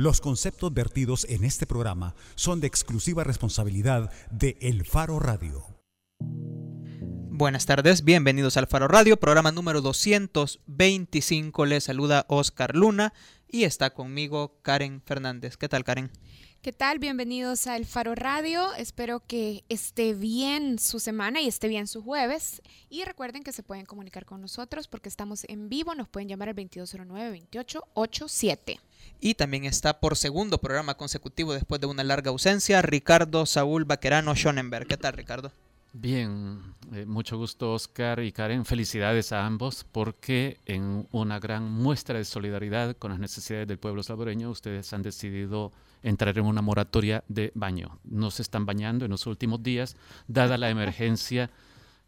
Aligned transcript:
Los 0.00 0.22
conceptos 0.22 0.72
vertidos 0.72 1.26
en 1.28 1.44
este 1.44 1.66
programa 1.66 2.14
son 2.34 2.62
de 2.62 2.66
exclusiva 2.66 3.22
responsabilidad 3.22 4.10
de 4.30 4.56
El 4.62 4.86
Faro 4.86 5.18
Radio. 5.18 5.62
Buenas 6.18 7.66
tardes, 7.66 8.02
bienvenidos 8.02 8.56
al 8.56 8.66
Faro 8.66 8.88
Radio, 8.88 9.18
programa 9.18 9.52
número 9.52 9.82
225. 9.82 11.66
Les 11.66 11.84
saluda 11.84 12.24
Oscar 12.28 12.74
Luna 12.74 13.12
y 13.46 13.64
está 13.64 13.90
conmigo 13.90 14.58
Karen 14.62 15.02
Fernández. 15.04 15.58
¿Qué 15.58 15.68
tal, 15.68 15.84
Karen? 15.84 16.10
¿Qué 16.62 16.72
tal? 16.74 16.98
Bienvenidos 16.98 17.66
a 17.66 17.78
El 17.78 17.86
Faro 17.86 18.14
Radio. 18.14 18.74
Espero 18.74 19.20
que 19.26 19.64
esté 19.70 20.12
bien 20.12 20.78
su 20.78 21.00
semana 21.00 21.40
y 21.40 21.48
esté 21.48 21.68
bien 21.68 21.86
su 21.86 22.02
jueves. 22.02 22.60
Y 22.90 23.02
recuerden 23.04 23.42
que 23.42 23.52
se 23.52 23.62
pueden 23.62 23.86
comunicar 23.86 24.26
con 24.26 24.42
nosotros 24.42 24.86
porque 24.86 25.08
estamos 25.08 25.44
en 25.48 25.70
vivo. 25.70 25.94
Nos 25.94 26.10
pueden 26.10 26.28
llamar 26.28 26.50
al 26.50 26.56
2209-2887. 26.56 28.78
Y 29.20 29.36
también 29.36 29.64
está 29.64 30.00
por 30.00 30.18
segundo 30.18 30.58
programa 30.58 30.98
consecutivo 30.98 31.54
después 31.54 31.80
de 31.80 31.86
una 31.86 32.04
larga 32.04 32.30
ausencia, 32.30 32.82
Ricardo 32.82 33.46
Saúl 33.46 33.86
Baquerano 33.86 34.34
Schonenberg. 34.34 34.86
¿Qué 34.86 34.98
tal, 34.98 35.14
Ricardo? 35.14 35.52
Bien, 35.92 36.60
eh, 36.94 37.04
mucho 37.04 37.36
gusto 37.36 37.72
Oscar 37.72 38.20
y 38.20 38.30
Karen. 38.30 38.64
Felicidades 38.64 39.32
a 39.32 39.44
ambos 39.44 39.84
porque 39.90 40.58
en 40.64 41.08
una 41.10 41.40
gran 41.40 41.68
muestra 41.70 42.18
de 42.18 42.24
solidaridad 42.24 42.96
con 42.96 43.10
las 43.10 43.18
necesidades 43.18 43.66
del 43.66 43.78
pueblo 43.78 44.04
salvadoreño 44.04 44.50
ustedes 44.50 44.92
han 44.92 45.02
decidido 45.02 45.72
entrar 46.02 46.38
en 46.38 46.46
una 46.46 46.62
moratoria 46.62 47.24
de 47.26 47.50
baño. 47.54 47.98
No 48.04 48.30
se 48.30 48.42
están 48.42 48.66
bañando 48.66 49.04
en 49.04 49.10
los 49.10 49.26
últimos 49.26 49.64
días, 49.64 49.96
dada 50.28 50.56
la 50.58 50.70
emergencia 50.70 51.50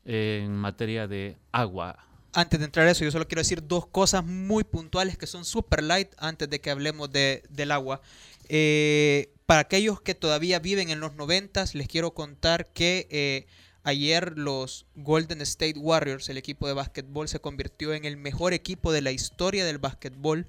en 0.05 0.55
materia 0.55 1.09
de 1.09 1.37
agua. 1.51 1.99
Antes 2.35 2.61
de 2.61 2.67
entrar 2.67 2.87
a 2.87 2.93
eso, 2.93 3.05
yo 3.05 3.11
solo 3.11 3.29
quiero 3.29 3.41
decir 3.41 3.67
dos 3.67 3.87
cosas 3.87 4.25
muy 4.25 4.65
puntuales 4.65 5.19
que 5.19 5.27
son 5.27 5.45
super 5.45 5.83
light 5.83 6.09
antes 6.19 6.49
de 6.49 6.61
que 6.61 6.71
hablemos 6.71 7.13
de, 7.13 7.43
del 7.51 7.73
agua. 7.73 8.01
Eh, 8.49 9.35
para 9.45 9.61
aquellos 9.61 10.01
que 10.01 10.15
todavía 10.15 10.59
viven 10.61 10.89
en 10.89 11.01
los 11.01 11.15
noventas, 11.15 11.74
les 11.74 11.89
quiero 11.89 12.15
contar 12.15 12.73
que 12.73 13.07
eh, 13.11 13.46
Ayer 13.85 14.38
los 14.38 14.87
Golden 14.95 15.41
State 15.41 15.79
Warriors, 15.79 16.29
el 16.29 16.38
equipo 16.38 16.69
de 16.69 16.75
básquetbol, 16.75 17.29
se 17.29 17.41
convirtió 17.41 17.95
en 17.95 18.05
el 18.05 18.16
mejor 18.16 18.52
equipo 18.52 18.93
de 18.93 19.02
la 19.02 19.11
historia 19.11 19.65
del 19.65 19.79
básquetbol 19.79 20.47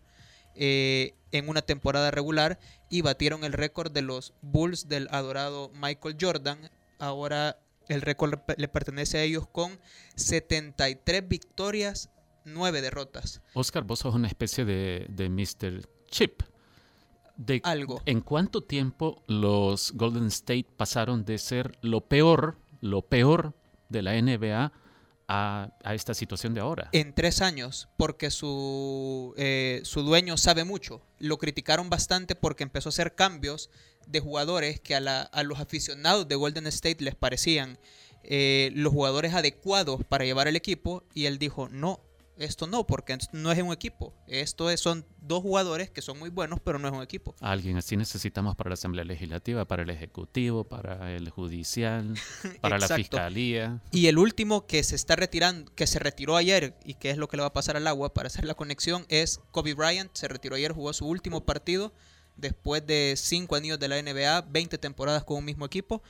eh, 0.56 1.16
en 1.32 1.50
una 1.50 1.64
temporada 1.64 2.12
regular 2.12 2.60
y 2.92 3.02
batieron 3.02 3.44
el 3.44 3.54
récord 3.54 3.92
de 3.92 4.04
los 4.04 4.34
Bulls 4.42 4.88
del 4.88 5.08
adorado 5.10 5.72
Michael 5.74 6.18
Jordan. 6.20 6.70
Ahora 7.00 7.58
el 7.90 8.02
récord 8.02 8.40
le 8.56 8.68
pertenece 8.68 9.18
a 9.18 9.24
ellos 9.24 9.48
con 9.48 9.80
73 10.16 11.28
victorias, 11.28 12.12
9 12.46 12.82
derrotas. 12.82 13.42
Oscar, 13.56 13.84
vos 13.84 14.00
sos 14.00 14.14
una 14.14 14.28
especie 14.28 14.64
de, 14.64 15.08
de 15.10 15.30
Mr. 15.30 15.88
Chip. 16.08 16.44
De, 17.36 17.62
Algo. 17.64 18.04
¿En 18.06 18.22
cuánto 18.22 18.62
tiempo 18.62 19.24
los 19.26 19.94
Golden 19.94 20.28
State 20.28 20.68
pasaron 20.78 21.26
de 21.26 21.40
ser 21.40 21.80
lo 21.82 22.02
peor 22.02 22.60
lo 22.84 23.02
peor 23.02 23.54
de 23.88 24.02
la 24.02 24.22
NBA 24.22 24.74
a, 25.30 25.72
esta 25.94 26.14
situación 26.14 26.54
de 26.54 26.60
ahora. 26.60 26.90
En 26.92 27.16
tres 27.16 27.42
años, 27.42 27.88
porque 27.96 28.30
su, 28.30 29.34
eh, 29.38 29.80
su 29.86 30.04
dueño 30.04 30.36
sabe 30.36 30.66
mucho. 30.66 31.02
Lo 31.18 31.38
criticaron 31.38 31.90
bastante 31.90 32.36
porque 32.36 32.64
empezó 32.64 32.90
a 32.90 32.92
hacer 32.92 33.16
cambios 33.16 33.70
de 34.06 34.20
jugadores 34.20 34.82
que 34.82 34.96
a, 34.96 35.44
los 35.44 35.60
aficionados 35.62 36.28
de 36.28 36.36
Golden 36.36 36.68
State 36.68 37.02
les 37.02 37.16
parecían 37.16 37.80
eh, 38.24 38.72
los 38.76 38.92
jugadores 38.92 39.34
adecuados 39.34 40.02
para 40.04 40.26
llevar 40.26 40.50
el 40.50 40.58
equipo 40.58 41.06
y 41.14 41.26
él 41.26 41.40
dijo, 41.40 41.70
no, 41.70 42.02
esto 42.38 42.68
no, 42.68 42.86
porque 42.86 43.18
no 43.32 43.52
es 43.52 43.62
un 43.62 43.72
equipo. 43.72 44.14
Esto 44.28 44.70
es, 44.70 44.80
son 44.80 45.06
dos 45.22 45.42
jugadores 45.42 45.90
que 45.90 46.02
son 46.02 46.18
muy 46.18 46.30
buenos, 46.30 46.60
pero 46.64 46.80
no 46.80 46.88
es 46.88 46.94
un 46.94 47.04
equipo. 47.04 47.36
Alguien 47.40 47.78
así 47.78 47.96
necesitamos 47.96 48.56
para 48.56 48.70
la 48.70 48.74
Asamblea 48.74 49.06
Legislativa, 49.06 49.66
para 49.66 49.84
el 49.84 49.90
Ejecutivo, 49.90 50.64
para 50.64 51.12
el 51.16 51.30
Judicial, 51.30 52.14
para 52.62 52.80
la 52.80 52.88
Fiscalía. 52.88 53.82
Y 53.92 54.08
el 54.08 54.18
último 54.18 54.66
que 54.66 54.84
se 54.84 54.96
está 54.96 55.16
retirando, 55.16 55.72
que 55.76 55.88
se 55.88 56.00
retiró 56.00 56.36
ayer 56.36 56.76
y 56.84 56.96
que 56.96 57.12
es 57.12 57.18
lo 57.18 57.28
que 57.28 57.38
le 57.38 57.42
va 57.42 57.48
a 57.48 57.54
pasar 57.54 57.78
al 57.78 57.88
agua 57.88 58.14
para 58.14 58.28
hacer 58.28 58.46
la 58.46 58.56
conexión 58.56 59.06
es 59.10 59.40
Kobe 59.52 59.74
Bryant. 59.74 60.12
Se 60.14 60.28
retiró 60.28 60.56
ayer, 60.56 60.72
jugó 60.72 60.94
su 60.94 61.08
último 61.08 61.46
partido 61.46 61.94
después 62.36 62.86
de 62.86 63.14
cinco 63.16 63.56
años 63.56 63.80
de 63.80 63.88
la 63.88 64.02
NBA, 64.02 64.42
20 64.50 64.78
temporadas 64.78 65.24
con 65.24 65.38
un 65.38 65.46
mismo 65.46 65.66
equipo. 65.66 66.02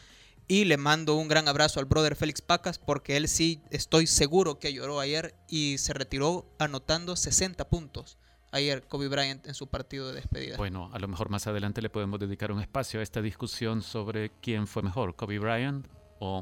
Y 0.48 0.66
le 0.66 0.78
mando 0.78 1.16
un 1.16 1.28
gran 1.28 1.48
abrazo 1.48 1.80
al 1.80 1.86
brother 1.86 2.16
Félix 2.16 2.42
Pacas 2.42 2.80
porque 2.80 3.18
él 3.18 3.28
sí 3.28 3.62
estoy 3.72 4.08
seguro 4.08 4.60
que 4.60 4.74
lloró 4.74 5.00
ayer 5.00 5.36
y 5.48 5.78
se 5.78 5.94
retiró 5.94 6.54
anotando 6.60 7.16
60 7.16 7.70
puntos 7.70 8.18
ayer 8.52 8.84
Kobe 8.88 9.08
Bryant 9.08 9.48
en 9.48 9.56
su 9.56 9.68
partido 9.68 10.08
de 10.08 10.16
despedida. 10.16 10.58
Bueno, 10.58 10.90
a 10.94 11.00
lo 11.00 11.08
mejor 11.08 11.30
más 11.30 11.48
adelante 11.48 11.82
le 11.82 11.90
podemos 11.90 12.20
dedicar 12.20 12.52
un 12.52 12.62
espacio 12.62 13.00
a 13.00 13.04
esta 13.04 13.22
discusión 13.22 13.82
sobre 13.82 14.32
quién 14.42 14.68
fue 14.68 14.84
mejor, 14.84 15.16
Kobe 15.16 15.40
Bryant 15.40 15.88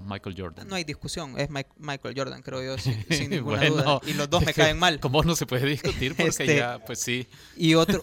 Michael 0.05 0.35
Jordan? 0.37 0.67
No 0.67 0.75
hay 0.75 0.83
discusión, 0.83 1.39
es 1.39 1.49
Michael 1.49 2.13
Jordan, 2.15 2.41
creo 2.41 2.63
yo, 2.63 2.77
sin, 2.77 3.05
ninguna 3.29 3.65
duda. 3.65 3.99
Y 4.05 4.13
los 4.13 4.29
dos 4.29 4.45
me 4.45 4.53
caen 4.53 4.77
mal. 4.79 4.99
Como 4.99 5.23
no 5.23 5.35
se 5.35 5.45
puede 5.45 5.65
discutir 5.65 6.15
porque 6.15 6.29
este, 6.29 6.57
ya, 6.57 6.79
pues 6.85 6.99
sí. 6.99 7.27
Y 7.55 7.75
otro, 7.75 8.01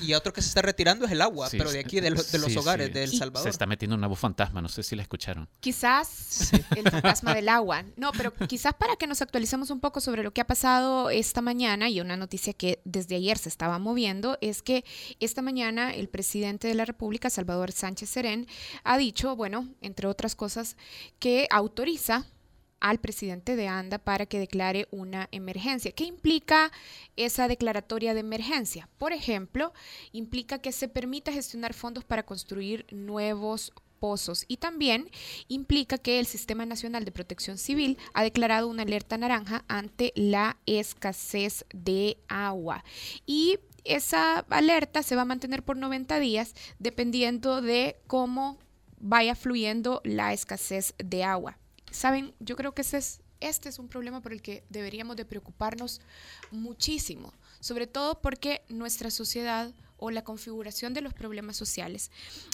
y 0.00 0.14
otro 0.14 0.32
que 0.32 0.42
se 0.42 0.48
está 0.48 0.62
retirando 0.62 1.06
es 1.06 1.12
el 1.12 1.20
agua, 1.20 1.48
pero 1.50 1.70
de 1.70 1.80
aquí, 1.80 2.00
de, 2.00 2.10
los 2.10 2.56
hogares 2.56 2.92
de 2.92 3.04
El 3.04 3.12
Salvador. 3.12 3.44
Se 3.44 3.50
está 3.50 3.66
metiendo 3.66 3.94
un 3.94 4.00
nuevo 4.00 4.16
fantasma, 4.16 4.60
no 4.60 4.68
sé 4.68 4.82
si 4.82 4.96
la 4.96 5.02
escucharon. 5.02 5.48
Quizás 5.60 6.52
el 6.76 6.90
fantasma 6.90 7.34
del 7.34 7.48
agua. 7.48 7.84
No, 7.96 8.12
pero 8.12 8.32
quizás 8.46 8.74
para 8.74 8.96
que 8.96 9.06
nos 9.06 9.22
actualicemos 9.22 9.70
un 9.70 9.80
poco 9.80 10.00
sobre 10.00 10.22
lo 10.22 10.32
que 10.32 10.40
ha 10.40 10.46
pasado 10.46 11.10
esta 11.10 11.40
mañana 11.40 11.88
y 11.88 12.00
una 12.00 12.16
noticia 12.16 12.52
que 12.52 12.80
desde 12.84 13.16
ayer 13.16 13.38
se 13.38 13.48
estaba 13.48 13.78
moviendo 13.78 14.38
es 14.40 14.62
que 14.62 14.84
esta 15.20 15.42
mañana 15.42 15.92
el 15.92 16.08
presidente 16.08 16.68
de 16.68 16.74
la 16.74 16.84
República, 16.84 17.30
Salvador 17.30 17.72
Sánchez 17.72 18.10
Serén, 18.10 18.46
ha 18.84 18.98
dicho, 18.98 19.36
bueno, 19.36 19.68
entre 19.80 20.06
otras 20.06 20.34
cosas, 20.34 20.76
que 21.18 21.46
autoriza 21.50 22.26
al 22.80 22.98
presidente 22.98 23.56
de 23.56 23.68
ANDA 23.68 23.98
para 23.98 24.26
que 24.26 24.38
declare 24.38 24.86
una 24.90 25.28
emergencia. 25.32 25.92
¿Qué 25.92 26.04
implica 26.04 26.70
esa 27.16 27.48
declaratoria 27.48 28.14
de 28.14 28.20
emergencia? 28.20 28.88
Por 28.98 29.12
ejemplo, 29.12 29.72
implica 30.12 30.58
que 30.58 30.72
se 30.72 30.88
permita 30.88 31.32
gestionar 31.32 31.74
fondos 31.74 32.04
para 32.04 32.24
construir 32.24 32.86
nuevos 32.90 33.72
pozos 33.98 34.44
y 34.46 34.58
también 34.58 35.10
implica 35.48 35.98
que 35.98 36.20
el 36.20 36.26
Sistema 36.26 36.64
Nacional 36.64 37.04
de 37.04 37.10
Protección 37.10 37.58
Civil 37.58 37.98
ha 38.14 38.22
declarado 38.22 38.68
una 38.68 38.82
alerta 38.82 39.18
naranja 39.18 39.64
ante 39.66 40.12
la 40.14 40.56
escasez 40.66 41.64
de 41.74 42.18
agua. 42.28 42.84
Y 43.26 43.58
esa 43.84 44.40
alerta 44.50 45.02
se 45.02 45.16
va 45.16 45.22
a 45.22 45.24
mantener 45.24 45.64
por 45.64 45.76
90 45.76 46.20
días 46.20 46.54
dependiendo 46.78 47.60
de 47.60 47.96
cómo 48.06 48.58
vaya 49.00 49.34
fluyendo 49.34 50.00
la 50.04 50.32
escasez 50.32 50.94
de 50.98 51.24
agua. 51.24 51.58
Saben, 51.90 52.34
yo 52.40 52.56
creo 52.56 52.74
que 52.74 52.82
este 52.82 52.98
es, 52.98 53.20
este 53.40 53.68
es 53.68 53.78
un 53.78 53.88
problema 53.88 54.20
por 54.20 54.32
el 54.32 54.42
que 54.42 54.64
deberíamos 54.68 55.16
de 55.16 55.24
preocuparnos 55.24 56.00
muchísimo, 56.50 57.32
sobre 57.60 57.86
todo 57.86 58.20
porque 58.20 58.62
nuestra 58.68 59.10
sociedad 59.10 59.72
o 59.96 60.10
la 60.10 60.22
configuración 60.22 60.94
de 60.94 61.00
los 61.00 61.14
problemas 61.14 61.56
sociales 61.56 62.10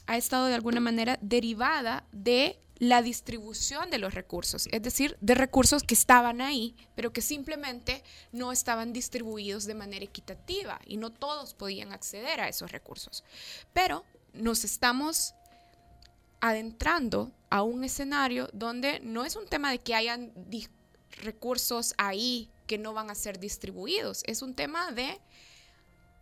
ha 0.07 0.17
estado 0.17 0.47
de 0.47 0.55
alguna 0.55 0.81
manera 0.81 1.19
derivada 1.21 2.07
de 2.13 2.59
la 2.79 3.03
distribución 3.03 3.91
de 3.91 3.99
los 3.99 4.15
recursos, 4.15 4.69
es 4.73 4.83
decir, 4.83 5.17
de 5.21 5.35
recursos 5.35 5.85
que 5.85 5.95
estaban 5.95 6.41
ahí, 6.41 6.75
pero 6.97 7.13
que 7.13 7.23
simplemente 7.23 8.03
no 8.33 8.51
estaban 8.51 8.93
distribuidos 8.93 9.65
de 9.65 9.75
manera 9.75 10.05
equitativa 10.05 10.81
y 10.87 10.97
no 10.97 11.11
todos 11.13 11.55
podían 11.55 11.93
acceder 11.93 12.41
a 12.41 12.49
esos 12.49 12.73
recursos. 12.73 13.23
Pero 13.73 14.05
nos 14.33 14.65
estamos 14.65 15.35
adentrando 16.45 17.33
a 17.49 17.63
un 17.63 17.85
escenario 17.85 18.51
donde 18.53 19.01
no 19.01 19.25
es 19.25 19.35
un 19.35 19.47
tema 19.47 19.71
de 19.71 19.79
que 19.79 19.95
hayan 19.95 20.31
recursos 21.23 21.95
ahí 21.97 22.51
que 22.67 22.77
no 22.77 22.93
van 22.93 23.11
a 23.11 23.15
ser 23.15 23.41
distribuidos, 23.41 24.23
es 24.27 24.43
un 24.43 24.55
tema 24.55 24.93
de, 24.93 25.23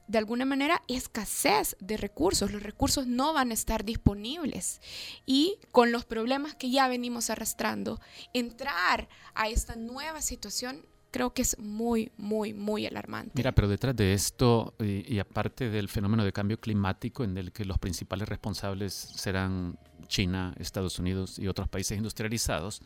de 0.06 0.18
alguna 0.18 0.44
manera, 0.44 0.80
escasez 0.86 1.76
de 1.80 1.96
recursos. 1.96 2.52
Los 2.52 2.62
recursos 2.62 3.08
no 3.08 3.32
van 3.32 3.50
a 3.50 3.54
estar 3.54 3.84
disponibles. 3.84 4.80
Y 5.26 5.58
con 5.72 5.90
los 5.90 6.04
problemas 6.04 6.54
que 6.54 6.70
ya 6.70 6.86
venimos 6.86 7.28
arrastrando, 7.28 8.00
entrar 8.32 9.08
a 9.34 9.48
esta 9.48 9.74
nueva 9.74 10.22
situación 10.22 10.86
creo 11.12 11.32
que 11.32 11.42
es 11.42 11.56
muy, 11.58 12.10
muy, 12.16 12.54
muy 12.54 12.86
alarmante. 12.86 13.30
Mira, 13.34 13.52
pero 13.52 13.68
detrás 13.68 13.94
de 13.94 14.14
esto, 14.14 14.74
y, 14.80 15.18
aparte 15.20 15.70
del 15.70 15.88
fenómeno 15.88 16.24
de 16.24 16.32
cambio 16.32 16.58
climático, 16.58 17.22
en 17.22 17.38
el 17.38 17.52
que 17.52 17.64
los 17.64 17.78
principales 17.78 18.28
responsables 18.28 18.92
serán 18.92 19.78
China, 20.08 20.54
Estados 20.58 20.98
Unidos 20.98 21.38
y 21.38 21.46
otros 21.46 21.68
países 21.68 21.96
industrializados, 21.96 22.82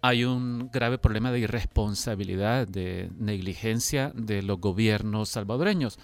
hay 0.00 0.24
un 0.24 0.70
grave 0.72 0.98
problema 0.98 1.30
de 1.30 1.40
irresponsabilidad, 1.40 2.66
de 2.66 3.10
negligencia 3.18 4.10
de 4.16 4.42
los 4.42 4.58
gobiernos 4.58 5.28
salvadoreños. 5.28 5.98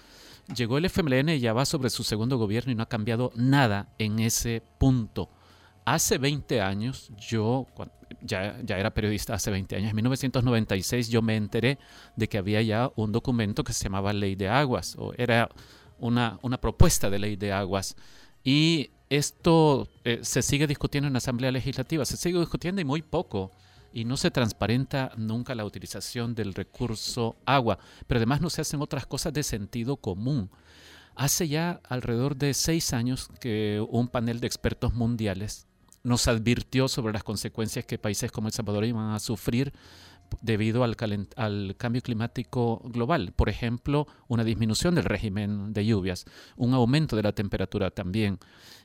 Llegó 0.55 0.77
el 0.77 0.85
FMLN 0.85 1.29
y 1.29 1.39
ya 1.39 1.51
va 1.51 1.65
sobre 1.65 1.89
su 1.89 2.03
segundo 2.03 2.37
gobierno 2.37 2.71
y 2.71 2.75
no 2.75 2.83
ha 2.83 2.89
cambiado 2.89 3.31
nada 3.35 3.93
en 3.97 4.19
ese 4.19 4.63
punto. 4.77 5.29
Hace 5.89 6.19
20 6.19 6.61
años, 6.61 7.09
yo 7.17 7.65
ya, 8.21 8.61
ya 8.63 8.77
era 8.77 8.93
periodista 8.93 9.33
hace 9.33 9.49
20 9.49 9.75
años, 9.75 9.89
en 9.89 9.95
1996 9.95 11.09
yo 11.09 11.23
me 11.23 11.35
enteré 11.35 11.79
de 12.15 12.29
que 12.29 12.37
había 12.37 12.61
ya 12.61 12.91
un 12.95 13.11
documento 13.11 13.63
que 13.63 13.73
se 13.73 13.85
llamaba 13.85 14.13
Ley 14.13 14.35
de 14.35 14.49
Aguas, 14.49 14.95
o 14.99 15.13
era 15.17 15.49
una, 15.97 16.37
una 16.43 16.61
propuesta 16.61 17.09
de 17.09 17.17
ley 17.17 17.37
de 17.37 17.53
aguas. 17.53 17.95
Y 18.43 18.91
esto 19.09 19.87
eh, 20.03 20.19
se 20.21 20.43
sigue 20.43 20.67
discutiendo 20.67 21.07
en 21.07 21.13
la 21.13 21.17
Asamblea 21.17 21.51
Legislativa, 21.51 22.05
se 22.05 22.17
sigue 22.17 22.37
discutiendo 22.37 22.81
y 22.81 22.85
muy 22.85 23.01
poco. 23.01 23.49
Y 23.91 24.05
no 24.05 24.15
se 24.15 24.29
transparenta 24.29 25.11
nunca 25.17 25.55
la 25.55 25.65
utilización 25.65 26.35
del 26.35 26.53
recurso 26.53 27.35
agua, 27.47 27.79
pero 28.05 28.19
además 28.19 28.41
no 28.41 28.51
se 28.51 28.61
hacen 28.61 28.83
otras 28.83 29.07
cosas 29.07 29.33
de 29.33 29.41
sentido 29.41 29.97
común. 29.97 30.51
Hace 31.15 31.47
ya 31.47 31.81
alrededor 31.89 32.35
de 32.35 32.53
seis 32.53 32.93
años 32.93 33.27
que 33.39 33.83
un 33.89 34.07
panel 34.07 34.39
de 34.39 34.45
expertos 34.45 34.93
mundiales 34.93 35.65
nos 36.03 36.27
advirtió 36.27 36.87
sobre 36.87 37.13
las 37.13 37.23
consecuencias 37.23 37.85
que 37.85 37.97
países 37.97 38.31
como 38.31 38.47
El 38.47 38.53
Salvador 38.53 38.85
iban 38.85 39.11
a 39.11 39.19
sufrir 39.19 39.73
debido 40.41 40.83
al, 40.83 40.95
cambio 41.77 42.01
climático 42.01 42.81
global. 42.85 43.33
Por 43.35 43.49
ejemplo, 43.49 44.07
una 44.27 44.43
disminución 44.43 44.95
del 44.95 45.05
régimen 45.05 45.73
de 45.73 45.85
lluvias, 45.85 46.25
un 46.55 46.73
aumento 46.73 47.15
de 47.15 47.23
la 47.23 47.33
temperatura 47.33 47.91
también. 47.91 48.39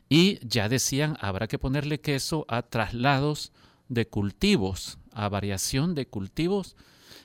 Y 0.09 0.39
ya 0.47 0.69
decían, 0.69 1.17
habrá 1.21 1.47
que 1.47 1.59
ponerle 1.59 2.01
queso 2.01 2.45
a 2.49 2.63
traslados 2.63 3.53
de 3.89 4.07
cultivos, 4.07 4.99
a 5.13 5.29
variación 5.29 5.95
de 5.95 6.07
cultivos. 6.07 6.77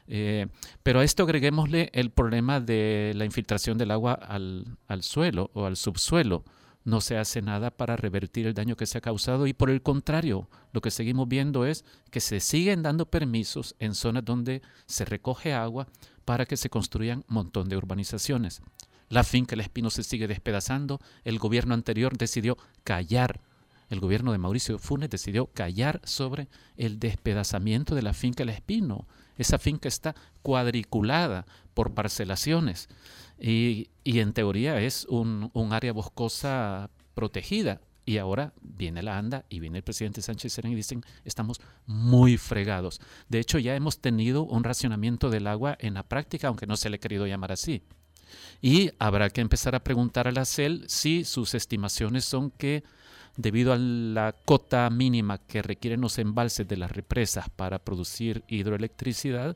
Eh, 0.08 0.48
pero 0.82 1.00
a 1.00 1.04
esto 1.04 1.24
agreguémosle 1.24 1.90
el 1.94 2.10
problema 2.10 2.60
de 2.60 3.14
la 3.16 3.26
infiltración 3.26 3.78
del 3.78 3.92
agua 3.92 4.14
al 4.14 5.04
suelo 5.04 5.52
o 5.54 5.66
al 5.66 5.78
subsuelo 5.78 6.44
no 6.84 7.02
se 7.02 7.18
hace 7.18 7.42
nada 7.42 7.72
para 7.72 7.96
revertir 7.96 8.48
el 8.48 8.54
daño 8.54 8.76
que 8.76 8.86
se 8.86 8.98
ha 8.98 9.02
causado 9.02 9.48
y 9.48 9.54
por 9.54 9.70
el 9.70 9.82
contrario, 9.82 10.50
lo 10.72 10.82
que 10.82 10.92
seguimos 10.92 11.28
viendo 11.28 11.66
es 11.66 11.86
que 12.12 12.20
se 12.20 12.40
siguen 12.40 12.84
dando 12.84 13.10
permisos 13.10 13.76
en 13.80 13.96
zonas 13.96 14.26
donde 14.26 14.62
se 14.86 15.06
recoge 15.06 15.54
agua 15.54 15.88
para 16.26 16.46
que 16.46 16.58
se 16.58 16.70
construyan 16.70 17.26
un 17.28 17.36
montón 17.36 17.70
de 17.70 17.78
urbanizaciones. 17.78 18.62
La 19.10 19.24
finca 19.24 19.56
El 19.56 19.62
Espino 19.62 19.90
se 19.90 20.04
sigue 20.04 20.28
despedazando, 20.28 21.00
el 21.24 21.40
gobierno 21.40 21.74
anterior 21.74 22.18
decidió 22.18 22.58
callar, 22.84 23.42
el 23.90 24.00
gobierno 24.00 24.32
de 24.32 24.38
Mauricio 24.38 24.78
Funes 24.78 25.10
decidió 25.10 25.48
callar 25.48 26.00
sobre 26.04 26.48
el 26.78 27.00
despedazamiento 27.00 27.96
de 27.96 28.04
la 28.04 28.14
finca 28.14 28.44
El 28.44 28.50
Espino. 28.50 29.08
Esa 29.36 29.58
finca 29.58 29.88
está 29.88 30.16
cuadriculada 30.44 31.48
por 31.74 31.96
parcelaciones. 31.96 32.88
Y, 33.40 33.90
en 34.04 34.34
teoría 34.34 34.82
es 34.82 35.06
un, 35.10 35.52
área 35.72 35.94
boscosa 35.94 36.90
protegida. 37.14 37.82
Y 38.06 38.18
ahora 38.18 38.54
viene 38.62 39.04
la 39.04 39.20
ANDA 39.20 39.46
y 39.50 39.60
viene 39.60 39.78
el 39.78 39.84
presidente 39.84 40.24
Sánchez 40.24 40.54
Serén 40.54 40.72
y 40.72 40.76
dicen, 40.76 41.04
estamos 41.26 41.62
muy 41.86 42.38
fregados. 42.38 43.00
De 43.28 43.40
hecho, 43.40 43.60
ya 43.60 43.76
hemos 43.76 44.00
tenido 44.00 44.44
un 44.44 44.64
racionamiento 44.64 45.30
del 45.30 45.46
agua 45.46 45.78
en 45.80 45.94
la 45.94 46.04
práctica, 46.04 46.48
aunque 46.48 46.66
no 46.66 46.76
se 46.76 46.90
le 46.90 46.96
ha 46.96 47.00
querido 47.00 47.28
llamar 47.28 47.52
así. 47.52 47.84
Y 48.62 48.92
habrá 48.98 49.30
que 49.30 49.42
empezar 49.42 49.76
a 49.76 49.84
preguntar 49.84 50.28
a 50.28 50.32
la 50.32 50.46
CEL 50.46 50.86
si 50.88 51.24
sus 51.24 51.54
estimaciones 51.54 52.26
son 52.26 52.50
que 52.50 52.84
debido 53.38 53.74
a 53.74 53.78
la 53.78 54.36
cota 54.44 54.90
mínima 54.90 55.38
que 55.38 55.62
requieren 55.62 56.02
los 56.02 56.18
embalses 56.18 56.68
de 56.68 56.78
las 56.78 56.92
represas 56.92 57.50
para 57.50 57.80
producir 57.80 58.44
hidroelectricidad, 58.48 59.56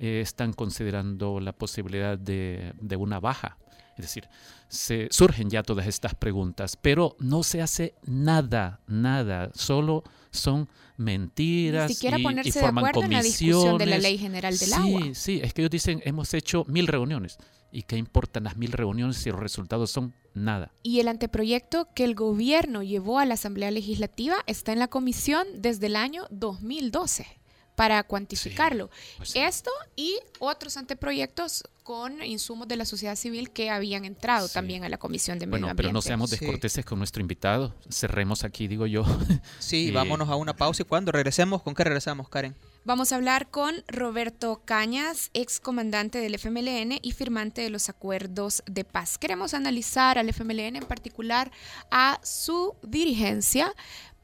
eh, 0.00 0.20
están 0.20 0.52
considerando 0.52 1.40
la 1.40 1.52
posibilidad 1.52 2.16
de, 2.16 2.72
una 2.96 3.18
baja. 3.18 3.58
Es 3.96 4.02
decir, 4.02 4.28
se, 4.68 5.08
surgen 5.10 5.50
ya 5.50 5.64
todas 5.64 5.88
estas 5.88 6.14
preguntas, 6.14 6.76
pero 6.76 7.16
no 7.18 7.42
se 7.42 7.60
hace 7.60 7.94
nada, 8.06 8.80
nada, 8.86 9.50
solo 9.54 10.04
son 10.30 10.68
mentiras. 10.96 11.88
Ni 11.88 11.94
siquiera 11.94 12.18
ponerse 12.22 12.60
de 12.60 12.66
acuerdo 12.66 13.02
en 13.02 13.12
la 13.12 13.22
discusión 13.22 13.76
de 13.76 13.86
la 13.86 13.98
ley 13.98 14.18
general 14.18 14.56
del 14.56 14.72
agua. 14.72 15.00
Sí, 15.02 15.14
sí, 15.14 15.40
es 15.42 15.52
que 15.52 15.62
ellos 15.62 15.70
dicen, 15.70 16.00
hemos 16.04 16.32
hecho 16.32 16.64
mil 16.68 16.86
reuniones. 16.86 17.38
¿Y 17.72 17.82
qué 17.82 17.96
importan 17.96 18.44
las 18.44 18.56
mil 18.56 18.72
reuniones 18.72 19.16
si 19.16 19.30
los 19.30 19.40
resultados 19.40 19.90
son 19.90 20.14
nada? 20.32 20.72
Y 20.82 21.00
el 21.00 21.08
anteproyecto 21.08 21.88
que 21.92 22.04
el 22.04 22.14
gobierno 22.14 22.84
llevó 22.84 23.18
a 23.18 23.26
la 23.26 23.34
Asamblea 23.34 23.72
Legislativa 23.72 24.36
está 24.46 24.72
en 24.72 24.78
la 24.78 24.88
comisión 24.88 25.46
desde 25.56 25.86
el 25.86 25.96
año 25.96 26.26
2012 26.30 27.37
para 27.78 28.02
cuantificarlo. 28.02 28.90
Pues 29.18 29.36
Esto 29.36 29.70
y 29.94 30.18
otros 30.40 30.76
anteproyectos 30.76 31.62
con 31.84 32.20
insumos 32.24 32.66
de 32.66 32.74
la 32.74 32.84
sociedad 32.84 33.14
civil 33.14 33.50
que 33.50 33.70
habían 33.70 34.04
entrado 34.04 34.48
también 34.48 34.82
a 34.82 34.88
la 34.88 34.98
Comisión 34.98 35.38
de 35.38 35.46
Medio 35.46 35.66
bueno, 35.66 35.76
Pero 35.76 35.92
no 35.92 36.02
seamos 36.02 36.28
descorteses 36.28 36.84
con 36.84 36.98
nuestro 36.98 37.22
invitado. 37.22 37.76
Cerremos 37.88 38.42
aquí, 38.42 38.66
digo 38.66 38.86
yo. 38.86 39.04
Sí, 39.60 39.92
vámonos 39.92 40.28
a 40.28 40.34
una 40.34 40.56
pausa 40.56 40.82
y 40.82 40.86
cuando 40.86 41.12
regresemos, 41.12 41.62
¿con 41.62 41.74
qué 41.74 41.84
regresamos, 41.84 42.28
Karen? 42.28 42.56
Vamos 42.84 43.12
a 43.12 43.16
hablar 43.16 43.50
con 43.50 43.84
Roberto 43.86 44.62
Cañas, 44.64 45.30
ex 45.34 45.60
comandante 45.60 46.18
del 46.18 46.34
FMLN 46.34 46.98
y 47.02 47.12
firmante 47.12 47.60
de 47.60 47.70
los 47.70 47.88
acuerdos 47.88 48.62
de 48.66 48.84
paz. 48.84 49.18
Queremos 49.18 49.52
analizar 49.52 50.18
al 50.18 50.28
FMLN, 50.30 50.76
en 50.76 50.86
particular 50.86 51.52
a 51.90 52.18
su 52.22 52.74
dirigencia, 52.82 53.74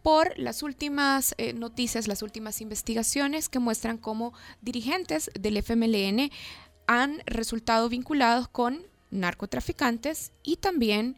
por 0.05 0.39
las 0.39 0.63
últimas 0.63 1.35
eh, 1.39 1.55
noticias, 1.55 2.09
las 2.09 2.21
últimas 2.21 2.61
investigaciones 2.61 3.49
que 3.49 3.59
muestran 3.59 3.97
cómo 3.97 4.35
dirigentes 4.61 5.31
del 5.33 5.57
FMLN 5.57 6.31
han 6.87 7.23
resultado 7.25 7.89
vinculados 7.89 8.47
con 8.49 8.83
narcotraficantes 9.11 10.33
y 10.43 10.57
también 10.57 11.17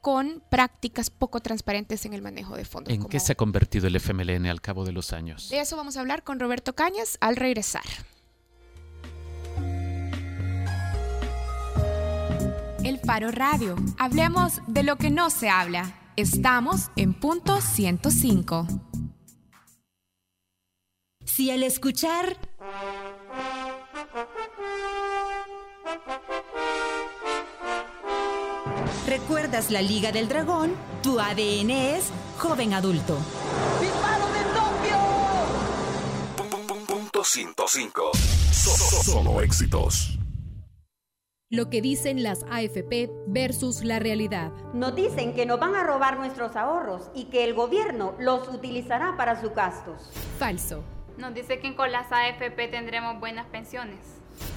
con 0.00 0.42
prácticas 0.50 1.10
poco 1.10 1.40
transparentes 1.40 2.06
en 2.06 2.14
el 2.14 2.22
manejo 2.22 2.56
de 2.56 2.64
fondos. 2.64 2.94
¿En 2.94 3.04
qué 3.04 3.20
se 3.20 3.32
ha 3.32 3.34
convertido 3.34 3.88
el 3.88 3.96
FMLN 3.96 4.46
al 4.46 4.62
cabo 4.62 4.86
de 4.86 4.92
los 4.92 5.12
años? 5.12 5.50
De 5.50 5.60
eso 5.60 5.76
vamos 5.76 5.98
a 5.98 6.00
hablar 6.00 6.24
con 6.24 6.40
Roberto 6.40 6.74
Cañas 6.74 7.18
al 7.20 7.36
regresar. 7.36 7.84
El 12.82 12.98
Faro 13.00 13.30
Radio. 13.32 13.76
Hablemos 13.98 14.62
de 14.66 14.82
lo 14.82 14.96
que 14.96 15.10
no 15.10 15.28
se 15.28 15.50
habla. 15.50 16.03
Estamos 16.16 16.92
en 16.94 17.12
punto 17.12 17.60
105. 17.60 18.68
Si 21.24 21.50
al 21.50 21.64
escuchar... 21.64 22.36
¿Recuerdas 29.08 29.72
la 29.72 29.82
Liga 29.82 30.12
del 30.12 30.28
Dragón? 30.28 30.76
Tu 31.02 31.18
ADN 31.18 31.70
es 31.70 32.12
joven 32.38 32.74
adulto. 32.74 33.18
¡Disparo 33.80 34.26
de 34.28 34.44
Punto 36.86 37.24
105. 37.24 38.12
Solo 38.52 39.40
éxitos 39.40 40.16
lo 41.54 41.70
que 41.70 41.80
dicen 41.80 42.22
las 42.22 42.44
AFP 42.50 43.10
versus 43.28 43.84
la 43.84 44.00
realidad. 44.00 44.52
Nos 44.72 44.96
dicen 44.96 45.34
que 45.34 45.46
nos 45.46 45.60
van 45.60 45.76
a 45.76 45.84
robar 45.84 46.18
nuestros 46.18 46.56
ahorros 46.56 47.10
y 47.14 47.26
que 47.26 47.44
el 47.44 47.54
gobierno 47.54 48.14
los 48.18 48.48
utilizará 48.48 49.16
para 49.16 49.40
sus 49.40 49.54
gastos. 49.54 50.10
Falso. 50.38 50.82
Nos 51.16 51.32
dice 51.32 51.60
que 51.60 51.76
con 51.76 51.92
las 51.92 52.10
AFP 52.10 52.68
tendremos 52.68 53.20
buenas 53.20 53.46
pensiones. 53.46 54.00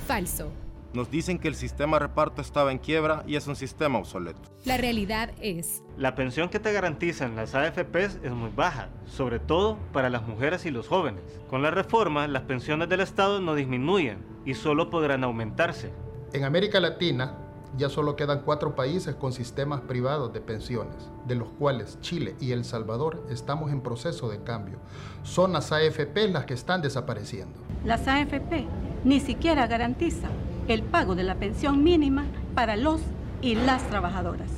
Falso. 0.07 0.51
Nos 0.93 1.11
dicen 1.11 1.37
que 1.37 1.49
el 1.49 1.53
sistema 1.53 1.97
de 1.97 2.07
reparto 2.07 2.41
estaba 2.41 2.71
en 2.71 2.79
quiebra 2.79 3.23
y 3.27 3.35
es 3.35 3.45
un 3.45 3.55
sistema 3.55 3.99
obsoleto. 3.99 4.41
La 4.65 4.77
realidad 4.77 5.31
es... 5.39 5.83
La 5.97 6.15
pensión 6.15 6.49
que 6.49 6.59
te 6.59 6.73
garantizan 6.73 7.35
las 7.35 7.53
AFPs 7.53 8.19
es 8.23 8.31
muy 8.31 8.49
baja, 8.49 8.89
sobre 9.05 9.37
todo 9.37 9.77
para 9.93 10.09
las 10.09 10.25
mujeres 10.25 10.65
y 10.65 10.71
los 10.71 10.87
jóvenes. 10.87 11.21
Con 11.47 11.61
la 11.61 11.69
reforma, 11.69 12.27
las 12.27 12.43
pensiones 12.43 12.89
del 12.89 13.01
Estado 13.01 13.39
no 13.39 13.53
disminuyen 13.53 14.25
y 14.45 14.55
solo 14.55 14.89
podrán 14.89 15.23
aumentarse. 15.23 15.91
En 16.33 16.43
América 16.43 16.81
Latina 16.81 17.37
ya 17.77 17.89
solo 17.89 18.15
quedan 18.15 18.41
cuatro 18.41 18.75
países 18.75 19.15
con 19.15 19.31
sistemas 19.31 19.81
privados 19.81 20.33
de 20.33 20.41
pensiones, 20.41 21.09
de 21.25 21.35
los 21.35 21.49
cuales 21.49 21.99
Chile 22.01 22.35
y 22.41 22.51
El 22.51 22.65
Salvador 22.65 23.25
estamos 23.29 23.71
en 23.71 23.81
proceso 23.81 24.29
de 24.29 24.43
cambio. 24.43 24.79
Son 25.23 25.53
las 25.53 25.71
AFP 25.71 26.27
las 26.29 26.45
que 26.45 26.53
están 26.53 26.81
desapareciendo. 26.81 27.59
Las 27.85 28.07
AFP 28.07 28.65
ni 29.03 29.19
siquiera 29.19 29.67
garantizan 29.67 30.31
el 30.67 30.83
pago 30.83 31.15
de 31.15 31.23
la 31.23 31.35
pensión 31.35 31.83
mínima 31.83 32.25
para 32.55 32.75
los 32.75 32.99
y 33.41 33.55
las 33.55 33.87
trabajadoras. 33.89 34.49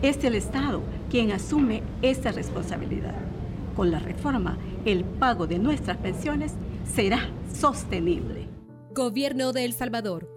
Es 0.00 0.22
el 0.24 0.34
Estado 0.34 0.80
quien 1.10 1.30
asume 1.30 1.82
esta 2.00 2.32
responsabilidad. 2.32 3.14
Con 3.76 3.90
la 3.90 3.98
reforma, 3.98 4.56
el 4.84 5.04
pago 5.04 5.46
de 5.46 5.58
nuestras 5.58 5.98
pensiones 5.98 6.54
será 6.90 7.28
sostenible. 7.52 8.48
Gobierno 8.94 9.52
de 9.52 9.64
El 9.64 9.72
Salvador 9.72 10.31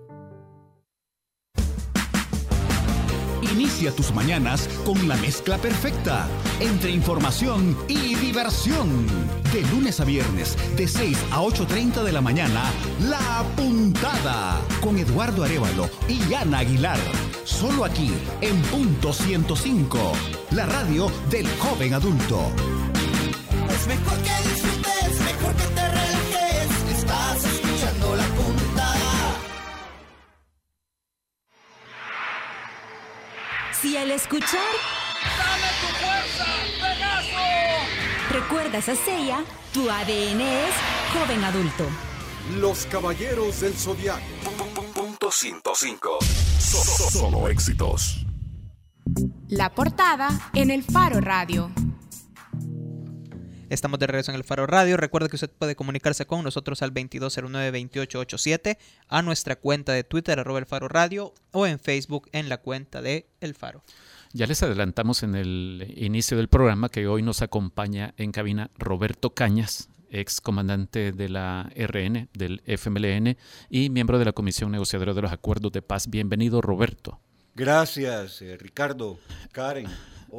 Inicia 3.51 3.91
tus 3.91 4.13
mañanas 4.13 4.67
con 4.85 5.07
la 5.07 5.15
mezcla 5.17 5.57
perfecta 5.57 6.27
entre 6.59 6.89
información 6.91 7.77
y 7.87 8.15
diversión. 8.15 9.05
De 9.53 9.61
lunes 9.71 9.99
a 9.99 10.03
viernes, 10.03 10.57
de 10.75 10.87
6 10.87 11.17
a 11.31 11.41
8.30 11.41 12.03
de 12.03 12.11
la 12.11 12.21
mañana, 12.21 12.63
La 13.01 13.43
Puntada 13.55 14.59
con 14.81 14.97
Eduardo 14.97 15.43
Arevalo 15.43 15.89
y 16.07 16.33
Ana 16.33 16.59
Aguilar. 16.59 16.99
Solo 17.43 17.85
aquí, 17.85 18.11
en 18.41 18.59
punto 18.63 19.13
105, 19.13 20.13
la 20.51 20.65
radio 20.65 21.11
del 21.29 21.47
joven 21.59 21.93
adulto. 21.93 22.51
Es 23.69 23.87
mejor 23.87 24.17
que 24.17 24.49
disfrutes, 24.49 25.19
mejor 25.19 25.55
que 25.55 25.67
te 25.75 25.87
relajes. 25.87 26.97
Estás 26.97 27.45
escuchando 27.45 28.15
la 28.15 28.23
puntada. 28.23 28.54
Y 33.85 33.97
al 33.97 34.09
escuchar... 34.09 34.49
¡Dame 35.37 35.67
tu 35.79 35.87
fuerza, 36.03 36.45
Pegaso! 36.81 38.31
Recuerdas 38.31 38.89
a 38.89 38.95
Seiya, 38.95 39.43
tu 39.73 39.87
ADN 39.87 40.41
es 40.41 40.73
joven 41.13 41.43
adulto. 41.43 41.85
Los 42.57 42.87
Caballeros 42.87 43.61
del 43.61 43.75
Zodiaco. 43.75 44.21
Punto 44.95 45.29
105. 45.29 46.17
Solo 47.11 47.47
éxitos. 47.47 48.25
La 49.49 49.69
portada 49.75 50.29
en 50.53 50.71
el 50.71 50.83
Faro 50.83 51.21
Radio. 51.21 51.69
Estamos 53.69 53.99
de 53.99 54.05
regreso 54.05 54.31
en 54.31 54.37
el 54.37 54.43
Faro 54.43 54.67
Radio. 54.67 54.95
Recuerda 54.95 55.27
que 55.27 55.37
usted 55.37 55.49
puede 55.49 55.75
comunicarse 55.75 56.27
con 56.27 56.43
nosotros 56.43 56.83
al 56.83 56.93
2209-2887, 56.93 58.77
a 59.07 59.21
nuestra 59.23 59.55
cuenta 59.55 59.91
de 59.93 60.03
Twitter, 60.03 60.39
arroba 60.39 60.59
el 60.59 60.67
Faro 60.67 60.87
Radio, 60.87 61.33
o 61.51 61.65
en 61.65 61.79
Facebook 61.79 62.29
en 62.31 62.47
la 62.47 62.57
cuenta 62.57 63.01
de 63.01 63.27
El 63.41 63.55
Faro. 63.55 63.83
Ya 64.33 64.45
les 64.45 64.61
adelantamos 64.61 65.23
en 65.23 65.33
el 65.33 65.93
inicio 65.95 66.37
del 66.37 66.47
programa 66.47 66.89
que 66.89 67.07
hoy 67.07 67.23
nos 67.23 67.41
acompaña 67.41 68.13
en 68.17 68.31
cabina 68.31 68.69
Roberto 68.77 69.33
Cañas, 69.33 69.89
ex 70.11 70.41
comandante 70.41 71.11
de 71.11 71.29
la 71.29 71.71
RN, 71.75 72.29
del 72.33 72.61
FMLN 72.65 73.35
y 73.69 73.89
miembro 73.89 74.19
de 74.19 74.25
la 74.25 74.33
Comisión 74.33 74.71
Negociadora 74.71 75.15
de 75.15 75.23
los 75.23 75.31
Acuerdos 75.31 75.71
de 75.71 75.81
Paz. 75.81 76.07
Bienvenido, 76.07 76.61
Roberto. 76.61 77.19
Gracias, 77.55 78.41
eh, 78.43 78.57
Ricardo, 78.57 79.17
Karen. 79.53 79.87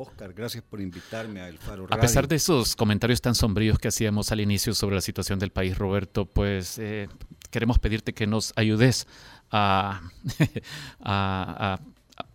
Oscar, 0.01 0.33
gracias 0.33 0.63
por 0.63 0.81
invitarme 0.81 1.41
a 1.41 1.49
El 1.49 1.59
Faro 1.59 1.87
Radio. 1.87 1.97
A 1.97 2.01
pesar 2.01 2.29
de 2.29 2.37
esos 2.37 2.77
comentarios 2.77 3.21
tan 3.21 3.35
sombríos 3.35 3.79
que 3.79 3.89
hacíamos 3.89 4.33
al 4.33 4.41
inicio 4.41 4.75
sobre 4.75 4.97
la 4.97 5.01
situación 5.01 5.39
del 5.39 5.51
país, 5.51 5.77
Roberto, 5.77 6.27
pues 6.27 6.79
eh, 6.79 7.09
queremos 7.51 7.79
pedirte 7.79 8.13
que 8.13 8.27
nos 8.27 8.53
ayudes 8.57 9.07
a, 9.51 10.03
a, 11.01 11.79
a, 11.79 11.81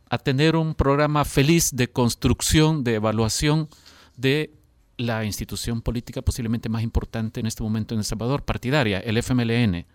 a 0.09 0.17
tener 0.17 0.55
un 0.55 0.75
programa 0.75 1.23
feliz 1.25 1.75
de 1.75 1.89
construcción, 1.89 2.83
de 2.83 2.95
evaluación 2.95 3.69
de 4.17 4.53
la 4.97 5.25
institución 5.25 5.81
política 5.81 6.21
posiblemente 6.21 6.69
más 6.69 6.83
importante 6.83 7.39
en 7.39 7.45
este 7.45 7.63
momento 7.63 7.93
en 7.93 7.99
El 7.99 8.05
Salvador, 8.05 8.43
partidaria, 8.43 8.99
el 8.99 9.17
FMLN. 9.17 9.85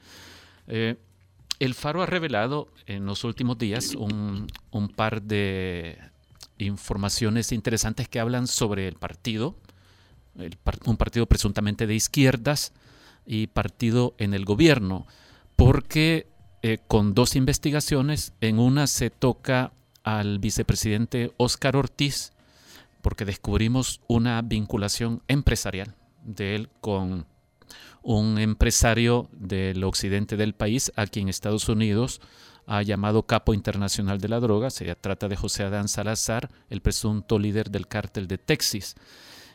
Eh, 0.68 0.96
el 1.58 1.74
Faro 1.74 2.02
ha 2.02 2.06
revelado 2.06 2.68
en 2.86 3.06
los 3.06 3.24
últimos 3.24 3.56
días 3.56 3.94
un, 3.94 4.46
un, 4.70 4.88
par 4.88 5.22
de 5.22 5.98
informaciones 6.58 7.52
interesantes 7.52 8.08
que 8.08 8.20
hablan 8.20 8.46
sobre 8.46 8.88
el 8.88 8.94
partido, 8.94 9.56
un 10.84 10.96
partido 10.96 11.26
presuntamente 11.26 11.86
de 11.86 11.94
izquierdas 11.94 12.72
y 13.24 13.48
partido 13.48 14.14
en 14.18 14.34
el 14.34 14.44
gobierno, 14.44 15.06
porque 15.56 16.28
eh, 16.62 16.78
con 16.86 17.14
dos 17.14 17.36
investigaciones, 17.36 18.32
en 18.40 18.58
una 18.58 18.86
se 18.86 19.10
toca 19.10 19.72
al 20.04 20.38
vicepresidente 20.38 21.32
Óscar 21.36 21.76
Ortiz, 21.76 22.32
porque 23.02 23.24
descubrimos 23.24 24.00
una 24.08 24.40
vinculación 24.42 25.22
empresarial 25.28 25.94
de 26.24 26.56
él 26.56 26.68
con 26.80 27.26
un 28.02 28.38
empresario 28.38 29.28
del 29.32 29.82
occidente 29.84 30.36
del 30.36 30.54
país, 30.54 30.92
a 30.96 31.06
quien 31.06 31.28
Estados 31.28 31.68
Unidos 31.68 32.20
ha 32.66 32.82
llamado 32.82 33.24
capo 33.24 33.54
internacional 33.54 34.20
de 34.20 34.28
la 34.28 34.40
droga. 34.40 34.70
Se 34.70 34.92
trata 34.96 35.28
de 35.28 35.36
José 35.36 35.62
Adán 35.62 35.88
Salazar, 35.88 36.50
el 36.68 36.80
presunto 36.82 37.38
líder 37.38 37.70
del 37.70 37.86
cártel 37.86 38.26
de 38.26 38.38
Texas. 38.38 38.96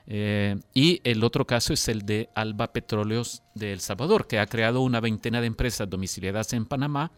Eh, 0.07 0.59
y 0.73 0.99
el 1.03 1.23
otro 1.23 1.45
caso 1.45 1.73
es 1.73 1.87
el 1.87 2.05
de 2.05 2.29
Alba 2.33 2.73
Petróleos 2.73 3.43
de 3.53 3.73
El 3.73 3.81
Salvador, 3.81 4.27
que 4.27 4.39
ha 4.39 4.47
creado 4.47 4.81
una 4.81 4.99
veintena 4.99 5.41
de 5.41 5.47
empresas 5.47 5.89
domiciliadas 5.89 6.53
en 6.53 6.65
Panamá 6.65 7.11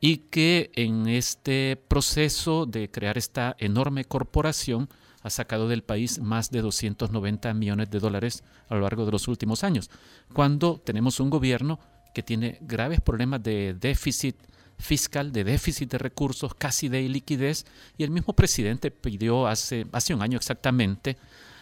y 0.00 0.18
que 0.18 0.70
en 0.74 1.08
este 1.08 1.80
proceso 1.88 2.66
de 2.66 2.90
crear 2.90 3.18
esta 3.18 3.56
enorme 3.58 4.04
corporación 4.04 4.88
ha 5.22 5.30
sacado 5.30 5.68
del 5.68 5.82
país 5.82 6.20
más 6.20 6.50
de 6.50 6.62
290 6.62 7.52
millones 7.54 7.90
de 7.90 7.98
dólares 7.98 8.44
a 8.68 8.74
lo 8.74 8.82
largo 8.82 9.04
de 9.04 9.12
los 9.12 9.26
últimos 9.26 9.64
años, 9.64 9.90
cuando 10.32 10.80
tenemos 10.84 11.18
un 11.18 11.30
gobierno 11.30 11.80
que 12.14 12.22
tiene 12.22 12.58
graves 12.60 13.00
problemas 13.00 13.42
de 13.42 13.74
déficit 13.74 14.36
fiscal, 14.78 15.32
de 15.32 15.44
déficit 15.44 15.90
de 15.90 15.98
recursos, 15.98 16.54
casi 16.54 16.88
de 16.88 17.02
liquidez, 17.08 17.66
y 17.96 18.04
el 18.04 18.10
mismo 18.10 18.32
presidente 18.34 18.90
pidió 18.90 19.46
hace, 19.46 19.86
hace 19.92 20.14
un 20.14 20.22
año 20.22 20.38
exactamente 20.38 21.16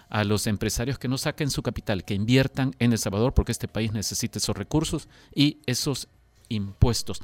a 0.08 0.24
los 0.24 0.46
empresarios 0.46 0.98
que 0.98 1.08
no 1.08 1.18
saquen 1.18 1.50
su 1.50 1.62
capital, 1.62 2.04
que 2.04 2.14
inviertan 2.14 2.74
en 2.78 2.92
El 2.92 2.98
Salvador, 2.98 3.34
porque 3.34 3.52
este 3.52 3.68
país 3.68 3.92
necesita 3.92 4.38
esos 4.38 4.56
recursos 4.56 5.08
y 5.34 5.58
esos 5.66 6.08
impuestos. 6.48 7.20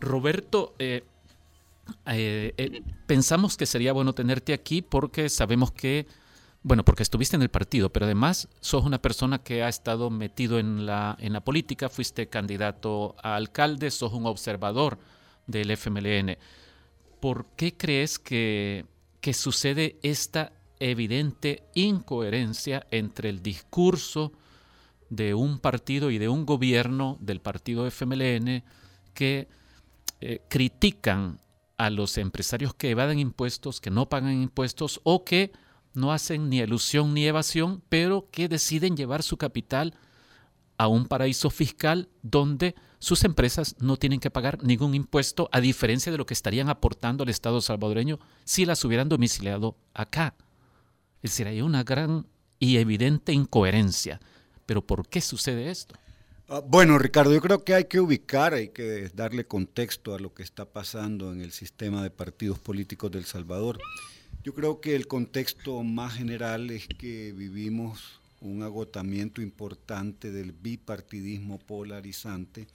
Roberto, 0.00 0.74
eh, 0.78 1.04
eh, 2.06 2.54
eh, 2.56 2.82
pensamos 3.06 3.56
que 3.56 3.66
sería 3.66 3.92
bueno 3.92 4.12
tenerte 4.12 4.52
aquí 4.52 4.82
porque 4.82 5.28
sabemos 5.28 5.72
que, 5.72 6.06
bueno, 6.62 6.84
porque 6.84 7.02
estuviste 7.02 7.34
en 7.34 7.42
el 7.42 7.48
partido, 7.48 7.90
pero 7.90 8.06
además 8.06 8.48
sos 8.60 8.84
una 8.84 9.02
persona 9.02 9.42
que 9.42 9.64
ha 9.64 9.68
estado 9.68 10.10
metido 10.10 10.58
en 10.58 10.86
la, 10.86 11.16
en 11.18 11.32
la 11.32 11.40
política, 11.40 11.88
fuiste 11.88 12.28
candidato 12.28 13.16
a 13.22 13.34
alcalde, 13.34 13.90
sos 13.90 14.12
un 14.12 14.26
observador 14.26 14.98
del 15.46 15.70
FMLN. 15.70 16.36
¿Por 17.20 17.46
qué 17.56 17.76
crees 17.76 18.18
que, 18.18 18.84
que 19.20 19.34
sucede 19.34 19.98
esta 20.02 20.52
evidente 20.80 21.62
incoherencia 21.74 22.86
entre 22.90 23.28
el 23.28 23.42
discurso 23.42 24.32
de 25.10 25.34
un 25.34 25.58
partido 25.58 26.10
y 26.10 26.18
de 26.18 26.28
un 26.28 26.46
gobierno 26.46 27.18
del 27.20 27.40
partido 27.40 27.86
FMLN 27.86 28.64
que 29.14 29.46
eh, 30.20 30.40
critican 30.48 31.38
a 31.76 31.90
los 31.90 32.16
empresarios 32.16 32.74
que 32.74 32.90
evaden 32.90 33.18
impuestos, 33.18 33.80
que 33.80 33.90
no 33.90 34.08
pagan 34.08 34.40
impuestos 34.40 35.00
o 35.04 35.24
que 35.24 35.52
no 35.94 36.12
hacen 36.12 36.48
ni 36.48 36.58
ilusión 36.58 37.12
ni 37.12 37.26
evasión, 37.26 37.82
pero 37.88 38.28
que 38.30 38.48
deciden 38.48 38.96
llevar 38.96 39.22
su 39.22 39.36
capital 39.36 39.94
a 40.82 40.88
un 40.88 41.06
paraíso 41.06 41.48
fiscal 41.48 42.08
donde 42.22 42.74
sus 42.98 43.22
empresas 43.22 43.76
no 43.78 43.96
tienen 43.96 44.18
que 44.18 44.32
pagar 44.32 44.64
ningún 44.64 44.96
impuesto, 44.96 45.48
a 45.52 45.60
diferencia 45.60 46.10
de 46.10 46.18
lo 46.18 46.26
que 46.26 46.34
estarían 46.34 46.68
aportando 46.68 47.22
al 47.22 47.28
Estado 47.28 47.60
salvadoreño 47.60 48.18
si 48.42 48.64
las 48.64 48.84
hubieran 48.84 49.08
domiciliado 49.08 49.76
acá. 49.94 50.34
Es 51.22 51.30
decir, 51.30 51.46
hay 51.46 51.62
una 51.62 51.84
gran 51.84 52.26
y 52.58 52.78
evidente 52.78 53.32
incoherencia. 53.32 54.20
Pero 54.66 54.84
¿por 54.84 55.08
qué 55.08 55.20
sucede 55.20 55.70
esto? 55.70 55.94
Ah, 56.48 56.60
bueno, 56.66 56.98
Ricardo, 56.98 57.32
yo 57.32 57.40
creo 57.40 57.62
que 57.62 57.74
hay 57.74 57.84
que 57.84 58.00
ubicar, 58.00 58.52
hay 58.52 58.70
que 58.70 59.08
darle 59.14 59.46
contexto 59.46 60.16
a 60.16 60.18
lo 60.18 60.34
que 60.34 60.42
está 60.42 60.64
pasando 60.64 61.32
en 61.32 61.42
el 61.42 61.52
sistema 61.52 62.02
de 62.02 62.10
partidos 62.10 62.58
políticos 62.58 63.12
del 63.12 63.24
Salvador. 63.24 63.78
Yo 64.42 64.52
creo 64.52 64.80
que 64.80 64.96
el 64.96 65.06
contexto 65.06 65.84
más 65.84 66.14
general 66.14 66.70
es 66.70 66.88
que 66.88 67.32
vivimos 67.32 68.20
un 68.42 68.62
agotamiento 68.62 69.40
importante 69.40 70.30
del 70.30 70.52
bipartidismo 70.52 71.58
polarizante, 71.58 72.66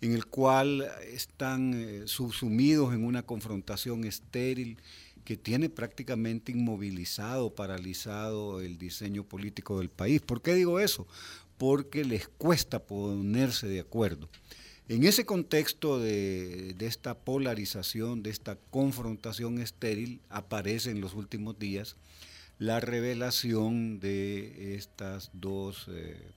en 0.00 0.12
el 0.12 0.26
cual 0.26 0.88
están 1.12 1.74
eh, 1.74 2.02
subsumidos 2.06 2.92
en 2.94 3.04
una 3.04 3.22
confrontación 3.22 4.04
estéril 4.04 4.78
que 5.24 5.36
tiene 5.36 5.68
prácticamente 5.68 6.50
inmovilizado, 6.50 7.54
paralizado 7.54 8.60
el 8.60 8.76
diseño 8.76 9.22
político 9.22 9.78
del 9.78 9.88
país. 9.88 10.20
¿Por 10.20 10.42
qué 10.42 10.54
digo 10.54 10.80
eso? 10.80 11.06
porque 11.62 12.04
les 12.04 12.26
cuesta 12.26 12.80
ponerse 12.80 13.68
de 13.68 13.78
acuerdo. 13.78 14.28
En 14.88 15.04
ese 15.04 15.24
contexto 15.24 16.00
de, 16.00 16.74
esta 16.80 17.16
polarización, 17.16 18.24
de 18.24 18.30
esta 18.30 18.56
confrontación 18.70 19.60
estéril, 19.60 20.20
aparece 20.28 20.90
en 20.90 21.00
los 21.00 21.14
últimos 21.14 21.56
días 21.60 21.94
la 22.62 22.78
revelación 22.78 23.98
de 23.98 24.76
estas 24.76 25.32
dos 25.32 25.88
eh, 25.90 26.30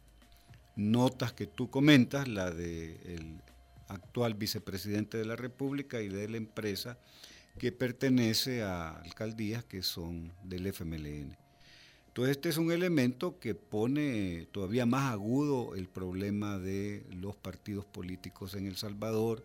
notas 0.75 1.33
que 1.33 1.45
tú 1.45 1.69
comentas, 1.69 2.27
la 2.27 2.49
del 2.49 3.43
actual 3.89 4.33
vicepresidente 4.33 5.19
de 5.19 5.25
la 5.25 5.35
República 5.35 6.01
y 6.01 6.09
de 6.09 6.27
la 6.27 6.37
empresa 6.37 6.97
que 7.59 7.71
pertenece 7.71 8.63
a 8.63 9.01
alcaldías 9.01 9.65
que 9.65 9.83
son 9.83 10.33
del 10.43 10.65
FMLN. 10.65 11.37
Entonces 12.07 12.37
este 12.37 12.49
es 12.49 12.57
un 12.57 12.71
elemento 12.71 13.37
que 13.37 13.53
pone 13.53 14.47
todavía 14.51 14.87
más 14.87 15.11
agudo 15.11 15.75
el 15.75 15.87
problema 15.87 16.57
de 16.57 17.05
los 17.11 17.35
partidos 17.35 17.85
políticos 17.85 18.55
en 18.55 18.65
El 18.65 18.77
Salvador, 18.77 19.43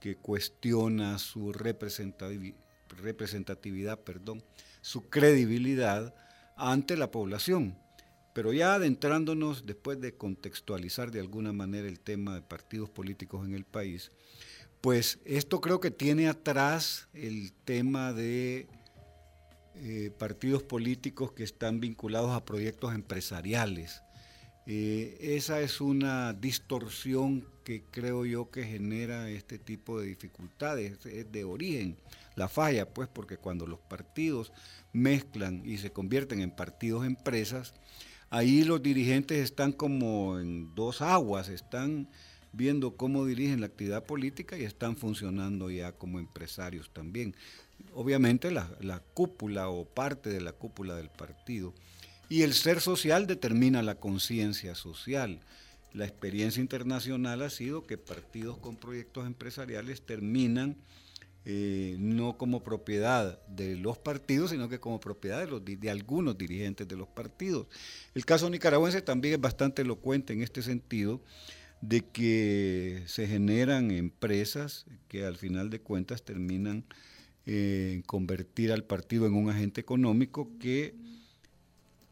que 0.00 0.16
cuestiona 0.16 1.20
su 1.20 1.52
representatividad, 1.52 4.00
perdón, 4.00 4.42
su 4.86 5.10
credibilidad 5.10 6.14
ante 6.54 6.96
la 6.96 7.10
población. 7.10 7.76
Pero 8.32 8.52
ya 8.52 8.74
adentrándonos, 8.74 9.66
después 9.66 10.00
de 10.00 10.14
contextualizar 10.14 11.10
de 11.10 11.18
alguna 11.18 11.52
manera 11.52 11.88
el 11.88 11.98
tema 11.98 12.36
de 12.36 12.42
partidos 12.42 12.88
políticos 12.88 13.44
en 13.44 13.54
el 13.54 13.64
país, 13.64 14.12
pues 14.80 15.18
esto 15.24 15.60
creo 15.60 15.80
que 15.80 15.90
tiene 15.90 16.28
atrás 16.28 17.08
el 17.14 17.52
tema 17.64 18.12
de 18.12 18.68
eh, 19.74 20.12
partidos 20.16 20.62
políticos 20.62 21.32
que 21.32 21.42
están 21.42 21.80
vinculados 21.80 22.30
a 22.30 22.44
proyectos 22.44 22.94
empresariales. 22.94 24.02
Eh, 24.66 25.18
esa 25.20 25.60
es 25.62 25.80
una 25.80 26.32
distorsión 26.32 27.44
que 27.64 27.82
creo 27.90 28.24
yo 28.24 28.52
que 28.52 28.62
genera 28.62 29.28
este 29.30 29.58
tipo 29.58 29.98
de 29.98 30.06
dificultades, 30.06 31.04
es 31.06 31.32
de 31.32 31.42
origen 31.42 31.96
la 32.36 32.48
falla, 32.48 32.88
pues 32.88 33.08
porque 33.08 33.38
cuando 33.38 33.66
los 33.66 33.80
partidos 33.80 34.52
mezclan 34.92 35.62
y 35.64 35.78
se 35.78 35.90
convierten 35.90 36.40
en 36.40 36.50
partidos 36.50 37.04
empresas, 37.06 37.74
ahí 38.30 38.62
los 38.62 38.82
dirigentes 38.82 39.38
están 39.38 39.72
como 39.72 40.38
en 40.38 40.74
dos 40.74 41.00
aguas, 41.00 41.48
están 41.48 42.08
viendo 42.52 42.96
cómo 42.96 43.26
dirigen 43.26 43.60
la 43.60 43.66
actividad 43.66 44.04
política 44.04 44.56
y 44.58 44.64
están 44.64 44.96
funcionando 44.96 45.70
ya 45.70 45.92
como 45.92 46.18
empresarios 46.18 46.90
también. 46.92 47.34
Obviamente 47.94 48.50
la, 48.50 48.70
la 48.80 49.00
cúpula 49.00 49.68
o 49.68 49.84
parte 49.84 50.30
de 50.30 50.40
la 50.40 50.52
cúpula 50.52 50.94
del 50.94 51.10
partido. 51.10 51.74
Y 52.28 52.42
el 52.42 52.54
ser 52.54 52.80
social 52.80 53.26
determina 53.26 53.82
la 53.82 53.96
conciencia 53.96 54.74
social. 54.74 55.40
La 55.92 56.04
experiencia 56.04 56.60
internacional 56.60 57.42
ha 57.42 57.50
sido 57.50 57.86
que 57.86 57.98
partidos 57.98 58.58
con 58.58 58.76
proyectos 58.76 59.26
empresariales 59.26 60.02
terminan 60.02 60.76
eh, 61.48 61.94
no 62.00 62.36
como 62.36 62.64
propiedad 62.64 63.40
de 63.46 63.76
los 63.76 63.98
partidos, 63.98 64.50
sino 64.50 64.68
que 64.68 64.80
como 64.80 64.98
propiedad 64.98 65.46
de, 65.46 65.90
algunos 65.90 66.36
dirigentes 66.36 66.88
de 66.88 66.96
los 66.96 67.06
partidos. 67.06 67.68
El 68.16 68.24
caso 68.24 68.50
nicaragüense 68.50 69.00
también 69.00 69.34
es 69.34 69.40
bastante 69.40 69.82
elocuente 69.82 70.32
en 70.32 70.42
este 70.42 70.60
sentido, 70.60 71.20
de 71.80 72.00
que 72.04 73.04
se 73.06 73.28
generan 73.28 73.92
empresas 73.92 74.86
que 75.06 75.24
al 75.24 75.36
final 75.36 75.70
de 75.70 75.78
cuentas 75.78 76.24
terminan 76.24 76.84
eh, 77.44 77.92
en 77.94 78.02
convertir 78.02 78.72
al 78.72 78.82
partido 78.82 79.24
en 79.28 79.34
un 79.34 79.48
agente 79.48 79.80
económico 79.80 80.50
que 80.58 80.96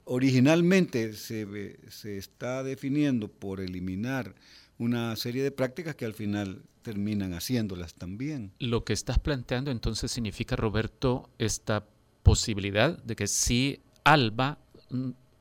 originalmente 0.05 1.13
se, 1.13 1.77
se 1.91 2.19
está 2.19 2.63
definiendo 2.63 3.27
por 3.27 3.61
eliminar 3.61 4.37
una 4.79 5.17
serie 5.17 5.43
de 5.43 5.51
prácticas 5.51 5.97
que 5.97 6.05
al 6.05 6.15
final 6.15 6.63
terminan 6.85 7.33
haciéndolas 7.33 7.95
también. 7.95 8.53
Lo 8.61 8.85
que 8.85 8.93
estás 8.93 9.19
planteando 9.19 9.73
entonces 9.73 10.13
significa, 10.13 10.55
Roberto, 10.55 11.31
esta 11.39 11.85
posibilidad 12.23 13.03
de 13.03 13.17
que 13.17 13.27
si 13.27 13.81
Alba, 14.05 14.59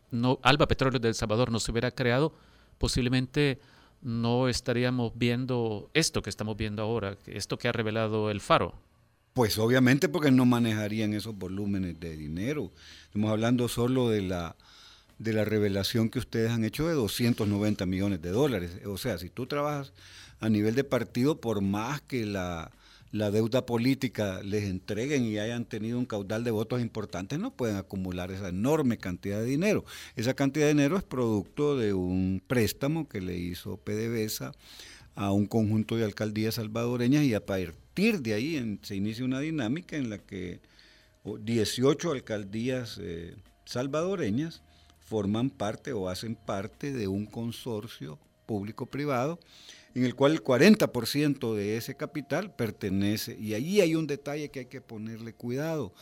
no, 0.10 0.40
Alba 0.42 0.68
Petróleo 0.68 1.00
de 1.00 1.10
El 1.10 1.16
Salvador 1.16 1.52
no 1.52 1.60
se 1.60 1.72
hubiera 1.72 1.92
creado, 1.92 2.34
posiblemente 2.80 3.60
no 4.02 4.48
estaríamos 4.48 5.12
viendo 5.16 5.92
esto 5.94 6.22
que 6.22 6.30
estamos 6.30 6.58
viendo 6.58 6.82
ahora, 6.82 7.18
esto 7.28 7.58
que 7.58 7.68
ha 7.68 7.72
revelado 7.74 8.32
el 8.32 8.42
Faro. 8.42 8.74
Pues 9.34 9.58
obviamente 9.58 10.10
porque 10.10 10.32
no 10.32 10.46
manejarían 10.46 11.14
esos 11.14 11.36
volúmenes 11.36 12.00
de 12.00 12.16
dinero. 12.16 12.72
Estamos 13.06 13.32
hablando 13.32 13.68
solo 13.68 14.10
de 14.10 14.22
la, 14.22 14.56
de 15.18 15.34
la 15.34 15.44
revelación 15.44 16.10
que 16.10 16.20
ustedes 16.20 16.52
han 16.52 16.64
hecho 16.64 16.88
de 16.88 16.94
290 16.94 17.86
millones 17.86 18.22
de 18.22 18.30
dólares. 18.30 18.80
O 18.86 18.98
sea, 18.98 19.18
si 19.18 19.30
tú 19.30 19.46
trabajas 19.46 19.92
a 20.44 20.50
nivel 20.50 20.76
de 20.76 20.84
partido, 20.84 21.40
por 21.40 21.62
más 21.62 22.02
que 22.02 22.26
la, 22.26 22.70
la 23.14 23.32
deuda 23.32 23.66
política 23.66 24.42
les 24.44 24.66
entreguen 24.66 25.24
y 25.24 25.38
hayan 25.38 25.64
tenido 25.64 25.98
un 25.98 26.06
caudal 26.06 26.44
de 26.44 26.52
votos 26.52 26.82
importantes, 26.82 27.40
no 27.40 27.52
pueden 27.52 27.78
acumular 27.78 28.30
esa 28.30 28.50
enorme 28.50 28.98
cantidad 28.98 29.40
de 29.40 29.46
dinero. 29.46 29.86
Esa 30.18 30.34
cantidad 30.34 30.66
de 30.66 30.74
dinero 30.74 30.98
es 30.98 31.04
producto 31.04 31.78
de 31.78 31.94
un 31.94 32.44
préstamo 32.46 33.08
que 33.08 33.22
le 33.22 33.38
hizo 33.38 33.78
PDVSA 33.78 34.52
a 35.16 35.32
un 35.32 35.46
conjunto 35.46 35.96
de 35.96 36.04
alcaldías 36.04 36.56
salvadoreñas 36.56 37.24
y 37.24 37.36
a 37.36 37.46
partir 37.46 38.20
de 38.20 38.34
ahí 38.34 38.80
se 38.82 38.98
inicia 38.98 39.24
una 39.24 39.40
dinámica 39.40 39.96
en 39.96 40.10
la 40.10 40.18
que 40.18 40.60
18 41.24 42.12
alcaldías 42.12 43.00
eh, 43.02 43.38
salvadoreñas 43.64 44.62
forman 45.00 45.50
parte 45.52 45.94
o 45.94 46.10
hacen 46.10 46.36
parte 46.36 46.92
de 46.92 47.08
un 47.08 47.28
consorcio 47.28 48.20
público-privado 48.46 49.40
en 49.96 50.06
el 50.06 50.16
cual 50.16 50.34
el 50.34 50.44
40% 50.44 51.54
de 51.54 51.78
ese 51.78 51.96
capital 51.96 52.56
pertenece, 52.56 53.38
y 53.40 53.54
ahí 53.54 53.82
hay 53.82 53.96
un 53.96 54.08
detalle 54.08 54.50
que 54.50 54.62
hay 54.62 54.66
que 54.66 54.82
ponerle 54.82 55.34
cuidado, 55.34 55.94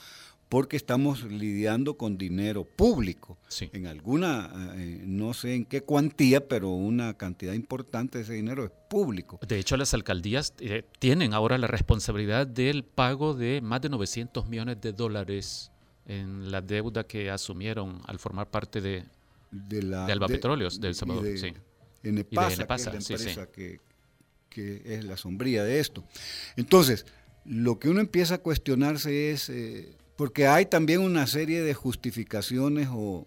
porque 0.50 0.76
estamos 0.76 1.24
lidiando 1.24 1.96
con 1.96 2.18
dinero 2.18 2.66
público. 2.66 3.38
En 3.72 3.88
alguna, 3.88 4.52
eh, 4.76 5.02
no 5.06 5.34
sé 5.34 5.56
en 5.56 5.66
qué 5.66 5.82
cuantía, 5.82 6.46
pero 6.46 6.70
una 6.72 7.14
cantidad 7.14 7.54
importante 7.54 8.18
de 8.18 8.26
ese 8.26 8.34
dinero 8.34 8.66
es 8.66 8.72
público. 8.90 9.40
De 9.48 9.58
hecho, 9.58 9.78
las 9.78 9.94
alcaldías 9.94 10.54
eh, 10.60 10.84
tienen 11.00 11.34
ahora 11.34 11.58
la 11.58 11.68
responsabilidad 11.68 12.48
del 12.48 12.84
pago 12.84 13.34
de 13.34 13.62
más 13.62 13.80
de 13.80 13.90
900 13.90 14.50
millones 14.50 14.82
de 14.82 14.92
dólares 14.92 15.72
en 16.06 16.52
la 16.52 16.60
deuda 16.60 17.06
que 17.06 17.30
asumieron 17.30 18.02
al 18.06 18.20
formar 18.20 18.50
parte 18.50 18.82
de, 18.82 19.06
de, 19.52 19.84
la, 19.84 20.06
Alba 20.06 20.28
Petróleos 20.28 20.82
del 20.82 20.96
Salvador. 20.96 21.38
sí 21.38 21.54
en 22.04 22.18
EPASA, 22.18 22.66
que 22.68 22.74
es 22.74 22.86
la 22.86 23.16
empresa 23.16 23.48
que, 23.52 23.80
es 24.86 25.06
la 25.06 25.18
sombría 25.18 25.64
de 25.64 25.80
esto. 25.80 26.04
Entonces, 26.56 27.06
lo 27.46 27.80
que 27.80 27.90
uno 27.90 28.02
empieza 28.02 28.36
a 28.36 28.38
cuestionarse 28.40 29.32
es, 29.32 29.50
eh, 29.50 29.96
porque 30.16 30.48
hay 30.48 30.66
también 30.66 31.02
una 31.02 31.28
serie 31.28 31.62
de 31.62 31.74
justificaciones 31.74 32.90
o, 32.92 33.26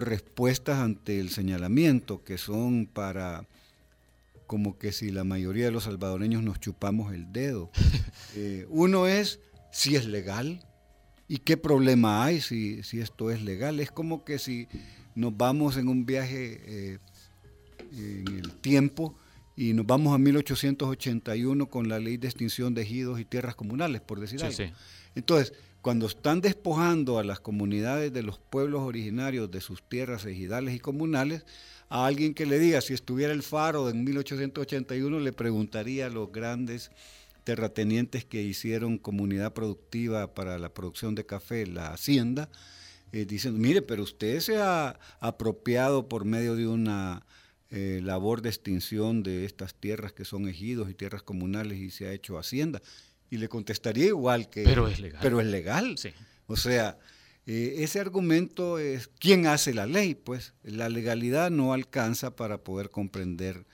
respuestas 0.00 0.78
ante 0.78 1.20
el 1.20 1.28
señalamiento 1.28 2.24
que 2.24 2.38
son 2.38 2.86
para 2.86 3.46
como 4.46 4.78
que 4.78 4.90
si 4.90 5.10
la 5.10 5.22
mayoría 5.22 5.66
de 5.66 5.70
los 5.70 5.84
salvadoreños 5.84 6.42
nos 6.42 6.60
chupamos 6.60 7.12
el 7.12 7.32
dedo. 7.32 7.70
Eh, 8.34 8.66
uno 8.70 9.08
es 9.08 9.40
si 9.72 9.94
es 9.94 10.06
legal 10.06 10.64
y 11.28 11.38
qué 11.38 11.58
problema 11.58 12.24
hay 12.24 12.40
si, 12.40 12.82
si, 12.82 13.00
esto 13.00 13.30
es 13.30 13.42
legal. 13.42 13.78
Es 13.78 13.90
como 13.90 14.24
que 14.24 14.38
si 14.38 14.68
nos 15.14 15.36
vamos 15.36 15.76
en 15.76 15.88
un 15.88 16.06
viaje 16.06 16.60
eh, 16.64 16.98
en 17.94 18.28
el 18.28 18.52
tiempo 18.52 19.14
y 19.56 19.74
nos 19.74 19.86
vamos 19.86 20.14
a 20.14 20.18
1881 20.18 21.68
con 21.68 21.88
la 21.88 21.98
ley 21.98 22.16
de 22.16 22.28
extinción 22.28 22.74
de 22.74 22.82
ejidos 22.82 23.20
y 23.20 23.24
tierras 23.24 23.54
comunales, 23.54 24.00
por 24.00 24.18
decir 24.20 24.42
algo. 24.42 24.58
Entonces, 25.14 25.52
cuando 25.82 26.06
están 26.06 26.40
despojando 26.40 27.18
a 27.18 27.24
las 27.24 27.40
comunidades 27.40 28.12
de 28.12 28.22
los 28.22 28.38
pueblos 28.38 28.82
originarios 28.82 29.50
de 29.50 29.60
sus 29.60 29.82
tierras 29.82 30.24
ejidales 30.24 30.74
y 30.74 30.78
comunales, 30.78 31.44
a 31.88 32.06
alguien 32.06 32.32
que 32.32 32.46
le 32.46 32.58
diga, 32.58 32.80
si 32.80 32.94
estuviera 32.94 33.32
el 33.32 33.42
faro 33.42 33.90
en 33.90 34.02
1881, 34.04 35.20
le 35.20 35.32
preguntaría 35.32 36.06
a 36.06 36.10
los 36.10 36.32
grandes 36.32 36.90
terratenientes 37.44 38.24
que 38.24 38.40
hicieron 38.40 38.96
comunidad 38.96 39.52
productiva 39.52 40.32
para 40.32 40.58
la 40.58 40.72
producción 40.72 41.14
de 41.14 41.26
café, 41.26 41.66
la 41.66 41.92
hacienda, 41.92 42.48
eh, 43.10 43.26
diciendo, 43.26 43.60
mire, 43.60 43.82
pero 43.82 44.04
usted 44.04 44.40
se 44.40 44.56
ha 44.56 44.98
apropiado 45.20 46.08
por 46.08 46.24
medio 46.24 46.56
de 46.56 46.66
una 46.66 47.26
eh, 47.74 48.00
labor 48.02 48.42
de 48.42 48.50
extinción 48.50 49.22
de 49.22 49.46
estas 49.46 49.74
tierras 49.74 50.12
que 50.12 50.26
son 50.26 50.46
ejidos 50.46 50.90
y 50.90 50.94
tierras 50.94 51.22
comunales 51.22 51.78
y 51.78 51.90
se 51.90 52.06
ha 52.06 52.12
hecho 52.12 52.36
hacienda. 52.38 52.82
Y 53.30 53.38
le 53.38 53.48
contestaría 53.48 54.08
igual 54.08 54.50
que... 54.50 54.62
Pero 54.62 54.88
es 54.88 55.00
legal. 55.00 55.20
Pero 55.22 55.40
es 55.40 55.46
legal. 55.46 55.96
Sí. 55.96 56.10
O 56.48 56.56
sea, 56.56 56.98
eh, 57.46 57.76
ese 57.78 57.98
argumento 57.98 58.78
es, 58.78 59.08
¿quién 59.18 59.46
hace 59.46 59.72
la 59.72 59.86
ley? 59.86 60.14
Pues 60.14 60.52
la 60.62 60.90
legalidad 60.90 61.50
no 61.50 61.72
alcanza 61.72 62.36
para 62.36 62.58
poder 62.58 62.90
comprender 62.90 63.64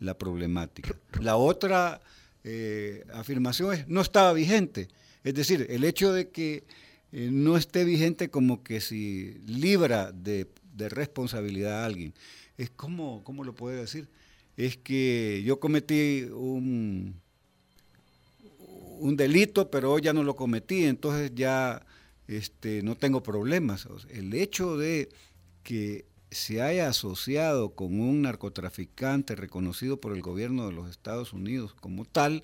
la 0.00 0.18
problemática. 0.18 0.98
La 1.20 1.36
otra 1.36 2.00
eh, 2.42 3.04
afirmación 3.14 3.72
es, 3.72 3.86
no 3.86 4.00
estaba 4.00 4.32
vigente. 4.32 4.88
Es 5.22 5.34
decir, 5.34 5.68
el 5.70 5.84
hecho 5.84 6.12
de 6.12 6.30
que 6.30 6.64
no 7.12 7.56
esté 7.56 7.84
vigente 7.84 8.30
como 8.30 8.64
que 8.64 8.80
si 8.80 9.38
libra 9.46 10.10
de, 10.10 10.48
de 10.74 10.88
responsabilidad 10.88 11.82
a 11.82 11.86
alguien 11.86 12.14
es 12.56 12.70
como, 12.70 13.22
¿cómo 13.24 13.44
lo 13.44 13.54
puedo 13.54 13.76
decir? 13.76 14.08
Es 14.56 14.76
que 14.76 15.42
yo 15.44 15.58
cometí 15.58 16.22
un, 16.32 17.20
un 18.98 19.16
delito, 19.16 19.70
pero 19.70 19.92
hoy 19.92 20.02
ya 20.02 20.12
no 20.12 20.22
lo 20.22 20.36
cometí, 20.36 20.84
entonces 20.84 21.32
ya 21.34 21.84
este, 22.28 22.82
no 22.82 22.96
tengo 22.96 23.22
problemas. 23.22 23.88
el 24.10 24.34
hecho 24.34 24.76
de 24.76 25.08
que 25.62 26.04
se 26.30 26.62
haya 26.62 26.88
asociado 26.88 27.74
con 27.74 28.00
un 28.00 28.22
narcotraficante 28.22 29.34
reconocido 29.34 30.00
por 30.00 30.12
el 30.12 30.22
gobierno 30.22 30.66
de 30.66 30.72
los 30.72 30.90
Estados 30.90 31.32
Unidos 31.32 31.74
como 31.74 32.04
tal, 32.04 32.42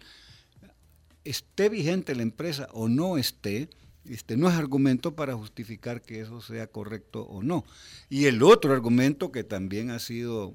esté 1.24 1.68
vigente 1.68 2.14
la 2.14 2.22
empresa 2.22 2.68
o 2.72 2.88
no 2.88 3.18
esté, 3.18 3.68
este, 4.08 4.36
no 4.36 4.48
es 4.48 4.54
argumento 4.54 5.14
para 5.14 5.34
justificar 5.34 6.02
que 6.02 6.20
eso 6.20 6.40
sea 6.40 6.66
correcto 6.66 7.22
o 7.22 7.42
no. 7.42 7.64
Y 8.08 8.26
el 8.26 8.42
otro 8.42 8.72
argumento 8.72 9.30
que 9.32 9.44
también 9.44 9.90
ha 9.90 9.98
sido 9.98 10.54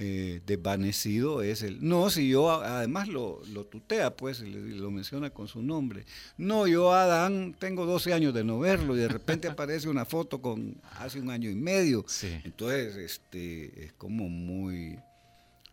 eh, 0.00 0.40
desvanecido 0.46 1.42
es 1.42 1.62
el, 1.62 1.84
no, 1.84 2.08
si 2.08 2.28
yo 2.28 2.52
además 2.52 3.08
lo, 3.08 3.42
tutea, 3.68 4.16
pues 4.16 4.40
lo 4.40 4.92
menciona 4.92 5.30
con 5.30 5.48
su 5.48 5.60
nombre. 5.60 6.06
No, 6.36 6.68
yo 6.68 6.92
Adán 6.92 7.56
tengo 7.58 7.84
12 7.84 8.12
años 8.12 8.32
de 8.32 8.44
no 8.44 8.60
verlo 8.60 8.96
y 8.96 9.00
de 9.00 9.08
repente 9.08 9.48
aparece 9.48 9.88
una 9.88 10.04
foto 10.04 10.40
con 10.40 10.80
hace 10.98 11.20
un 11.20 11.30
año 11.30 11.50
y 11.50 11.56
medio. 11.56 12.04
Entonces, 12.44 12.94
este, 12.94 13.86
es 13.86 13.92
como 13.94 14.28
muy 14.28 15.00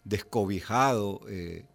descobijado. 0.04 1.22
Eh, 1.30 1.66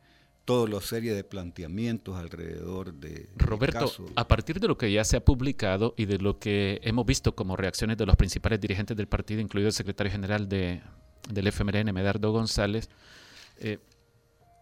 toda 0.51 0.69
la 0.69 0.81
serie 0.81 1.15
de 1.15 1.23
planteamientos 1.23 2.17
alrededor 2.17 2.93
de 2.95 3.29
Roberto, 3.37 3.89
a 4.17 4.27
partir 4.27 4.59
de 4.59 4.67
lo 4.67 4.77
que 4.77 4.91
ya 4.91 5.05
se 5.05 5.17
ha 5.17 5.25
publicado 5.25 5.95
y 5.97 6.07
de 6.07 6.19
lo 6.19 6.41
que 6.41 6.81
hemos 6.83 7.07
visto 7.07 7.37
como 7.37 7.55
reacciones 7.57 7.97
de 7.99 8.05
los 8.05 8.17
principales 8.17 8.61
dirigentes 8.61 8.97
del 8.97 9.07
partido, 9.07 9.41
incluido 9.41 9.69
el 9.69 9.73
secretario 9.73 10.11
general 10.11 10.49
de, 10.49 10.81
del 11.29 11.47
FMRN, 11.47 11.93
Medardo 11.93 12.33
González, 12.33 12.91
eh, 13.59 13.79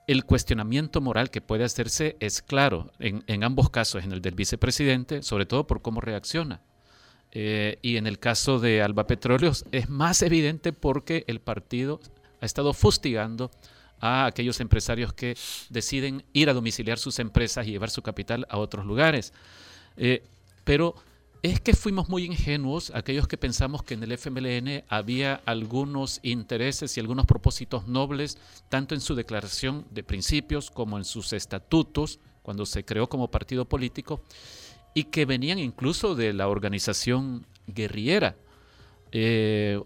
el 0.07 0.27
cuestionamiento 0.27 1.01
moral 1.01 1.31
que 1.31 1.40
puede 1.40 1.64
hacerse 1.64 2.18
es 2.20 2.42
claro 2.42 2.92
en, 2.98 3.24
en 3.27 3.42
ambos 3.42 3.70
casos, 3.70 4.05
en 4.05 4.12
el 4.12 4.20
del 4.20 4.35
vicepresidente, 4.35 5.22
sobre 5.22 5.46
todo 5.46 5.66
por 5.66 5.81
cómo 5.81 6.03
reacciona. 6.03 6.61
Eh, 7.33 7.79
y 7.81 7.96
en 7.96 8.07
el 8.07 8.18
caso 8.18 8.59
de 8.59 8.83
Alba 8.83 9.07
Petróleos 9.07 9.64
es 9.72 9.88
más 9.88 10.20
evidente 10.20 10.74
porque 10.74 11.24
el 11.29 11.40
partido 11.40 11.98
ha 12.42 12.44
estado 12.44 12.74
fustigando 12.74 13.51
a 14.00 14.26
aquellos 14.26 14.61
empresarios 14.61 15.12
que 15.12 15.37
deciden 15.70 16.24
ir 16.32 16.50
a 16.50 16.54
domiciliar 16.54 16.98
sus 16.98 17.18
empresas 17.18 17.66
y 17.66 17.70
llevar 17.70 17.90
su 17.90 18.02
capital 18.02 18.46
a 18.50 18.58
otros 18.58 18.87
lugares. 18.87 19.32
Eh, 19.96 20.22
pero 20.64 20.94
es 21.42 21.61
que 21.61 21.74
fuimos 21.74 22.08
muy 22.08 22.24
ingenuos 22.24 22.90
aquellos 22.94 23.28
que 23.28 23.37
pensamos 23.37 23.82
que 23.82 23.94
en 23.94 24.02
el 24.02 24.12
FMLN 24.12 24.84
había 24.88 25.40
algunos 25.46 26.18
intereses 26.22 26.96
y 26.96 27.00
algunos 27.00 27.26
propósitos 27.26 27.87
nobles, 27.87 28.38
tanto 28.68 28.94
en 28.94 29.00
su 29.00 29.14
declaración 29.14 29.87
de 29.90 30.02
principios 30.02 30.70
como 30.70 30.98
en 30.98 31.04
sus 31.04 31.32
estatutos, 31.32 32.18
cuando 32.42 32.66
se 32.66 32.84
creó 32.84 33.08
como 33.08 33.30
partido 33.30 33.66
político, 33.66 34.20
y 34.94 35.04
que 35.04 35.26
venían 35.26 35.61
incluso 35.61 36.16
de 36.16 36.32
la 36.32 36.48
organización 36.48 37.46
guerrillera. 37.68 38.34
Eh, 39.12 39.80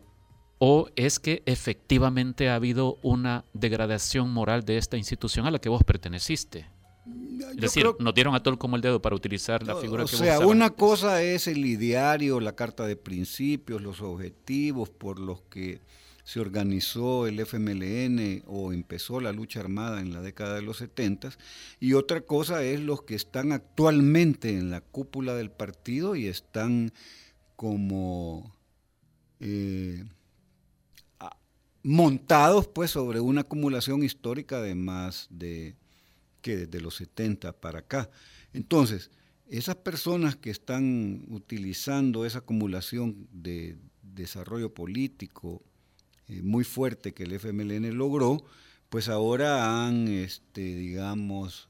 ¿O 0.65 0.89
es 0.95 1.19
que 1.19 1.43
efectivamente 1.45 2.49
ha 2.49 2.55
habido 2.55 3.01
una 3.03 3.45
degradación 3.53 4.33
moral 4.33 4.65
de 4.65 4.77
esta 4.77 4.97
institución 4.97 5.45
a 5.45 5.51
la 5.51 5.59
que 5.59 5.69
vos 5.69 5.83
perteneciste? 5.83 6.71
Es 7.51 7.57
decir, 7.57 7.85
nos 7.99 8.15
dieron 8.15 8.37
a 8.37 8.45
todo 8.45 8.57
como 8.61 8.77
el 8.77 8.83
dedo 8.83 9.03
para 9.03 9.17
utilizar 9.17 9.67
la 9.67 9.75
figura 9.75 10.05
o 10.05 10.07
que 10.07 10.17
sea, 10.17 10.39
vos 10.39 10.47
una 10.47 10.71
cosa 10.71 11.21
es 11.21 11.49
el 11.49 11.67
ideario, 11.67 12.39
la 12.39 12.55
carta 12.55 12.87
de 12.87 12.95
principios, 12.95 13.83
los 13.83 14.01
objetivos 14.03 14.89
por 14.89 15.19
los 15.19 15.43
que 15.51 15.81
se 16.23 16.39
organizó 16.39 17.27
el 17.27 17.41
FMLN 17.41 18.45
o 18.47 18.73
empezó 18.73 19.21
la 19.21 19.33
lucha 19.33 19.59
armada 19.59 20.01
en 20.01 20.13
la 20.13 20.21
década 20.21 20.55
de 20.55 20.63
los 20.63 20.77
70 20.77 21.31
y 21.81 21.95
otra 21.95 22.21
cosa 22.21 22.63
es 22.63 22.79
los 22.79 23.03
que 23.03 23.17
están 23.17 23.51
actualmente 23.51 24.57
en 24.57 24.71
la 24.71 24.81
cúpula 24.81 25.35
del 25.35 25.51
partido 25.51 26.15
y 26.15 26.29
están 26.29 26.93
como 27.57 28.55
eh, 29.41 30.05
montados 31.83 32.69
pues 32.69 32.91
sobre 32.91 33.21
una 33.21 33.43
acumulación 33.43 34.03
histórica 34.03 34.61
de 34.61 34.75
más 34.75 35.27
de 35.31 35.77
que 36.41 36.57
desde 36.57 36.81
los 36.81 36.97
70 36.97 37.53
para 37.53 37.81
acá. 37.81 38.11
Entonces, 38.53 39.11
esas 39.49 39.77
personas 39.77 40.37
que 40.37 40.51
están 40.51 41.25
utilizando 41.29 42.25
esa 42.25 42.39
acumulación 42.39 43.29
de 43.33 43.77
desarrollo 44.03 44.73
político 44.73 45.63
eh, 46.29 46.43
muy 46.43 46.65
fuerte 46.65 47.13
que 47.13 47.25
el 47.25 47.33
FMLN 47.33 47.97
logró, 47.97 48.45
pues 48.89 49.09
ahora 49.09 49.87
han, 49.87 50.09
este, 50.09 50.61
digamos, 50.61 51.69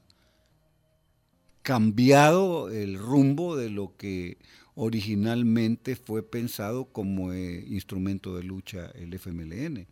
cambiado 1.61 2.69
el 2.69 2.97
rumbo 2.97 3.55
de 3.55 3.69
lo 3.69 3.95
que 3.95 4.37
originalmente 4.75 5.95
fue 5.95 6.23
pensado 6.23 6.85
como 6.85 7.33
eh, 7.33 7.63
instrumento 7.67 8.35
de 8.35 8.43
lucha 8.43 8.91
el 8.95 9.13
FMLN. 9.13 9.87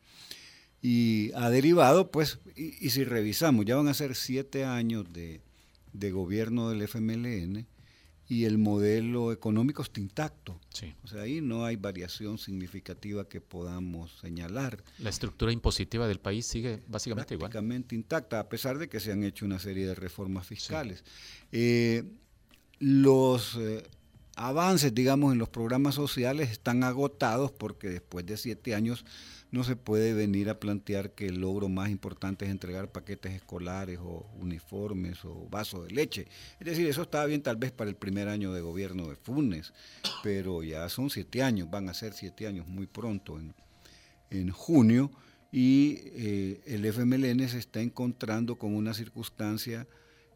Y 0.81 1.31
ha 1.35 1.49
derivado, 1.49 2.09
pues, 2.09 2.39
y, 2.55 2.85
y 2.85 2.89
si 2.89 3.03
revisamos, 3.03 3.65
ya 3.65 3.75
van 3.75 3.87
a 3.87 3.93
ser 3.93 4.15
siete 4.15 4.65
años 4.65 5.11
de, 5.13 5.41
de 5.93 6.11
gobierno 6.11 6.69
del 6.69 6.81
FMLN 6.81 7.67
y 8.31 8.45
el 8.45 8.57
modelo 8.57 9.33
económico 9.33 9.81
está 9.81 9.99
intacto. 9.99 10.57
O 11.03 11.07
sea, 11.07 11.23
ahí 11.23 11.41
no 11.41 11.65
hay 11.65 11.75
variación 11.75 12.37
significativa 12.37 13.27
que 13.27 13.41
podamos 13.41 14.19
señalar. 14.21 14.81
La 14.99 15.09
estructura 15.09 15.51
impositiva 15.51 16.07
del 16.07 16.21
país 16.21 16.45
sigue 16.45 16.79
básicamente 16.87 17.33
igual. 17.33 17.51
Prácticamente 17.51 17.93
intacta, 17.93 18.39
a 18.39 18.47
pesar 18.47 18.77
de 18.77 18.87
que 18.87 19.01
se 19.01 19.11
han 19.11 19.25
hecho 19.25 19.43
una 19.43 19.59
serie 19.59 19.85
de 19.85 19.95
reformas 19.95 20.47
fiscales. 20.47 21.03
Eh, 21.51 22.03
los 22.79 23.57
eh, 23.59 23.83
avances, 24.41 24.93
digamos, 24.93 25.34
en 25.34 25.39
los 25.39 25.49
programas 25.49 25.95
sociales 25.95 26.49
están 26.49 26.84
agotados 26.84 27.51
porque 27.51 27.89
después 27.89 28.25
de 28.25 28.38
siete 28.38 28.73
años 28.73 29.06
no 29.51 29.63
se 29.63 29.75
puede 29.75 30.13
venir 30.13 30.49
a 30.49 30.60
plantear 30.60 31.12
que 31.12 31.27
el 31.27 31.41
logro 31.41 31.69
más 31.69 31.89
importante 31.89 32.45
es 32.45 32.51
entregar 32.51 32.91
paquetes 32.91 33.34
escolares 33.34 33.99
o 34.01 34.25
uniformes 34.39 35.23
o 35.25 35.47
vasos 35.49 35.88
de 35.88 35.93
leche. 35.93 36.27
Es 36.60 36.65
decir, 36.65 36.88
eso 36.88 37.04
estaba 37.04 37.25
bien 37.25 37.43
tal 37.43 37.58
vez 37.58 37.71
para 37.71 37.89
el 37.89 37.95
primer 37.95 38.30
año 38.30 38.51
de 38.54 38.62
gobierno 38.62 39.08
de 39.08 39.15
Funes, 39.15 39.73
pero 40.23 40.63
ya 40.63 40.89
son 40.89 41.10
siete 41.10 41.43
años, 41.43 41.69
van 41.69 41.89
a 41.89 41.93
ser 41.93 42.13
siete 42.13 42.47
años 42.47 42.67
muy 42.67 42.88
pronto, 42.88 43.38
en, 43.38 43.54
en 44.30 44.49
junio, 44.51 45.12
y 45.51 45.99
eh, 46.13 46.62
el 46.65 46.86
FMLN 46.86 47.47
se 47.49 47.60
está 47.60 47.82
encontrando 47.82 48.56
con 48.56 48.73
una 48.73 48.93
circunstancia 48.93 49.86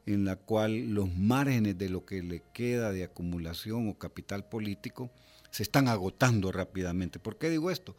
en 0.05 0.25
la 0.25 0.35
cual 0.35 0.93
los 0.93 1.13
márgenes 1.15 1.77
de 1.77 1.89
lo 1.89 2.05
que 2.05 2.21
le 2.21 2.43
queda 2.53 2.91
de 2.91 3.03
acumulación 3.03 3.89
o 3.89 3.97
capital 3.97 4.47
político 4.47 5.09
se 5.49 5.63
están 5.63 5.87
agotando 5.87 6.51
rápidamente. 6.51 7.19
¿Por 7.19 7.37
qué 7.37 7.49
digo 7.49 7.71
esto? 7.71 7.95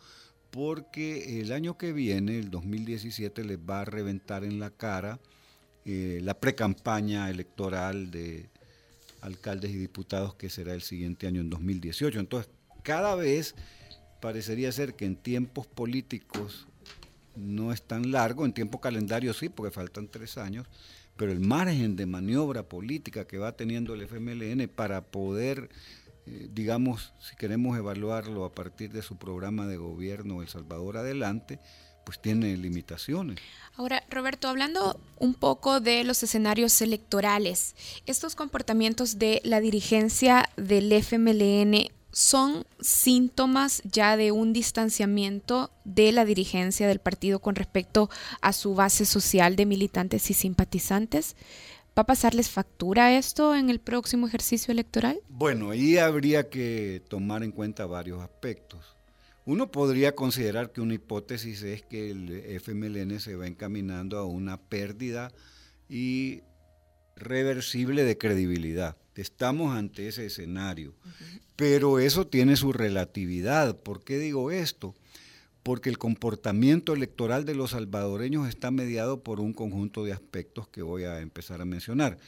Porque 0.50 1.40
el 1.40 1.52
año 1.52 1.76
que 1.76 1.92
viene, 1.92 2.38
el 2.38 2.50
2017, 2.50 3.44
les 3.44 3.58
va 3.58 3.80
a 3.80 3.84
reventar 3.84 4.44
en 4.44 4.60
la 4.60 4.70
cara 4.70 5.18
eh, 5.84 6.20
la 6.22 6.34
precampaña 6.34 7.30
electoral 7.30 8.10
de 8.10 8.48
alcaldes 9.20 9.70
y 9.70 9.76
diputados 9.76 10.34
que 10.34 10.50
será 10.50 10.74
el 10.74 10.82
siguiente 10.82 11.26
año, 11.26 11.40
en 11.40 11.50
2018. 11.50 12.20
Entonces, 12.20 12.50
cada 12.82 13.14
vez 13.14 13.54
parecería 14.20 14.70
ser 14.72 14.94
que 14.94 15.04
en 15.04 15.16
tiempos 15.16 15.66
políticos 15.66 16.66
no 17.34 17.72
es 17.72 17.82
tan 17.82 18.10
largo, 18.12 18.44
en 18.44 18.52
tiempo 18.52 18.80
calendario 18.80 19.34
sí, 19.34 19.48
porque 19.48 19.70
faltan 19.70 20.08
tres 20.08 20.38
años, 20.38 20.66
pero 21.16 21.32
el 21.32 21.40
margen 21.40 21.96
de 21.96 22.06
maniobra 22.06 22.62
política 22.62 23.26
que 23.26 23.38
va 23.38 23.52
teniendo 23.52 23.94
el 23.94 24.02
FMLN 24.02 24.68
para 24.68 25.02
poder, 25.02 25.70
eh, 26.26 26.48
digamos, 26.52 27.14
si 27.18 27.36
queremos 27.36 27.76
evaluarlo 27.76 28.44
a 28.44 28.54
partir 28.54 28.92
de 28.92 29.02
su 29.02 29.16
programa 29.16 29.66
de 29.66 29.76
gobierno 29.76 30.42
El 30.42 30.48
Salvador 30.48 30.98
Adelante, 30.98 31.58
pues 32.04 32.20
tiene 32.20 32.56
limitaciones. 32.56 33.40
Ahora, 33.74 34.04
Roberto, 34.08 34.48
hablando 34.48 35.00
un 35.18 35.34
poco 35.34 35.80
de 35.80 36.04
los 36.04 36.22
escenarios 36.22 36.80
electorales, 36.80 37.74
estos 38.06 38.36
comportamientos 38.36 39.18
de 39.18 39.40
la 39.42 39.60
dirigencia 39.60 40.48
del 40.56 40.92
FMLN 40.92 41.90
son 42.12 42.66
síntomas 42.80 43.82
ya 43.84 44.16
de 44.16 44.32
un 44.32 44.52
distanciamiento 44.52 45.70
de 45.84 46.12
la 46.12 46.24
dirigencia 46.24 46.88
del 46.88 46.98
partido 46.98 47.40
con 47.40 47.54
respecto 47.54 48.10
a 48.40 48.52
su 48.52 48.74
base 48.74 49.04
social 49.04 49.56
de 49.56 49.66
militantes 49.66 50.30
y 50.30 50.34
simpatizantes. 50.34 51.36
¿Va 51.98 52.02
a 52.02 52.06
pasarles 52.06 52.50
factura 52.50 53.16
esto 53.16 53.54
en 53.54 53.70
el 53.70 53.80
próximo 53.80 54.26
ejercicio 54.26 54.72
electoral? 54.72 55.18
Bueno, 55.28 55.70
ahí 55.70 55.96
habría 55.96 56.50
que 56.50 57.02
tomar 57.08 57.42
en 57.42 57.52
cuenta 57.52 57.86
varios 57.86 58.22
aspectos. 58.22 58.96
Uno 59.46 59.70
podría 59.70 60.14
considerar 60.14 60.72
que 60.72 60.80
una 60.80 60.94
hipótesis 60.94 61.62
es 61.62 61.82
que 61.82 62.10
el 62.10 62.30
FMLN 62.60 63.20
se 63.20 63.36
va 63.36 63.46
encaminando 63.46 64.18
a 64.18 64.26
una 64.26 64.60
pérdida 64.60 65.32
irreversible 65.88 68.04
de 68.04 68.18
credibilidad. 68.18 68.96
Estamos 69.14 69.74
ante 69.74 70.08
ese 70.08 70.26
escenario. 70.26 70.94
Pero 71.56 71.98
eso 71.98 72.26
tiene 72.26 72.56
su 72.56 72.72
relatividad. 72.72 73.76
¿Por 73.76 74.04
qué 74.04 74.18
digo 74.18 74.50
esto? 74.50 74.94
Porque 75.62 75.88
el 75.88 75.98
comportamiento 75.98 76.92
electoral 76.92 77.44
de 77.44 77.54
los 77.54 77.70
salvadoreños 77.70 78.48
está 78.48 78.70
mediado 78.70 79.22
por 79.22 79.40
un 79.40 79.52
conjunto 79.52 80.04
de 80.04 80.12
aspectos 80.12 80.68
que 80.68 80.82
voy 80.82 81.04
a 81.04 81.20
empezar 81.20 81.60
a 81.60 81.64
mencionar. 81.64 82.18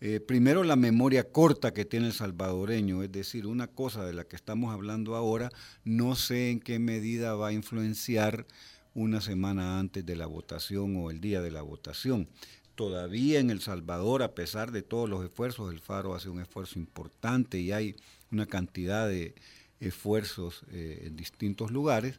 Eh, 0.00 0.20
primero, 0.20 0.62
la 0.62 0.76
memoria 0.76 1.24
corta 1.24 1.72
que 1.72 1.86
tiene 1.86 2.06
el 2.06 2.12
salvadoreño, 2.12 3.02
es 3.02 3.10
decir, 3.10 3.46
una 3.46 3.66
cosa 3.66 4.04
de 4.04 4.12
la 4.12 4.24
que 4.24 4.36
estamos 4.36 4.72
hablando 4.72 5.16
ahora, 5.16 5.50
no 5.84 6.14
sé 6.16 6.50
en 6.50 6.60
qué 6.60 6.78
medida 6.78 7.34
va 7.34 7.48
a 7.48 7.52
influenciar 7.52 8.46
una 8.94 9.20
semana 9.20 9.78
antes 9.78 10.04
de 10.04 10.16
la 10.16 10.26
votación 10.26 10.96
o 10.96 11.10
el 11.10 11.20
día 11.20 11.40
de 11.40 11.50
la 11.50 11.62
votación. 11.62 12.28
Todavía 12.74 13.40
en 13.40 13.50
El 13.50 13.62
Salvador, 13.62 14.22
a 14.22 14.34
pesar 14.34 14.70
de 14.70 14.82
todos 14.82 15.08
los 15.08 15.24
esfuerzos, 15.24 15.72
el 15.72 15.80
Faro 15.80 16.14
hace 16.14 16.28
un 16.28 16.40
esfuerzo 16.40 16.78
importante 16.78 17.58
y 17.58 17.72
hay 17.72 17.96
una 18.30 18.46
cantidad 18.46 19.08
de 19.08 19.34
esfuerzos 19.80 20.64
eh, 20.72 21.04
en 21.06 21.16
distintos 21.16 21.70
lugares 21.70 22.18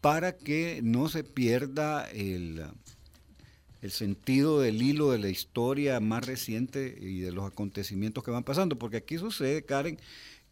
para 0.00 0.36
que 0.36 0.80
no 0.82 1.08
se 1.08 1.24
pierda 1.24 2.08
el, 2.10 2.64
el 3.82 3.90
sentido 3.90 4.60
del 4.60 4.82
hilo 4.82 5.10
de 5.10 5.18
la 5.18 5.28
historia 5.28 6.00
más 6.00 6.26
reciente 6.26 6.96
y 7.00 7.20
de 7.20 7.32
los 7.32 7.46
acontecimientos 7.46 8.22
que 8.22 8.30
van 8.30 8.44
pasando, 8.44 8.78
porque 8.78 8.98
aquí 8.98 9.18
sucede, 9.18 9.62
Karen, 9.62 9.98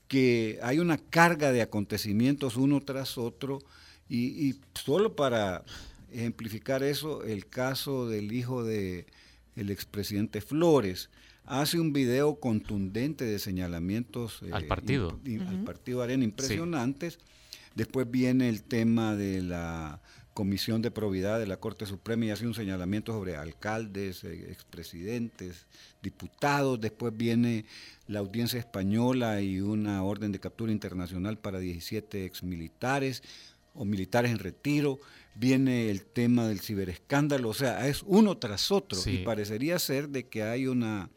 que 0.09 0.59
hay 0.63 0.79
una 0.79 0.99
carga 0.99 1.53
de 1.53 1.63
acontecimientos 1.63 2.57
uno 2.57 2.81
tras 2.81 3.19
otro 3.19 3.61
y, 4.09 4.57
solo 4.75 5.17
para 5.17 5.65
ejemplificar 6.13 6.83
eso, 6.83 7.25
el 7.25 7.47
caso 7.47 8.09
del 8.09 8.33
hijo 8.33 8.63
de 8.63 9.07
expresidente 9.57 10.41
Flores 10.41 11.11
hace 11.47 11.79
un 11.79 11.93
video 11.93 12.37
contundente 12.37 13.25
de 13.25 13.39
señalamientos 13.39 14.41
al 14.53 14.67
partido, 14.67 15.19
al 15.49 15.65
partido 15.65 16.03
Arena 16.03 16.25
impresionantes, 16.25 17.15
sí. 17.15 17.21
Después 17.75 18.09
viene 18.09 18.49
el 18.49 18.63
tema 18.63 19.17
de 19.17 19.43
la 19.43 20.01
Comisión 20.33 20.83
de 20.83 20.91
Probidad 20.91 21.39
de 21.39 21.47
la 21.47 21.59
Corte 21.59 21.87
Suprema 21.87 22.25
y 22.25 22.31
hace 22.31 22.47
un 22.47 22.55
señalamiento 22.55 23.13
sobre 23.13 23.37
alcaldes, 23.37 24.25
eh, 24.25 24.51
expresidentes, 24.51 25.67
diputados. 26.03 26.81
Después 26.81 27.17
viene 27.17 27.67
la 28.07 28.21
audiencia 28.21 28.59
española 28.59 29.41
y 29.41 29.61
una 29.61 30.03
orden 30.05 30.33
de 30.33 30.41
captura 30.41 30.73
internacional 30.73 31.39
para 31.39 31.59
17 31.59 32.25
exmilitares 32.25 33.23
o 33.75 33.85
militares 33.85 34.31
en 34.31 34.39
retiro. 34.39 35.01
Viene 35.35 35.91
el 35.91 36.05
tema 36.05 36.47
del 36.47 36.61
ciberescándalo, 36.61 37.49
o 37.49 37.55
sea, 37.55 37.89
es 37.89 38.05
uno 38.07 38.39
tras 38.39 38.71
otro 38.71 38.99
y 39.07 39.19
parecería 39.19 39.81
ser 39.81 40.09
de 40.09 40.29
que 40.29 40.45
hay 40.45 40.69
una 40.69 41.11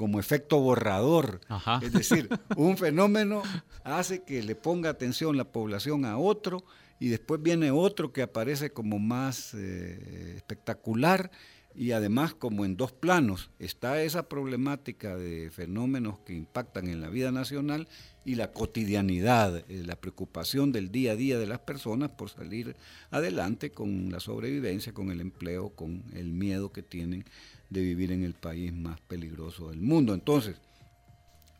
como 0.00 0.18
efecto 0.18 0.58
borrador. 0.58 1.42
Es 1.82 1.92
decir, 1.92 2.30
un 2.56 2.78
fenómeno 2.78 3.42
hace 3.84 4.22
que 4.22 4.42
le 4.42 4.54
ponga 4.54 4.88
atención 4.88 5.36
la 5.36 5.44
población 5.44 6.06
a 6.06 6.16
otro 6.16 6.64
y 6.98 7.08
después 7.08 7.42
viene 7.42 7.70
otro 7.70 8.10
que 8.10 8.22
aparece 8.22 8.72
como 8.72 8.98
más 8.98 9.52
eh, 9.52 10.36
espectacular 10.36 11.30
y 11.74 11.92
además 11.92 12.32
como 12.32 12.64
en 12.64 12.78
dos 12.78 12.92
planos. 12.92 13.50
Está 13.58 14.02
esa 14.02 14.26
problemática 14.26 15.18
de 15.18 15.50
fenómenos 15.50 16.18
que 16.20 16.32
impactan 16.32 16.88
en 16.88 17.02
la 17.02 17.10
vida 17.10 17.30
nacional 17.30 17.86
y 18.24 18.36
la 18.36 18.52
cotidianidad, 18.52 19.64
eh, 19.68 19.82
la 19.84 19.96
preocupación 19.96 20.72
del 20.72 20.90
día 20.90 21.12
a 21.12 21.16
día 21.16 21.38
de 21.38 21.46
las 21.46 21.58
personas 21.58 22.08
por 22.08 22.30
salir 22.30 22.74
adelante 23.10 23.70
con 23.70 24.10
la 24.10 24.20
sobrevivencia, 24.20 24.94
con 24.94 25.10
el 25.10 25.20
empleo, 25.20 25.70
con 25.70 26.04
el 26.14 26.32
miedo 26.32 26.72
que 26.72 26.82
tienen 26.82 27.26
de 27.70 27.80
vivir 27.80 28.12
en 28.12 28.24
el 28.24 28.34
país 28.34 28.72
más 28.72 29.00
peligroso 29.00 29.70
del 29.70 29.80
mundo. 29.80 30.12
Entonces, 30.12 30.56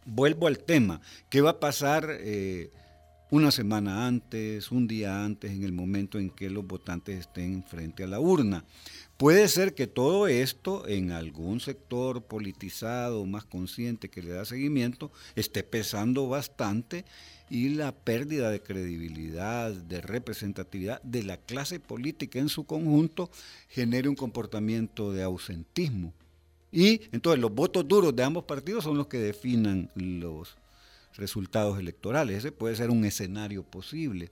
vuelvo 0.04 0.46
al 0.46 0.58
tema, 0.58 1.00
¿qué 1.28 1.40
va 1.40 1.50
a 1.50 1.60
pasar 1.60 2.06
eh, 2.10 2.70
una 3.30 3.50
semana 3.50 4.06
antes, 4.06 4.70
un 4.70 4.88
día 4.88 5.24
antes, 5.24 5.52
en 5.52 5.62
el 5.62 5.72
momento 5.72 6.18
en 6.18 6.30
que 6.30 6.50
los 6.50 6.66
votantes 6.66 7.20
estén 7.20 7.62
frente 7.62 8.04
a 8.04 8.08
la 8.08 8.20
urna? 8.20 8.64
Puede 9.16 9.48
ser 9.48 9.74
que 9.74 9.86
todo 9.86 10.28
esto 10.28 10.88
en 10.88 11.12
algún 11.12 11.60
sector 11.60 12.24
politizado, 12.24 13.24
más 13.26 13.44
consciente 13.44 14.08
que 14.08 14.22
le 14.22 14.30
da 14.30 14.44
seguimiento, 14.44 15.12
esté 15.36 15.62
pesando 15.62 16.26
bastante 16.26 17.04
y 17.50 17.70
la 17.70 17.92
pérdida 17.92 18.48
de 18.48 18.62
credibilidad, 18.62 19.72
de 19.72 20.00
representatividad 20.00 21.02
de 21.02 21.24
la 21.24 21.36
clase 21.36 21.80
política 21.80 22.38
en 22.38 22.48
su 22.48 22.64
conjunto 22.64 23.28
genere 23.68 24.08
un 24.08 24.14
comportamiento 24.14 25.12
de 25.12 25.24
ausentismo. 25.24 26.14
Y 26.70 27.02
entonces 27.10 27.40
los 27.40 27.52
votos 27.52 27.86
duros 27.86 28.14
de 28.14 28.22
ambos 28.22 28.44
partidos 28.44 28.84
son 28.84 28.96
los 28.96 29.08
que 29.08 29.18
definan 29.18 29.90
los 29.96 30.56
resultados 31.14 31.76
electorales. 31.80 32.38
Ese 32.38 32.52
puede 32.52 32.76
ser 32.76 32.88
un 32.88 33.04
escenario 33.04 33.64
posible. 33.64 34.30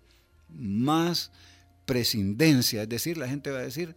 Más 0.49 1.33
prescindencia, 1.85 2.83
es 2.83 2.89
decir, 2.89 3.19
la 3.19 3.29
gente 3.29 3.51
va 3.51 3.59
a 3.59 3.63
decir, 3.63 3.97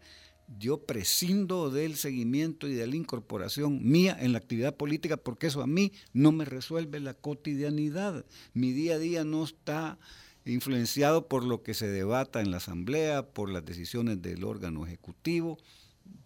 yo 0.57 0.85
prescindo 0.85 1.69
del 1.69 1.95
seguimiento 1.95 2.67
y 2.67 2.73
de 2.73 2.87
la 2.87 2.95
incorporación 2.95 3.79
mía 3.83 4.17
en 4.19 4.33
la 4.33 4.39
actividad 4.39 4.75
política 4.75 5.17
porque 5.17 5.47
eso 5.47 5.61
a 5.61 5.67
mí 5.67 5.91
no 6.13 6.31
me 6.31 6.45
resuelve 6.45 6.99
la 6.99 7.13
cotidianidad. 7.13 8.25
Mi 8.53 8.71
día 8.71 8.95
a 8.95 8.99
día 8.99 9.23
no 9.23 9.43
está 9.43 9.97
influenciado 10.45 11.27
por 11.27 11.43
lo 11.43 11.61
que 11.63 11.73
se 11.73 11.87
debata 11.87 12.41
en 12.41 12.51
la 12.51 12.57
asamblea, 12.57 13.27
por 13.27 13.49
las 13.49 13.65
decisiones 13.65 14.21
del 14.21 14.43
órgano 14.43 14.85
ejecutivo. 14.85 15.57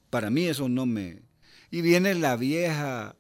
Para 0.10 0.30
mí 0.30 0.46
eso 0.46 0.70
no 0.70 0.86
me... 0.86 1.22
Y 1.72 1.82
viene 1.82 2.16
la 2.16 2.38
vieja 2.38 3.18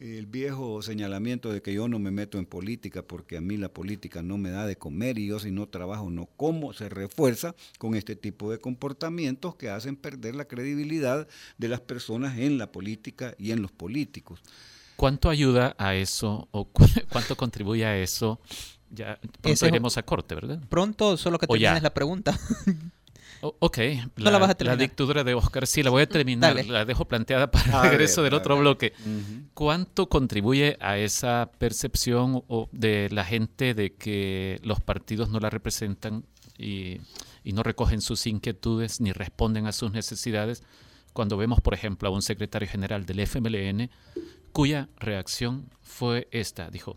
el 0.00 0.24
viejo 0.26 0.80
señalamiento 0.80 1.52
de 1.52 1.60
que 1.60 1.74
yo 1.74 1.86
no 1.86 1.98
me 1.98 2.10
meto 2.10 2.38
en 2.38 2.46
política 2.46 3.02
porque 3.02 3.36
a 3.36 3.42
mí 3.42 3.58
la 3.58 3.68
política 3.68 4.22
no 4.22 4.38
me 4.38 4.50
da 4.50 4.66
de 4.66 4.76
comer 4.76 5.18
y 5.18 5.26
yo 5.26 5.38
si 5.38 5.50
no 5.50 5.68
trabajo 5.68 6.10
no 6.10 6.26
como, 6.36 6.72
se 6.72 6.88
refuerza 6.88 7.54
con 7.78 7.94
este 7.94 8.16
tipo 8.16 8.50
de 8.50 8.58
comportamientos 8.58 9.54
que 9.56 9.68
hacen 9.68 9.96
perder 9.96 10.34
la 10.34 10.46
credibilidad 10.46 11.28
de 11.58 11.68
las 11.68 11.80
personas 11.80 12.38
en 12.38 12.56
la 12.56 12.72
política 12.72 13.34
y 13.38 13.52
en 13.52 13.60
los 13.60 13.72
políticos. 13.72 14.40
¿Cuánto 14.96 15.28
ayuda 15.28 15.74
a 15.78 15.94
eso 15.94 16.48
o 16.50 16.64
cuánto 17.10 17.36
contribuye 17.36 17.84
a 17.84 17.98
eso? 17.98 18.40
Ya 18.90 19.20
pronto 19.40 19.66
iremos 19.66 19.96
a 19.98 20.02
corte, 20.02 20.34
¿verdad? 20.34 20.60
Pronto, 20.68 21.16
solo 21.16 21.38
que 21.38 21.46
termines 21.46 21.82
la 21.82 21.94
pregunta. 21.94 22.38
ok, 23.40 23.78
la, 24.16 24.76
dictadura 24.76 25.24
de 25.24 25.34
Oscar, 25.34 25.66
sí, 25.66 25.82
la 25.82 25.90
voy 25.90 26.02
a 26.02 26.08
terminar, 26.08 26.64
la 26.66 26.84
dejo 26.84 27.06
planteada 27.06 27.50
para 27.50 27.64
el 27.84 27.90
regreso 27.90 28.22
del 28.22 28.34
otro 28.34 28.58
bloque. 28.58 28.92
¿Cuánto 29.54 30.08
contribuye 30.08 30.76
a 30.80 30.98
esa 30.98 31.50
percepción 31.58 32.44
de 32.72 33.08
la 33.10 33.24
gente 33.24 33.74
de 33.74 33.94
que 33.94 34.60
los 34.62 34.80
partidos 34.80 35.30
no 35.30 35.40
la 35.40 35.50
representan 35.50 36.24
y, 36.58 37.00
y 37.44 37.52
no 37.52 37.62
recogen 37.62 38.00
sus 38.00 38.26
inquietudes 38.26 39.00
ni 39.00 39.12
responden 39.12 39.66
a 39.66 39.72
sus 39.72 39.92
necesidades? 39.92 40.62
Cuando 41.12 41.36
vemos, 41.36 41.60
por 41.60 41.74
ejemplo, 41.74 42.08
a 42.08 42.12
un 42.12 42.22
secretario 42.22 42.68
general 42.68 43.04
del 43.06 43.20
FMLN 43.20 43.90
cuya 44.52 44.88
reacción 44.96 45.70
fue 45.82 46.28
esta, 46.30 46.70
dijo, 46.70 46.96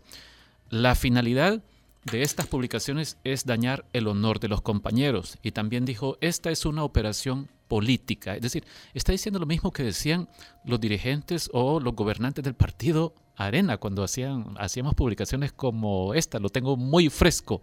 la 0.70 0.94
finalidad 0.94 1.62
de 2.04 2.22
estas 2.22 2.46
publicaciones 2.46 3.18
es 3.24 3.46
dañar 3.46 3.86
el 3.92 4.06
honor 4.06 4.40
de 4.40 4.48
los 4.48 4.60
compañeros. 4.60 5.38
Y 5.42 5.52
también 5.52 5.84
dijo, 5.84 6.18
esta 6.20 6.50
es 6.50 6.66
una 6.66 6.84
operación 6.84 7.48
política. 7.68 8.34
Es 8.34 8.42
decir, 8.42 8.64
está 8.92 9.12
diciendo 9.12 9.38
lo 9.38 9.46
mismo 9.46 9.72
que 9.72 9.82
decían 9.82 10.28
los 10.64 10.80
dirigentes 10.80 11.50
o 11.52 11.80
los 11.80 11.94
gobernantes 11.94 12.44
del 12.44 12.54
partido 12.54 13.14
Arena 13.36 13.78
cuando 13.78 14.04
hacían, 14.04 14.54
hacíamos 14.58 14.94
publicaciones 14.94 15.52
como 15.52 16.14
esta. 16.14 16.38
Lo 16.38 16.50
tengo 16.50 16.76
muy 16.76 17.08
fresco. 17.08 17.62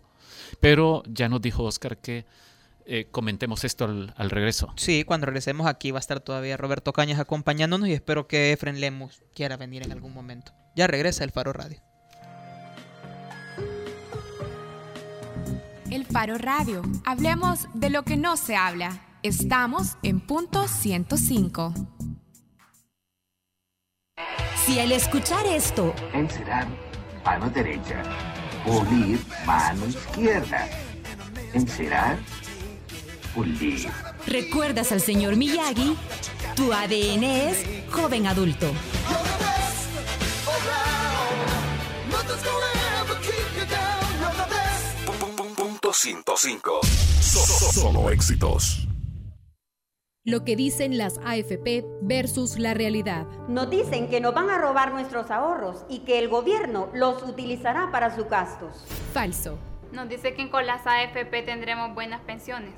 Pero 0.59 1.03
ya 1.07 1.29
nos 1.29 1.41
dijo 1.41 1.63
Oscar 1.63 1.97
que 1.97 2.25
eh, 2.85 3.07
comentemos 3.11 3.63
esto 3.63 3.85
al, 3.85 4.13
al, 4.17 4.29
regreso. 4.31 4.73
Sí, 4.75 5.03
cuando 5.03 5.27
regresemos 5.27 5.67
aquí 5.67 5.91
va 5.91 5.99
a 5.99 6.01
estar 6.01 6.19
todavía 6.19 6.57
Roberto 6.57 6.93
Cañas 6.93 7.19
acompañándonos 7.19 7.87
y 7.87 7.93
espero 7.93 8.27
que 8.27 8.51
Efren 8.51 8.81
Lemus 8.81 9.23
quiera 9.33 9.55
venir 9.55 9.83
en 9.83 9.91
algún 9.91 10.13
momento. 10.13 10.51
Ya 10.75 10.87
regresa 10.87 11.23
el 11.23 11.31
Faro 11.31 11.53
Radio. 11.53 11.81
Faro 16.11 16.37
Radio. 16.37 16.81
Hablemos 17.05 17.67
de 17.73 17.89
lo 17.89 18.03
que 18.03 18.17
no 18.17 18.35
se 18.35 18.55
habla. 18.55 18.99
Estamos 19.23 19.97
en 20.03 20.19
punto 20.19 20.67
105. 20.67 21.73
Si 24.65 24.79
al 24.79 24.91
escuchar 24.91 25.45
esto, 25.45 25.93
encerar 26.13 26.67
mano 27.23 27.49
derecha, 27.49 28.03
pulir 28.65 29.19
mano 29.45 29.87
izquierda, 29.87 30.67
encerar, 31.53 32.17
pulir. 33.33 33.87
¿Recuerdas 34.27 34.91
al 34.91 34.99
señor 34.99 35.37
Miyagi? 35.37 35.95
Tu 36.55 36.73
ADN 36.73 37.23
es 37.23 37.65
joven 37.89 38.27
adulto. 38.27 38.67
105. 46.01 46.79
Solo 47.21 48.09
éxitos. 48.09 48.87
Lo 50.25 50.43
que 50.43 50.55
dicen 50.55 50.97
las 50.97 51.19
AFP 51.19 51.85
versus 52.01 52.57
la 52.57 52.73
realidad. 52.73 53.27
Nos 53.47 53.69
dicen 53.69 54.09
que 54.09 54.19
nos 54.19 54.33
van 54.33 54.49
a 54.49 54.57
robar 54.57 54.93
nuestros 54.93 55.29
ahorros 55.29 55.85
y 55.89 55.99
que 55.99 56.17
el 56.17 56.27
gobierno 56.27 56.89
los 56.95 57.21
utilizará 57.21 57.91
para 57.91 58.15
sus 58.15 58.27
gastos. 58.27 58.83
Falso. 59.13 59.59
Nos 59.91 60.09
dice 60.09 60.33
que 60.33 60.49
con 60.49 60.65
las 60.65 60.87
AFP 60.87 61.43
tendremos 61.43 61.93
buenas 61.93 62.21
pensiones. 62.21 62.73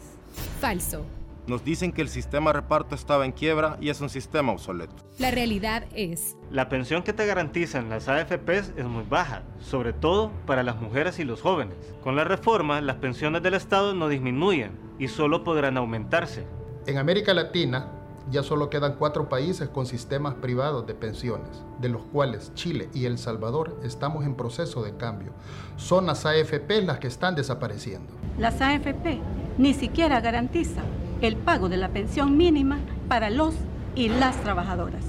Falso. 0.60 1.06
Nos 1.46 1.66
dicen 1.66 1.92
que 1.92 2.02
el 2.02 2.08
sistema 2.08 2.52
de 2.52 2.62
reparto 2.62 2.96
estaba 2.96 3.26
en 3.26 3.34
quiebra 3.34 3.78
y 3.82 3.90
es 3.90 4.00
un 4.00 4.10
sistema 4.10 4.54
obsoleto. 4.54 4.96
La 5.20 5.30
realidad 5.30 5.84
es... 5.94 6.38
La 6.50 6.70
pensión 6.70 7.04
que 7.04 7.12
te 7.12 7.26
garantizan 7.26 7.90
las 7.90 8.08
AFPs 8.08 8.72
es 8.78 8.86
muy 8.86 9.04
baja, 9.04 9.44
sobre 9.60 9.92
todo 9.92 10.32
para 10.46 10.64
las 10.64 10.80
mujeres 10.80 11.20
y 11.20 11.26
los 11.26 11.42
jóvenes. 11.42 11.76
Con 12.02 12.16
la 12.16 12.24
reforma, 12.24 12.80
las 12.80 12.96
pensiones 12.96 13.44
del 13.44 13.56
Estado 13.56 13.94
no 13.94 14.08
disminuyen 14.08 14.72
y 15.00 15.10
solo 15.10 15.44
podrán 15.44 15.76
aumentarse. 15.76 16.46
En 16.88 16.98
América 16.98 17.34
Latina 17.34 17.92
ya 18.32 18.42
solo 18.42 18.70
quedan 18.70 18.96
cuatro 18.96 19.28
países 19.28 19.68
con 19.68 19.86
sistemas 19.86 20.36
privados 20.36 20.88
de 20.88 20.94
pensiones, 20.94 21.62
de 21.82 21.90
los 21.90 22.06
cuales 22.06 22.54
Chile 22.54 22.88
y 22.94 23.04
El 23.04 23.18
Salvador 23.18 23.78
estamos 23.84 24.24
en 24.24 24.36
proceso 24.36 24.82
de 24.82 24.96
cambio. 24.96 25.34
Son 25.76 26.06
las 26.06 26.26
AFP 26.26 26.84
las 26.84 27.00
que 27.00 27.08
están 27.08 27.36
desapareciendo. 27.36 28.14
Las 28.38 28.62
AFP 28.62 29.20
ni 29.58 29.74
siquiera 29.74 30.22
garantizan 30.22 30.86
el 31.22 31.36
pago 31.36 31.70
de 31.70 31.78
la 31.78 31.90
pensión 31.90 32.38
mínima 32.38 32.80
para 33.08 33.30
los 33.30 33.56
y 33.96 34.10
las 34.10 34.36
trabajadoras. 34.42 35.04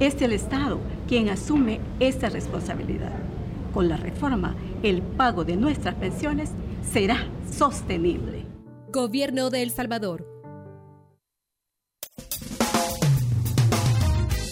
Es 0.00 0.20
el 0.22 0.32
Estado 0.32 0.80
quien 1.06 1.28
asume 1.28 1.80
esta 2.00 2.28
responsabilidad. 2.28 3.12
Con 3.72 3.88
la 3.88 3.96
reforma, 3.96 4.54
el 4.82 5.02
pago 5.02 5.44
de 5.44 5.56
nuestras 5.56 5.94
pensiones 5.94 6.50
será 6.82 7.26
sostenible. 7.50 8.46
Gobierno 8.92 9.50
de 9.50 9.62
El 9.62 9.70
Salvador. 9.70 10.31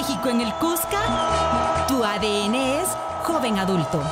México 0.00 0.28
en 0.30 0.40
el 0.40 0.50
Cusca, 0.54 1.84
tu 1.86 2.02
ADN 2.02 2.54
es 2.54 2.88
joven 3.22 3.58
adulto. 3.58 3.98
¡Del 3.98 4.06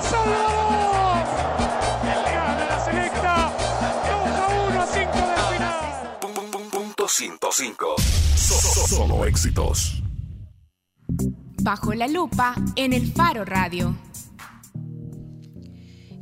Salvador! 0.00 1.26
¡El 2.02 2.24
de 2.58 2.66
la 2.66 2.80
selecta! 2.84 3.52
2 4.08 4.40
a 4.40 4.48
1 4.70 4.82
a 4.82 4.86
5 4.86 5.12
del 5.12 5.36
final. 5.52 6.18
Punto 6.70 7.06
105. 7.08 7.86
So- 8.36 8.54
so- 8.54 8.86
Solo 8.96 9.26
éxitos. 9.26 10.00
Bajo 11.62 11.92
la 11.92 12.08
lupa 12.08 12.54
en 12.76 12.94
el 12.94 13.12
Faro 13.12 13.44
Radio. 13.44 13.94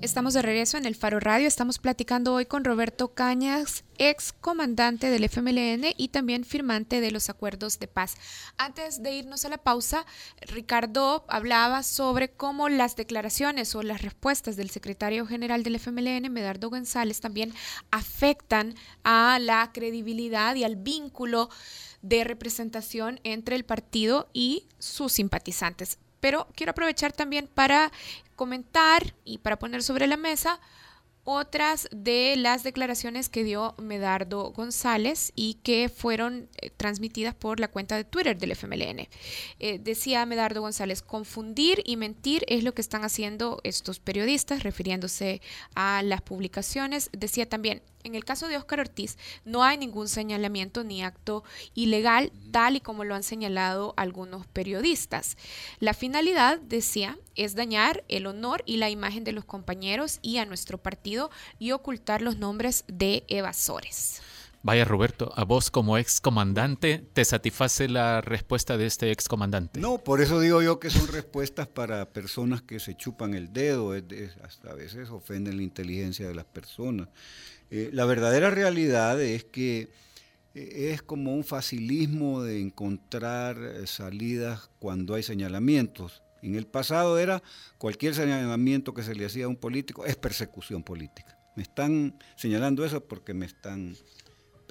Estamos 0.03 0.35
de 0.35 0.43
regreso 0.43 0.77
en 0.77 0.85
el 0.85 0.97
Faro 0.97 1.21
Radio. 1.21 1.47
Estamos 1.47 1.79
platicando 1.79 2.35
hoy 2.35 2.45
con 2.45 2.65
Roberto 2.65 3.15
Cañas, 3.15 3.85
ex 3.99 4.33
comandante 4.33 5.11
del 5.11 5.23
FMLN 5.23 5.95
y 5.97 6.09
también 6.09 6.43
firmante 6.45 7.01
de 7.01 7.13
los 7.13 7.31
acuerdos 7.31 7.79
de 7.79 7.87
paz. 7.87 8.17
Antes 8.59 9.05
de 9.05 9.13
irnos 9.13 9.45
a 9.45 9.49
la 9.49 9.59
pausa, 9.59 10.05
Ricardo 10.41 11.25
hablaba 11.29 11.85
sobre 11.85 12.33
cómo 12.33 12.69
las 12.69 12.97
declaraciones 12.97 13.77
o 13.77 13.85
las 13.85 14.03
respuestas 14.03 14.57
del 14.57 14.71
secretario 14.71 15.25
general 15.25 15.63
del 15.63 15.77
FMLN, 15.77 16.33
Medardo 16.33 16.69
González, 16.69 17.21
también 17.21 17.55
afectan 17.93 18.75
a 19.05 19.39
la 19.39 19.71
credibilidad 19.73 20.57
y 20.57 20.65
al 20.65 20.75
vínculo 20.75 21.49
de 22.03 22.25
representación 22.25 23.21
entre 23.23 23.55
el 23.55 23.65
partido 23.65 24.29
y 24.33 24.67
sus 24.81 25.13
simpatizantes. 25.13 26.01
Pero 26.19 26.47
quiero 26.55 26.71
aprovechar 26.71 27.13
también 27.13 27.49
para 27.53 27.91
comentar 28.43 29.15
y 29.25 29.39
para 29.39 29.57
poner 29.57 29.85
sobre 29.85 30.09
la 30.09 30.17
mesa 30.17 30.59
otras 31.23 31.89
de 31.93 32.35
las 32.37 32.65
declaraciones 32.65 33.29
que 33.29 33.45
dio 33.45 33.77
Medardo 33.79 34.51
González 34.51 35.31
y 35.37 35.55
que 35.63 35.89
fueron 35.89 36.49
eh, 36.57 36.71
transmitidas 36.71 37.37
por 37.37 37.61
la 37.61 37.69
cuenta 37.69 37.97
de 37.97 38.03
Twitter 38.03 38.37
del 38.37 38.51
FMLN. 38.51 39.07
Eh, 39.61 39.79
decía 39.79 40.27
Medardo 40.27 40.61
González, 40.61 41.03
confundir 41.03 41.85
y 41.85 41.97
mentir 41.97 42.45
es 42.49 42.65
lo 42.65 42.75
que 42.75 42.81
están 42.81 43.05
haciendo 43.05 43.61
estos 43.63 44.01
periodistas, 44.01 44.65
refiriéndose 44.65 45.41
a 45.77 46.03
las 46.03 46.21
publicaciones. 46.21 47.11
Decía 47.13 47.49
también, 47.49 47.81
en 48.05 48.15
el 48.15 48.25
caso 48.25 48.49
de 48.49 48.57
Óscar 48.57 48.81
Ortiz, 48.81 49.17
no 49.45 49.63
hay 49.65 49.79
ningún 49.79 50.09
señalamiento 50.09 50.85
ni 50.85 51.03
acto 51.03 51.45
ilegal, 51.75 52.33
tal 52.51 52.77
y 52.77 52.81
como 52.81 53.05
lo 53.05 53.15
han 53.15 53.23
señalado 53.23 53.95
algunos 53.97 54.47
periodistas. 54.47 55.37
La 55.81 55.95
finalidad, 55.95 56.59
decía, 56.61 57.19
es 57.35 57.55
dañar 57.55 58.05
el 58.09 58.27
honor 58.27 58.63
y 58.67 58.77
la 58.77 58.91
imagen 58.91 59.25
de 59.25 59.33
los 59.33 59.45
compañeros 59.45 60.19
y 60.23 60.39
a 60.39 60.45
nuestro 60.47 60.79
partido 60.79 61.31
y 61.59 61.73
ocultar 61.73 62.23
los 62.23 62.37
nombres 62.39 62.85
de 62.89 63.25
evasores. 63.29 64.21
Vaya 64.65 64.85
Roberto, 64.85 65.33
a 65.35 65.43
vos 65.45 65.73
como 65.73 65.99
ex 65.99 66.21
comandante, 66.21 67.05
¿te 67.15 67.25
satisface 67.25 67.89
la 67.89 68.21
respuesta 68.21 68.77
de 68.77 68.87
este 68.87 69.11
ex 69.11 69.27
comandante? 69.27 69.81
No, 69.81 69.99
por 69.99 70.21
eso 70.21 70.39
digo 70.39 70.63
yo 70.63 70.79
que 70.79 70.89
son 70.89 71.09
respuestas 71.09 71.67
para 71.67 72.09
personas 72.11 72.63
que 72.63 72.79
se 72.79 72.97
chupan 72.97 73.35
el 73.35 73.53
dedo, 73.53 73.93
es 73.97 74.07
de- 74.07 74.31
hasta 74.45 74.71
a 74.71 74.75
veces 74.75 75.11
ofenden 75.11 75.57
la 75.57 75.65
inteligencia 75.65 76.29
de 76.29 76.35
las 76.37 76.45
personas. 76.45 77.09
Eh, 77.75 77.89
la 77.91 78.05
verdadera 78.05 78.51
realidad 78.51 79.19
es 79.23 79.45
que 79.45 79.89
eh, 80.55 80.91
es 80.93 81.01
como 81.01 81.35
un 81.35 81.43
facilismo 81.43 82.43
de 82.43 82.61
encontrar 82.61 83.57
eh, 83.57 83.87
salidas 83.87 84.69
cuando 84.79 85.15
hay 85.15 85.23
señalamientos. 85.23 86.23
En 86.43 86.55
el 86.55 86.67
pasado 86.67 87.19
era 87.19 87.43
cualquier 87.79 88.15
señalamiento 88.15 88.93
que 88.93 89.03
se 89.03 89.15
le 89.15 89.25
hacía 89.25 89.47
a 89.47 89.49
un 89.49 89.57
político 89.57 90.05
es 90.05 90.17
persecución 90.17 90.83
política. 90.83 91.39
Me 91.57 91.63
están 91.63 92.15
señalando 92.37 92.85
eso 92.85 93.03
porque 93.03 93.33
me 93.33 93.47
están 93.47 93.97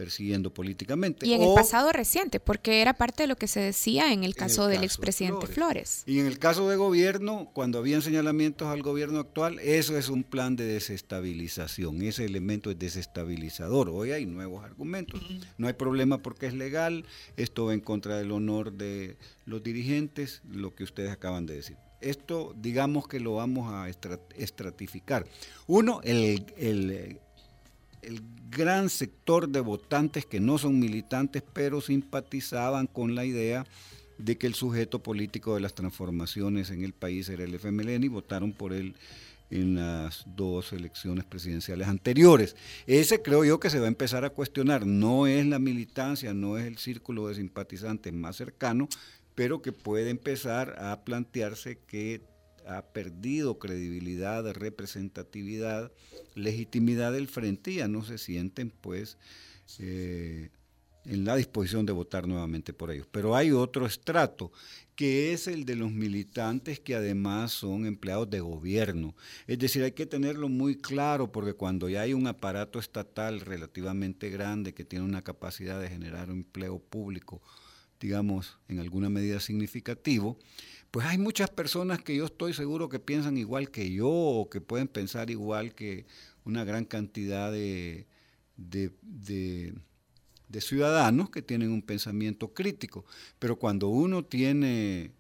persiguiendo 0.02 0.52
políticamente. 0.52 1.28
Y 1.28 1.34
en 1.34 1.44
el 1.44 1.54
pasado 1.54 1.92
reciente, 1.92 2.40
porque 2.40 2.82
era 2.82 2.96
parte 2.96 3.22
de 3.22 3.28
lo 3.28 3.36
que 3.36 3.48
se 3.48 3.60
decía 3.60 4.12
en 4.12 4.24
el 4.24 4.34
caso 4.34 4.66
del 4.66 4.84
expresidente 4.84 5.46
Flores. 5.46 6.02
Y 6.08 6.18
en 6.18 6.26
el 6.26 6.40
caso 6.40 6.68
de 6.68 6.76
gobierno, 6.76 7.52
cuando 7.54 7.78
habían 7.78 8.02
señalamientos 8.02 8.68
al 8.68 8.82
gobierno 8.82 9.20
actual, 9.20 9.60
eso 9.60 9.96
es 9.96 10.10
un 10.10 10.24
plan 10.24 10.56
de 10.56 10.66
desestabilización. 10.66 12.02
Ese 12.02 12.26
elemento 12.26 12.72
es 12.72 12.80
desestabilizador. 12.80 13.90
Hoy 13.90 14.12
hay 14.12 14.26
nuevos 14.26 14.64
argumentos. 14.66 15.22
No 15.60 15.68
hay 15.68 15.74
problema 15.74 16.18
porque 16.18 16.48
es 16.48 16.56
legal. 16.56 17.06
Esto 17.38 17.66
va 17.68 17.76
en 17.76 17.80
contra 17.82 18.18
del 18.18 18.32
honor 18.32 18.74
de 18.74 19.18
los 19.46 19.62
dirigentes, 19.62 20.42
lo 20.50 20.74
que 20.74 20.84
ustedes 20.84 21.12
acaban 21.12 21.46
de 21.46 21.58
decir. 21.58 21.78
Esto, 22.02 22.56
digamos 22.58 23.08
que 23.08 23.20
lo 23.20 23.36
vamos 23.36 23.72
a 23.72 23.88
estra- 23.88 24.20
estratificar. 24.36 25.28
Uno, 25.68 26.02
el, 26.04 26.44
el, 26.58 27.20
el 28.02 28.22
gran 28.50 28.90
sector 28.90 29.50
de 29.50 29.62
votantes 29.62 30.26
que 30.26 30.40
no 30.40 30.58
son 30.58 30.80
militantes, 30.80 31.44
pero 31.54 31.82
simpatizaban 31.82 32.88
con 32.88 33.16
la 33.16 33.26
idea 33.26 33.66
de 34.18 34.38
que 34.38 34.48
el 34.48 34.54
sujeto 34.54 35.02
político 35.02 35.56
de 35.56 35.62
las 35.62 35.74
transformaciones 35.74 36.70
en 36.70 36.84
el 36.84 36.94
país 36.94 37.30
era 37.30 37.44
el 37.44 37.56
FMLN 37.56 38.04
y 38.04 38.08
votaron 38.08 38.54
por 38.54 38.74
él 38.74 38.96
en 39.50 39.76
las 39.76 40.24
dos 40.36 40.72
elecciones 40.74 41.26
presidenciales 41.26 41.88
anteriores. 41.88 42.56
Ese 42.88 43.22
creo 43.22 43.44
yo 43.44 43.60
que 43.60 43.70
se 43.70 43.80
va 43.80 43.86
a 43.86 43.90
empezar 43.90 44.24
a 44.24 44.30
cuestionar. 44.30 44.86
No 44.86 45.28
es 45.28 45.46
la 45.46 45.60
militancia, 45.60 46.34
no 46.34 46.58
es 46.58 46.66
el 46.66 46.78
círculo 46.78 47.28
de 47.28 47.36
simpatizantes 47.36 48.14
más 48.14 48.38
cercano, 48.38 48.88
pero 49.36 49.62
que 49.62 49.74
puede 49.74 50.10
empezar 50.10 50.78
a 50.80 51.04
plantearse 51.04 51.80
que 51.88 52.22
ha 52.68 52.82
perdido 52.94 53.60
credibilidad, 53.60 54.52
representatividad, 54.54 55.92
legitimidad 56.36 57.12
del 57.14 57.28
frente 57.28 57.72
y 57.72 57.76
ya 57.76 57.88
no 57.88 58.04
se 58.04 58.18
sienten 58.18 58.72
pues 58.82 59.18
eh, 59.80 60.50
en 61.06 61.26
la 61.26 61.36
disposición 61.36 61.86
de 61.86 61.94
votar 61.94 62.28
nuevamente 62.28 62.74
por 62.74 62.92
ellos. 62.92 63.08
Pero 63.12 63.36
hay 63.36 63.52
otro 63.52 63.86
estrato, 63.86 64.52
que 64.96 65.34
es 65.34 65.48
el 65.48 65.66
de 65.66 65.76
los 65.76 65.92
militantes 65.92 66.80
que 66.80 66.96
además 66.96 67.52
son 67.52 67.86
empleados 67.86 68.30
de 68.30 68.40
gobierno. 68.40 69.16
Es 69.48 69.58
decir, 69.58 69.84
hay 69.84 69.94
que 69.94 70.06
tenerlo 70.06 70.48
muy 70.48 70.76
claro 70.76 71.32
porque 71.32 71.54
cuando 71.54 71.90
ya 71.90 72.02
hay 72.02 72.14
un 72.14 72.28
aparato 72.28 72.80
estatal 72.80 73.42
relativamente 73.42 74.30
grande 74.30 74.74
que 74.74 74.86
tiene 74.86 75.06
una 75.06 75.24
capacidad 75.24 75.80
de 75.80 75.90
generar 75.90 76.30
un 76.30 76.38
empleo 76.38 76.80
público, 76.80 77.42
digamos, 78.02 78.58
en 78.68 78.80
alguna 78.80 79.10
medida 79.10 79.40
significativo, 79.40 80.38
pues 80.92 81.06
hay 81.08 81.18
muchas 81.18 81.50
personas 81.50 82.02
que 82.04 82.16
yo 82.18 82.26
estoy 82.26 82.54
seguro 82.54 82.90
que 82.90 83.00
piensan 83.00 83.38
igual 83.38 83.72
que 83.72 83.92
yo 83.94 84.10
o 84.10 84.50
que 84.50 84.60
pueden 84.60 84.90
pensar 84.90 85.30
igual 85.30 85.74
que 85.74 86.06
una 86.44 86.66
gran 86.66 86.84
cantidad 86.84 87.52
de, 87.52 88.08
de, 88.58 88.92
de- 89.02 89.74
de 90.50 90.60
ciudadanos 90.62 91.30
que 91.30 91.42
tienen 91.42 91.72
un 91.72 91.82
pensamiento 91.82 92.54
crítico. 92.54 93.06
Pero 93.40 93.56
cuando 93.58 93.88
uno 93.88 94.26
tiene 94.26 95.12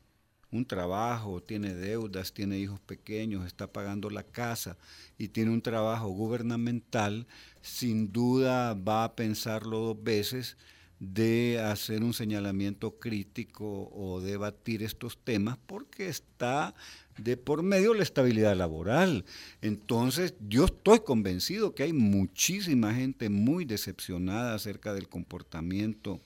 un 0.51 0.65
trabajo, 0.65 1.41
tiene 1.41 1.73
deudas, 1.73 2.33
tiene 2.33 2.59
hijos 2.59 2.81
pequeños, 2.81 3.45
está 3.45 3.71
pagando 3.71 4.09
la 4.09 4.23
casa 4.23 4.77
y 5.17 5.29
tiene 5.29 5.51
un 5.51 5.61
trabajo 5.61 6.09
gubernamental, 6.09 7.25
sin 7.61 8.11
duda 8.11 8.73
va 8.73 9.05
a 9.05 9.15
pensarlo 9.15 9.79
dos 9.79 10.03
veces 10.03 10.57
de 11.01 11.59
hacer 11.59 12.03
un 12.03 12.13
señalamiento 12.13 12.99
crítico 12.99 13.89
o 13.91 14.21
debatir 14.21 14.83
estos 14.83 15.17
temas 15.17 15.57
porque 15.65 16.07
está 16.07 16.75
de 17.17 17.37
por 17.37 17.63
medio 17.63 17.95
la 17.95 18.03
estabilidad 18.03 18.55
laboral. 18.55 19.25
Entonces, 19.63 20.35
yo 20.47 20.65
estoy 20.65 20.99
convencido 20.99 21.73
que 21.73 21.83
hay 21.83 21.93
muchísima 21.93 22.93
gente 22.93 23.29
muy 23.29 23.65
decepcionada 23.65 24.53
acerca 24.53 24.93
del 24.93 25.09
comportamiento 25.09 26.21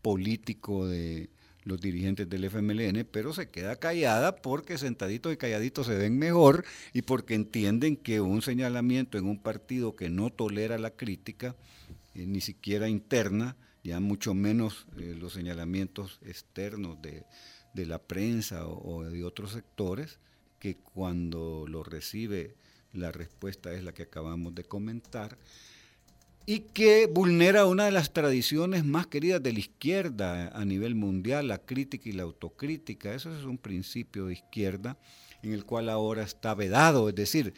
político 0.00 0.88
de 0.88 1.28
los 1.64 1.78
dirigentes 1.82 2.26
del 2.26 2.44
FMLN, 2.44 3.06
pero 3.10 3.34
se 3.34 3.50
queda 3.50 3.76
callada 3.76 4.36
porque 4.36 4.78
sentaditos 4.78 5.34
y 5.34 5.36
calladitos 5.36 5.86
se 5.86 5.96
ven 5.96 6.18
mejor 6.18 6.64
y 6.94 7.02
porque 7.02 7.34
entienden 7.34 7.96
que 7.96 8.22
un 8.22 8.40
señalamiento 8.40 9.18
en 9.18 9.26
un 9.26 9.38
partido 9.38 9.96
que 9.96 10.08
no 10.08 10.30
tolera 10.30 10.78
la 10.78 10.90
crítica, 10.90 11.56
eh, 12.14 12.24
ni 12.26 12.40
siquiera 12.40 12.88
interna, 12.88 13.56
ya 13.84 14.00
mucho 14.00 14.34
menos 14.34 14.86
eh, 14.98 15.14
los 15.16 15.34
señalamientos 15.34 16.18
externos 16.22 17.00
de, 17.00 17.24
de 17.74 17.86
la 17.86 18.00
prensa 18.00 18.66
o, 18.66 18.96
o 18.96 19.04
de 19.04 19.22
otros 19.22 19.52
sectores, 19.52 20.18
que 20.58 20.76
cuando 20.76 21.66
lo 21.68 21.84
recibe 21.84 22.56
la 22.92 23.12
respuesta 23.12 23.72
es 23.72 23.84
la 23.84 23.92
que 23.92 24.04
acabamos 24.04 24.54
de 24.54 24.64
comentar, 24.64 25.38
y 26.46 26.60
que 26.60 27.06
vulnera 27.06 27.66
una 27.66 27.86
de 27.86 27.92
las 27.92 28.12
tradiciones 28.12 28.84
más 28.84 29.06
queridas 29.06 29.42
de 29.42 29.52
la 29.52 29.58
izquierda 29.60 30.48
a 30.48 30.64
nivel 30.64 30.94
mundial, 30.94 31.48
la 31.48 31.58
crítica 31.58 32.08
y 32.08 32.12
la 32.12 32.24
autocrítica. 32.24 33.14
Eso 33.14 33.34
es 33.36 33.44
un 33.44 33.56
principio 33.56 34.26
de 34.26 34.34
izquierda 34.34 34.98
en 35.42 35.52
el 35.52 35.64
cual 35.64 35.88
ahora 35.88 36.22
está 36.22 36.54
vedado, 36.54 37.08
es 37.08 37.14
decir, 37.14 37.54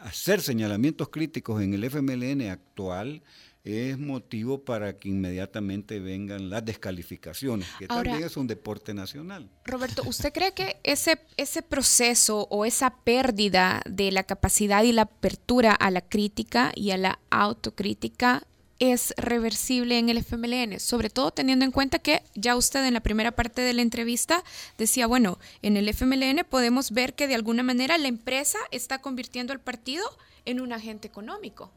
hacer 0.00 0.42
señalamientos 0.42 1.08
críticos 1.08 1.62
en 1.62 1.72
el 1.72 1.84
FMLN 1.84 2.50
actual 2.50 3.22
es 3.64 3.98
motivo 3.98 4.64
para 4.64 4.96
que 4.98 5.08
inmediatamente 5.10 6.00
vengan 6.00 6.48
las 6.48 6.64
descalificaciones, 6.64 7.68
que 7.78 7.86
Ahora- 7.88 8.10
también 8.10 8.26
es 8.26 8.36
un 8.36 8.46
deporte 8.46 8.94
nacional. 8.94 9.50
Roberto, 9.64 10.02
¿usted 10.06 10.32
cree 10.32 10.52
que 10.54 10.78
ese, 10.82 11.18
ese 11.36 11.62
proceso 11.62 12.46
o 12.50 12.64
esa 12.64 12.96
pérdida 13.04 13.82
de 13.88 14.12
la 14.12 14.24
capacidad 14.24 14.82
y 14.82 14.92
la 14.92 15.02
apertura 15.02 15.72
a 15.72 15.90
la 15.90 16.00
crítica 16.00 16.72
y 16.74 16.90
a 16.92 16.96
la 16.96 17.18
autocrítica 17.30 18.44
es 18.78 19.12
reversible 19.18 19.98
en 19.98 20.08
el 20.08 20.16
FMLN? 20.16 20.80
Sobre 20.80 21.10
todo 21.10 21.30
teniendo 21.30 21.66
en 21.66 21.70
cuenta 21.70 21.98
que 21.98 22.22
ya 22.34 22.56
usted 22.56 22.84
en 22.86 22.94
la 22.94 23.02
primera 23.02 23.32
parte 23.32 23.60
de 23.60 23.74
la 23.74 23.82
entrevista 23.82 24.42
decía, 24.78 25.06
bueno, 25.06 25.38
en 25.60 25.76
el 25.76 25.86
FMLN 25.88 26.44
podemos 26.48 26.92
ver 26.92 27.14
que 27.14 27.28
de 27.28 27.34
alguna 27.34 27.62
manera 27.62 27.98
la 27.98 28.08
empresa 28.08 28.58
está 28.70 29.02
convirtiendo 29.02 29.52
al 29.52 29.60
partido 29.60 30.04
en 30.46 30.60
un 30.60 30.72
agente 30.72 31.06
económico. 31.06 31.70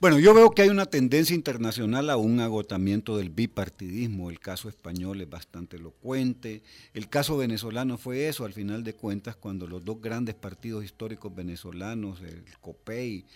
Bueno, 0.00 0.18
yo 0.18 0.32
veo 0.32 0.52
que 0.52 0.62
hay 0.62 0.70
una 0.70 0.86
tendencia 0.86 1.36
internacional 1.36 2.08
a 2.08 2.16
un 2.16 2.40
agotamiento 2.40 3.18
del 3.18 3.28
bipartidismo. 3.28 4.30
El 4.30 4.40
caso 4.40 4.70
español 4.70 5.20
es 5.20 5.28
bastante 5.28 5.76
elocuente. 5.76 6.62
El 6.94 7.10
caso 7.10 7.36
venezolano 7.36 7.98
fue 7.98 8.26
eso, 8.26 8.46
al 8.46 8.54
final 8.54 8.82
de 8.82 8.94
cuentas, 8.94 9.36
cuando 9.36 9.66
los 9.66 9.84
dos 9.84 10.00
grandes 10.00 10.36
partidos 10.36 10.86
históricos 10.86 11.34
venezolanos, 11.34 12.22
el 12.22 12.42
COPEI 12.62 13.26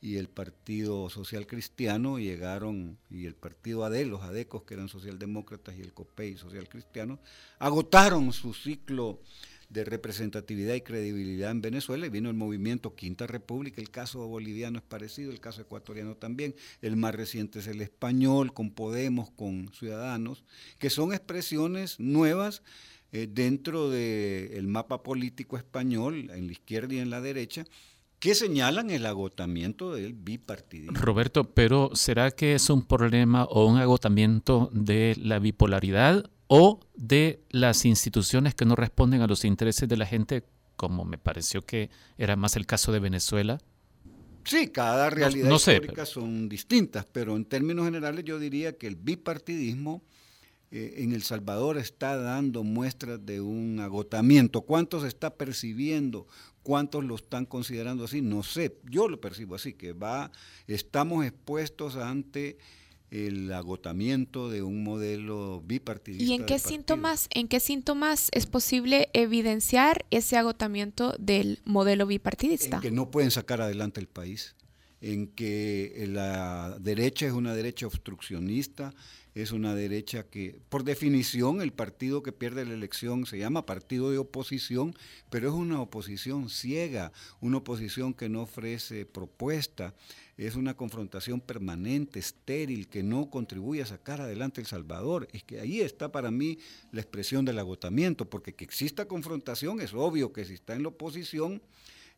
y 0.00 0.14
el 0.14 0.28
Partido 0.28 1.10
Social 1.10 1.44
Cristiano, 1.48 2.20
llegaron, 2.20 2.98
y 3.10 3.26
el 3.26 3.34
Partido 3.34 3.84
ADE, 3.84 4.06
los 4.06 4.22
ADECOS, 4.22 4.62
que 4.62 4.74
eran 4.74 4.88
socialdemócratas, 4.88 5.74
y 5.76 5.80
el 5.80 5.92
COPEI, 5.92 6.36
social 6.36 6.68
cristiano, 6.68 7.18
agotaron 7.58 8.32
su 8.32 8.54
ciclo 8.54 9.18
de 9.72 9.84
representatividad 9.84 10.74
y 10.74 10.82
credibilidad 10.82 11.50
en 11.50 11.62
Venezuela 11.62 12.06
y 12.06 12.10
vino 12.10 12.28
el 12.28 12.36
movimiento 12.36 12.94
Quinta 12.94 13.26
República, 13.26 13.80
el 13.80 13.90
caso 13.90 14.26
boliviano 14.26 14.78
es 14.78 14.84
parecido, 14.84 15.32
el 15.32 15.40
caso 15.40 15.62
ecuatoriano 15.62 16.14
también, 16.16 16.54
el 16.82 16.96
más 16.96 17.14
reciente 17.14 17.60
es 17.60 17.66
el 17.66 17.80
español, 17.80 18.52
con 18.52 18.70
Podemos, 18.70 19.30
con 19.30 19.70
Ciudadanos, 19.72 20.44
que 20.78 20.90
son 20.90 21.12
expresiones 21.12 21.98
nuevas 21.98 22.62
eh, 23.12 23.28
dentro 23.30 23.90
del 23.90 24.66
mapa 24.66 25.02
político 25.02 25.56
español, 25.56 26.30
en 26.30 26.46
la 26.46 26.52
izquierda 26.52 26.94
y 26.94 26.98
en 26.98 27.10
la 27.10 27.20
derecha, 27.20 27.64
que 28.18 28.34
señalan 28.34 28.90
el 28.90 29.04
agotamiento 29.04 29.92
del 29.92 30.12
bipartidismo. 30.12 30.96
Roberto, 30.96 31.44
pero 31.54 31.90
¿será 31.94 32.30
que 32.30 32.54
es 32.54 32.70
un 32.70 32.86
problema 32.86 33.44
o 33.44 33.66
un 33.66 33.78
agotamiento 33.78 34.70
de 34.72 35.16
la 35.20 35.40
bipolaridad 35.40 36.30
o 36.54 36.80
de 36.94 37.40
las 37.48 37.86
instituciones 37.86 38.54
que 38.54 38.66
no 38.66 38.76
responden 38.76 39.22
a 39.22 39.26
los 39.26 39.46
intereses 39.46 39.88
de 39.88 39.96
la 39.96 40.04
gente, 40.04 40.44
como 40.76 41.06
me 41.06 41.16
pareció 41.16 41.62
que 41.62 41.88
era 42.18 42.36
más 42.36 42.56
el 42.56 42.66
caso 42.66 42.92
de 42.92 43.00
Venezuela? 43.00 43.58
Sí, 44.44 44.68
cada 44.68 45.08
realidad 45.08 45.48
no 45.48 45.58
sé, 45.58 45.76
histórica 45.76 46.04
son 46.04 46.50
distintas, 46.50 47.06
pero 47.10 47.36
en 47.36 47.46
términos 47.46 47.86
generales 47.86 48.22
yo 48.26 48.38
diría 48.38 48.76
que 48.76 48.86
el 48.86 48.96
bipartidismo 48.96 50.02
eh, 50.70 50.96
en 50.98 51.14
El 51.14 51.22
Salvador 51.22 51.78
está 51.78 52.18
dando 52.18 52.64
muestras 52.64 53.24
de 53.24 53.40
un 53.40 53.80
agotamiento. 53.80 54.60
¿Cuántos 54.60 55.04
está 55.04 55.34
percibiendo? 55.34 56.26
¿Cuántos 56.62 57.02
lo 57.02 57.14
están 57.14 57.46
considerando 57.46 58.04
así? 58.04 58.20
No 58.20 58.42
sé, 58.42 58.76
yo 58.90 59.08
lo 59.08 59.18
percibo 59.22 59.54
así, 59.54 59.72
que 59.72 59.94
va, 59.94 60.30
estamos 60.66 61.24
expuestos 61.24 61.96
ante 61.96 62.58
el 63.12 63.52
agotamiento 63.52 64.48
de 64.48 64.62
un 64.62 64.82
modelo 64.82 65.62
bipartidista. 65.66 66.24
¿Y 66.24 66.32
en 66.32 66.46
qué 66.46 66.58
síntomas, 66.58 67.28
en 67.30 67.46
qué 67.46 67.60
síntomas 67.60 68.30
es 68.32 68.46
posible 68.46 69.10
evidenciar 69.12 70.06
ese 70.10 70.38
agotamiento 70.38 71.14
del 71.18 71.60
modelo 71.64 72.06
bipartidista? 72.06 72.76
en 72.76 72.82
que 72.82 72.90
no 72.90 73.10
pueden 73.10 73.30
sacar 73.30 73.60
adelante 73.60 74.00
el 74.00 74.08
país, 74.08 74.56
en 75.02 75.26
que 75.26 76.06
la 76.08 76.78
derecha 76.80 77.26
es 77.26 77.32
una 77.32 77.54
derecha 77.54 77.86
obstruccionista, 77.86 78.94
es 79.34 79.52
una 79.52 79.74
derecha 79.74 80.24
que, 80.24 80.58
por 80.68 80.84
definición, 80.84 81.62
el 81.62 81.72
partido 81.72 82.22
que 82.22 82.32
pierde 82.32 82.66
la 82.66 82.74
elección 82.74 83.24
se 83.24 83.38
llama 83.38 83.64
partido 83.64 84.10
de 84.10 84.18
oposición, 84.18 84.94
pero 85.30 85.48
es 85.48 85.54
una 85.54 85.80
oposición 85.80 86.50
ciega, 86.50 87.12
una 87.40 87.58
oposición 87.58 88.12
que 88.12 88.28
no 88.28 88.42
ofrece 88.42 89.06
propuesta, 89.06 89.94
es 90.36 90.54
una 90.54 90.74
confrontación 90.74 91.40
permanente, 91.40 92.18
estéril, 92.18 92.88
que 92.88 93.02
no 93.02 93.30
contribuye 93.30 93.82
a 93.82 93.86
sacar 93.86 94.20
adelante 94.20 94.60
El 94.60 94.66
Salvador. 94.66 95.28
Es 95.32 95.44
que 95.44 95.60
ahí 95.60 95.80
está 95.80 96.12
para 96.12 96.30
mí 96.30 96.58
la 96.90 97.00
expresión 97.00 97.44
del 97.44 97.58
agotamiento, 97.58 98.28
porque 98.28 98.54
que 98.54 98.64
exista 98.64 99.06
confrontación 99.06 99.80
es 99.80 99.94
obvio 99.94 100.32
que 100.32 100.44
si 100.44 100.54
está 100.54 100.74
en 100.74 100.82
la 100.82 100.88
oposición, 100.88 101.62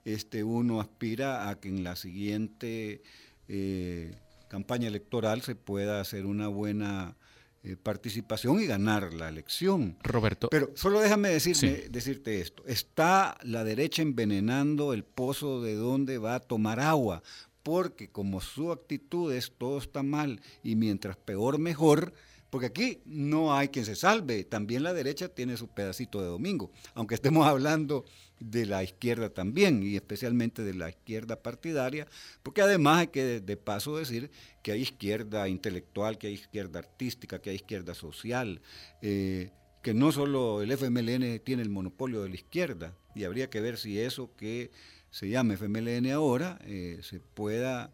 este, 0.04 0.42
uno 0.42 0.80
aspira 0.80 1.48
a 1.48 1.60
que 1.60 1.68
en 1.68 1.84
la 1.84 1.96
siguiente 1.96 3.02
eh, 3.48 4.14
campaña 4.54 4.86
electoral 4.86 5.42
se 5.42 5.56
pueda 5.56 6.00
hacer 6.00 6.26
una 6.26 6.46
buena 6.46 7.16
eh, 7.64 7.76
participación 7.76 8.60
y 8.60 8.66
ganar 8.66 9.12
la 9.12 9.28
elección. 9.28 9.96
Roberto. 10.00 10.48
Pero 10.48 10.70
solo 10.76 11.00
déjame 11.00 11.30
decirme, 11.30 11.88
decirte 11.90 12.40
esto. 12.40 12.62
Está 12.64 13.36
la 13.42 13.64
derecha 13.64 14.02
envenenando 14.02 14.92
el 14.92 15.02
pozo 15.02 15.60
de 15.60 15.74
donde 15.74 16.18
va 16.18 16.36
a 16.36 16.40
tomar 16.40 16.78
agua, 16.78 17.24
porque 17.64 18.06
como 18.06 18.40
su 18.40 18.70
actitud 18.70 19.32
es 19.32 19.50
todo 19.58 19.78
está 19.78 20.04
mal 20.04 20.40
y 20.62 20.76
mientras 20.76 21.16
peor 21.16 21.58
mejor, 21.58 22.12
porque 22.54 22.68
aquí 22.68 23.00
no 23.04 23.52
hay 23.52 23.66
quien 23.66 23.84
se 23.84 23.96
salve, 23.96 24.44
también 24.44 24.84
la 24.84 24.92
derecha 24.92 25.28
tiene 25.28 25.56
su 25.56 25.66
pedacito 25.66 26.20
de 26.20 26.28
domingo, 26.28 26.70
aunque 26.94 27.16
estemos 27.16 27.44
hablando 27.48 28.04
de 28.38 28.64
la 28.64 28.84
izquierda 28.84 29.28
también, 29.28 29.82
y 29.82 29.96
especialmente 29.96 30.62
de 30.62 30.72
la 30.72 30.88
izquierda 30.88 31.34
partidaria, 31.42 32.06
porque 32.44 32.62
además 32.62 32.98
hay 32.98 33.06
que 33.08 33.40
de, 33.40 33.56
paso 33.56 33.96
decir 33.96 34.30
que 34.62 34.70
hay 34.70 34.82
izquierda 34.82 35.48
intelectual, 35.48 36.16
que 36.16 36.28
hay 36.28 36.34
izquierda 36.34 36.78
artística, 36.78 37.40
que 37.40 37.50
hay 37.50 37.56
izquierda 37.56 37.92
social, 37.92 38.60
eh, 39.02 39.50
que 39.82 39.92
no 39.92 40.12
solo 40.12 40.62
el 40.62 40.70
FMLN 40.70 41.40
tiene 41.40 41.60
el 41.60 41.70
monopolio 41.70 42.22
de 42.22 42.28
la 42.28 42.36
izquierda, 42.36 42.94
y 43.16 43.24
habría 43.24 43.50
que 43.50 43.60
ver 43.60 43.78
si 43.78 43.98
eso 43.98 44.30
que 44.36 44.70
se 45.10 45.28
llama 45.28 45.54
FMLN 45.54 46.08
ahora 46.12 46.60
eh, 46.62 47.00
se 47.02 47.18
pueda 47.18 47.90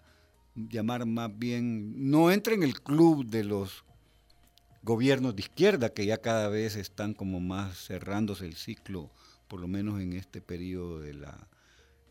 llamar 0.54 1.06
más 1.06 1.30
bien, 1.38 2.10
no 2.10 2.30
entra 2.30 2.52
en 2.52 2.62
el 2.62 2.78
club 2.82 3.24
de 3.24 3.44
los 3.44 3.84
gobiernos 4.82 5.36
de 5.36 5.42
izquierda 5.42 5.90
que 5.90 6.06
ya 6.06 6.18
cada 6.18 6.48
vez 6.48 6.76
están 6.76 7.14
como 7.14 7.40
más 7.40 7.86
cerrándose 7.86 8.46
el 8.46 8.56
ciclo, 8.56 9.10
por 9.48 9.60
lo 9.60 9.68
menos 9.68 10.00
en 10.00 10.12
este 10.12 10.40
periodo 10.40 11.00
de 11.00 11.14
la 11.14 11.48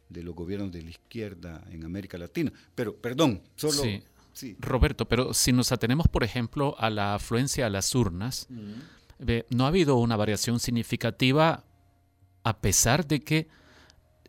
de 0.10 0.24
los 0.24 0.36
gobiernos 0.36 0.72
de 0.72 0.82
la 0.82 0.90
izquierda 0.90 1.64
en 1.70 1.86
América 1.86 2.18
Latina. 2.18 2.52
Pero, 2.76 2.96
perdón, 2.96 3.44
solo... 3.56 3.84
Sí. 3.84 4.04
sí. 4.34 4.58
Roberto, 4.60 5.08
pero 5.08 5.36
si 5.36 5.54
nos 5.54 5.72
atenemos, 5.72 6.08
por 6.08 6.24
ejemplo, 6.24 6.76
a 6.80 6.90
la 6.90 7.14
afluencia 7.14 7.68
a 7.68 7.70
las 7.70 7.94
urnas, 7.94 8.48
no 9.50 9.66
ha 9.66 9.68
habido 9.68 9.98
una 9.98 10.16
variación 10.16 10.60
significativa 10.60 11.64
a 12.44 12.60
pesar 12.60 13.06
de 13.06 13.20
que 13.20 13.48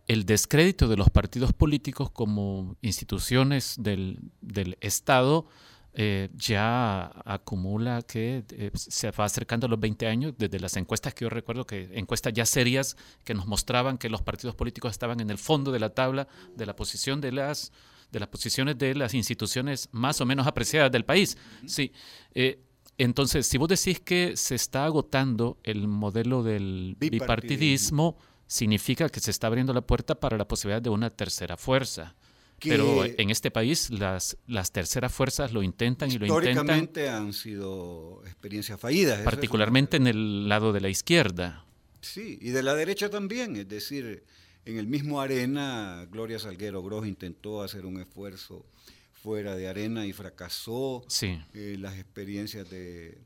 el 0.06 0.26
descrédito 0.26 0.88
de 0.88 0.96
los 0.96 1.08
partidos 1.08 1.52
políticos 1.52 2.10
como 2.10 2.76
instituciones 2.82 3.76
del, 3.78 4.18
del 4.40 4.76
Estado 4.80 5.46
eh, 5.94 6.28
ya 6.34 7.06
acumula 7.24 8.02
que 8.02 8.44
eh, 8.50 8.70
se 8.74 9.10
va 9.10 9.24
acercando 9.24 9.66
a 9.66 9.70
los 9.70 9.80
20 9.80 10.06
años, 10.06 10.34
desde 10.38 10.60
las 10.60 10.76
encuestas 10.76 11.14
que 11.14 11.24
yo 11.24 11.30
recuerdo, 11.30 11.66
que 11.66 11.88
encuestas 11.94 12.32
ya 12.32 12.46
serias 12.46 12.96
que 13.24 13.34
nos 13.34 13.46
mostraban 13.46 13.98
que 13.98 14.08
los 14.08 14.22
partidos 14.22 14.54
políticos 14.54 14.92
estaban 14.92 15.20
en 15.20 15.30
el 15.30 15.38
fondo 15.38 15.72
de 15.72 15.80
la 15.80 15.90
tabla 15.90 16.28
de 16.54 16.66
la 16.66 16.76
posición 16.76 17.20
de 17.20 17.32
las 17.32 17.72
de 18.12 18.18
las 18.18 18.28
posiciones 18.28 18.76
de 18.76 18.94
las 18.94 19.14
instituciones 19.14 19.88
más 19.92 20.20
o 20.20 20.26
menos 20.26 20.46
apreciadas 20.46 20.90
del 20.90 21.04
país. 21.04 21.38
Sí. 21.66 21.92
eh, 22.34 22.60
entonces, 22.98 23.46
si 23.46 23.56
vos 23.56 23.68
decís 23.68 23.98
que 24.00 24.36
se 24.36 24.54
está 24.54 24.84
agotando 24.84 25.58
el 25.62 25.88
modelo 25.88 26.42
del 26.42 26.96
Bipartidismo. 26.98 27.20
bipartidismo, 27.20 28.16
significa 28.46 29.08
que 29.08 29.20
se 29.20 29.30
está 29.30 29.46
abriendo 29.46 29.72
la 29.72 29.80
puerta 29.80 30.16
para 30.16 30.36
la 30.36 30.46
posibilidad 30.46 30.82
de 30.82 30.90
una 30.90 31.08
tercera 31.08 31.56
fuerza. 31.56 32.14
Pero 32.62 33.04
en 33.04 33.30
este 33.30 33.50
país 33.50 33.90
las, 33.90 34.36
las 34.46 34.72
terceras 34.72 35.12
fuerzas 35.12 35.52
lo 35.52 35.62
intentan 35.62 36.10
y 36.10 36.18
lo 36.18 36.26
intentan, 36.26 36.50
Históricamente 36.50 37.08
han 37.08 37.32
sido 37.32 38.22
experiencias 38.24 38.78
fallidas. 38.78 39.18
es 39.18 39.24
particularmente 39.24 39.96
en 39.96 40.06
el 40.06 40.48
lado 40.48 40.72
de 40.72 40.80
la 40.80 40.88
izquierda. 40.88 41.64
Sí, 42.00 42.38
y 42.40 42.50
de 42.50 42.62
la 42.62 42.74
derecha 42.74 43.10
también, 43.10 43.56
es 43.56 43.68
decir, 43.68 44.24
en 44.64 44.78
el 44.78 44.86
mismo 44.86 45.20
Arena, 45.20 46.06
Gloria 46.10 46.38
Salguero 46.38 46.82
Gros 46.82 47.06
intentó 47.06 47.62
hacer 47.62 47.86
un 47.86 48.00
esfuerzo 48.00 48.66
fuera 49.12 49.56
de 49.56 49.68
Arena 49.68 50.06
y 50.06 50.12
fracasó. 50.12 51.04
Sí. 51.08 51.38
Eh, 51.54 51.76
las 51.78 51.98
experiencias 51.98 52.68
de, 52.70 53.18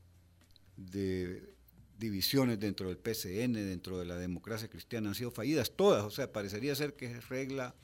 de 0.77 1.55
divisiones 1.99 2.59
dentro 2.59 2.89
del 2.89 2.99
PCN, 2.99 3.53
dentro 3.53 3.99
de 3.99 4.07
la 4.07 4.17
democracia 4.17 4.69
cristiana, 4.69 5.11
han 5.11 5.15
sido 5.15 5.31
fallidas 5.31 5.73
todas. 5.77 6.05
O 6.05 6.11
sea, 6.11 6.33
parecería 6.33 6.75
ser 6.75 6.95
que 6.95 7.07
es 7.07 7.29
regla 7.29 7.75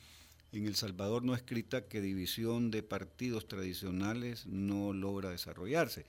en 0.53 0.66
El 0.66 0.74
Salvador 0.74 1.22
no 1.22 1.34
escrita 1.34 1.86
que 1.86 2.01
división 2.01 2.70
de 2.70 2.82
partidos 2.82 3.46
tradicionales 3.46 4.46
no 4.46 4.92
logra 4.92 5.30
desarrollarse. 5.30 6.07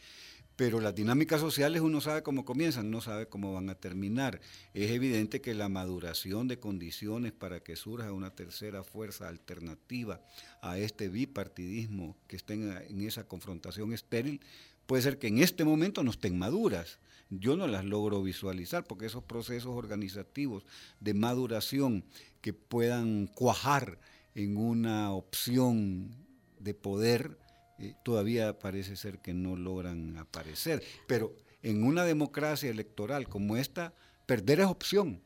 Pero 0.56 0.80
las 0.80 0.94
dinámicas 0.94 1.40
sociales 1.40 1.82
uno 1.82 2.02
sabe 2.02 2.24
cómo 2.24 2.46
comienzan, 2.46 2.92
no 2.92 3.02
sabe 3.02 3.28
cómo 3.28 3.54
van 3.54 3.70
a 3.70 3.76
terminar. 3.76 4.42
Es 4.74 4.92
evidente 4.92 5.42
que 5.42 5.54
la 5.54 5.70
maduración 5.70 6.48
de 6.48 6.60
condiciones 6.60 7.32
para 7.32 7.62
que 7.62 7.76
surja 7.76 8.12
una 8.12 8.36
tercera 8.36 8.84
fuerza 8.84 9.28
alternativa 9.28 10.22
a 10.62 10.78
este 10.78 11.10
bipartidismo 11.10 12.16
que 12.28 12.36
esté 12.36 12.54
en, 12.54 12.78
en 12.90 13.02
esa 13.02 13.24
confrontación 13.24 13.94
estéril, 13.94 14.42
puede 14.86 15.04
ser 15.04 15.18
que 15.18 15.28
en 15.28 15.40
este 15.40 15.64
momento 15.64 16.04
no 16.04 16.12
estén 16.12 16.38
maduras. 16.38 17.00
Yo 17.30 17.56
no 17.56 17.66
las 17.66 17.86
logro 17.86 18.22
visualizar 18.22 18.84
porque 18.84 19.06
esos 19.06 19.24
procesos 19.24 19.74
organizativos 19.74 20.66
de 21.00 21.14
maduración 21.14 22.04
que 22.42 22.52
puedan 22.54 23.28
cuajar 23.28 23.98
en 24.36 24.58
una 24.58 25.12
opción 25.12 26.16
de 26.60 26.74
poder, 26.74 27.38
eh, 27.80 27.96
todavía 28.04 28.60
parece 28.60 28.96
ser 28.96 29.20
que 29.20 29.34
no 29.34 29.56
logran 29.56 30.18
aparecer. 30.18 30.84
Pero 31.08 31.36
en 31.64 31.84
una 31.84 32.06
democracia 32.06 32.70
electoral 32.70 33.28
como 33.28 33.58
esta, 33.58 33.94
perder 34.26 34.62
es 34.62 34.68
opción. 34.68 35.22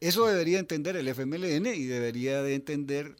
Eso 0.00 0.26
debería 0.26 0.58
entender 0.58 0.96
el 0.96 1.08
FMLN 1.08 1.66
y 1.74 1.84
debería 1.84 2.42
de 2.42 2.54
entender 2.54 3.16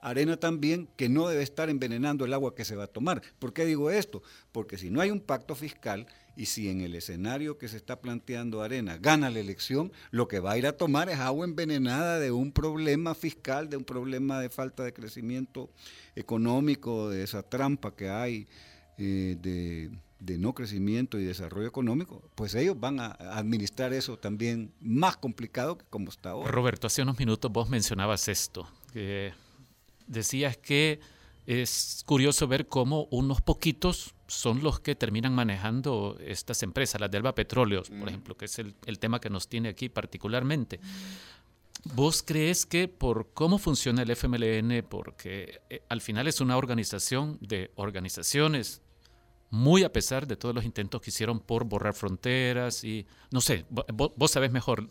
Arena 0.00 0.36
también 0.36 0.88
que 0.96 1.08
no 1.08 1.28
debe 1.28 1.42
estar 1.42 1.70
envenenando 1.70 2.24
el 2.24 2.32
agua 2.32 2.54
que 2.54 2.64
se 2.64 2.74
va 2.74 2.84
a 2.84 2.88
tomar. 2.88 3.22
¿Por 3.38 3.52
qué 3.52 3.64
digo 3.64 3.90
esto? 3.90 4.22
Porque 4.50 4.76
si 4.76 4.90
no 4.90 5.00
hay 5.00 5.10
un 5.10 5.20
pacto 5.20 5.54
fiscal 5.54 6.06
y 6.36 6.46
si 6.46 6.68
en 6.68 6.80
el 6.80 6.94
escenario 6.94 7.58
que 7.58 7.68
se 7.68 7.76
está 7.76 8.00
planteando 8.00 8.62
Arena 8.62 8.98
gana 8.98 9.30
la 9.30 9.40
elección, 9.40 9.92
lo 10.10 10.28
que 10.28 10.40
va 10.40 10.52
a 10.52 10.58
ir 10.58 10.66
a 10.66 10.76
tomar 10.76 11.08
es 11.08 11.18
agua 11.18 11.44
envenenada 11.44 12.18
de 12.18 12.30
un 12.30 12.52
problema 12.52 13.14
fiscal, 13.14 13.68
de 13.68 13.76
un 13.76 13.84
problema 13.84 14.40
de 14.40 14.48
falta 14.48 14.82
de 14.82 14.92
crecimiento 14.92 15.70
económico, 16.16 17.10
de 17.10 17.22
esa 17.22 17.42
trampa 17.42 17.94
que 17.94 18.08
hay 18.08 18.48
eh, 18.98 19.36
de, 19.40 19.90
no 20.38 20.54
crecimiento 20.54 21.18
y 21.18 21.24
desarrollo 21.24 21.68
económico, 21.68 22.22
pues 22.34 22.54
ellos 22.54 22.78
van 22.78 23.00
a 23.00 23.08
administrar 23.10 23.92
eso 23.92 24.18
también 24.18 24.72
más 24.80 25.16
complicado 25.16 25.76
que 25.76 25.84
como 25.90 26.08
está 26.08 26.30
ahora. 26.30 26.50
Roberto, 26.50 26.86
hace 26.86 27.02
unos 27.02 27.18
minutos 27.18 27.52
vos 27.52 27.68
mencionabas 27.68 28.28
esto, 28.28 28.66
decías 30.06 30.56
que 30.56 31.00
es 31.46 32.02
curioso 32.06 32.46
ver 32.46 32.66
cómo 32.66 33.08
unos 33.10 33.40
poquitos 33.40 34.14
son 34.32 34.62
los 34.62 34.80
que 34.80 34.94
terminan 34.94 35.34
manejando 35.34 36.16
estas 36.24 36.62
empresas, 36.62 37.00
las 37.00 37.10
de 37.10 37.18
Alba 37.18 37.34
Petróleos, 37.34 37.90
por 37.90 38.08
ejemplo, 38.08 38.36
que 38.36 38.46
es 38.46 38.58
el, 38.58 38.74
el, 38.86 38.98
tema 38.98 39.20
que 39.20 39.28
nos 39.28 39.46
tiene 39.46 39.68
aquí 39.68 39.90
particularmente. 39.90 40.80
¿Vos 41.94 42.22
crees 42.22 42.64
que 42.64 42.88
por 42.88 43.32
cómo 43.34 43.58
funciona 43.58 44.02
el 44.02 44.10
FMLN, 44.10 44.86
porque 44.88 45.60
eh, 45.68 45.82
al 45.88 46.00
final 46.00 46.28
es 46.28 46.40
una 46.40 46.56
organización 46.56 47.38
de 47.42 47.72
organizaciones, 47.74 48.80
muy 49.50 49.84
a 49.84 49.92
pesar 49.92 50.26
de 50.26 50.36
todos 50.36 50.54
los 50.54 50.64
intentos 50.64 51.02
que 51.02 51.10
hicieron 51.10 51.38
por 51.38 51.64
borrar 51.64 51.92
fronteras 51.92 52.84
y, 52.84 53.06
no 53.30 53.42
sé, 53.42 53.66
vos, 53.68 54.12
vos 54.16 54.30
sabés 54.30 54.50
mejor, 54.50 54.88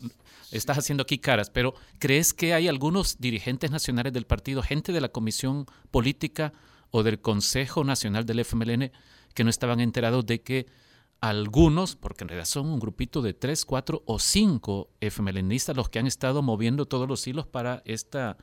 estás 0.52 0.78
haciendo 0.78 1.02
aquí 1.02 1.18
caras, 1.18 1.50
pero 1.50 1.74
¿crees 1.98 2.32
que 2.32 2.54
hay 2.54 2.68
algunos 2.68 3.18
dirigentes 3.18 3.72
nacionales 3.72 4.12
del 4.12 4.26
partido, 4.26 4.62
gente 4.62 4.92
de 4.92 5.00
la 5.00 5.08
Comisión 5.08 5.66
Política 5.90 6.52
o 6.92 7.02
del 7.02 7.20
Consejo 7.20 7.82
Nacional 7.82 8.24
del 8.24 8.38
FMLN, 8.44 8.92
que 9.32 9.44
no 9.44 9.50
estaban 9.50 9.80
enterados 9.80 10.26
de 10.26 10.42
que 10.42 10.66
algunos, 11.20 11.94
porque 11.94 12.24
en 12.24 12.28
realidad 12.28 12.46
son 12.46 12.66
un 12.66 12.80
grupito 12.80 13.22
de 13.22 13.32
tres, 13.32 13.64
cuatro 13.64 14.02
o 14.06 14.18
cinco 14.18 14.90
FMLNistas 15.00 15.76
los 15.76 15.88
que 15.88 16.00
han 16.00 16.06
estado 16.06 16.42
moviendo 16.42 16.86
todos 16.86 17.08
los 17.08 17.26
hilos 17.26 17.46
para 17.46 17.82
esta 17.84 18.36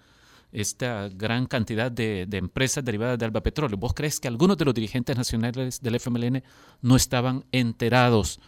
esta 0.51 1.09
gran 1.09 1.45
cantidad 1.45 1.91
de, 1.91 2.25
de, 2.27 2.37
empresas 2.37 2.83
derivadas 2.83 3.19
de 3.19 3.25
Alba 3.25 3.43
Petróleo. 3.43 3.77
¿Vos 3.77 3.93
crees 3.93 4.19
que 4.19 4.27
algunos 4.27 4.57
de 4.57 4.65
los 4.65 4.73
dirigentes 4.73 5.15
nacionales 5.15 5.79
del 5.79 5.95
FMLN 5.95 6.43
no 6.81 6.95
estaban 6.95 7.45
enterados 7.51 8.39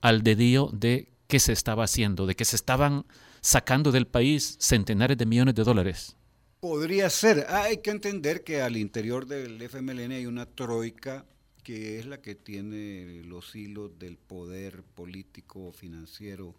al 0.00 0.22
dedío 0.22 0.70
de 0.72 1.12
qué 1.28 1.38
se 1.38 1.52
estaba 1.52 1.84
haciendo, 1.84 2.26
de 2.26 2.34
que 2.34 2.44
se 2.44 2.56
estaban 2.56 3.04
sacando 3.40 3.92
del 3.92 4.06
país 4.06 4.56
centenares 4.58 5.18
de 5.18 5.26
millones 5.26 5.54
de 5.54 5.62
dólares? 5.62 6.16
Podría 6.60 7.10
ser. 7.10 7.46
Hay 7.48 7.78
que 7.78 7.90
entender 7.90 8.42
que 8.42 8.62
al 8.62 8.76
interior 8.76 9.26
del 9.26 9.60
FMLN 9.62 10.12
hay 10.12 10.26
una 10.26 10.46
troika 10.46 11.24
que 11.66 11.98
es 11.98 12.06
la 12.06 12.22
que 12.22 12.36
tiene 12.36 13.24
los 13.24 13.56
hilos 13.56 13.98
del 13.98 14.18
poder 14.18 14.84
político 14.84 15.72
financiero 15.72 16.54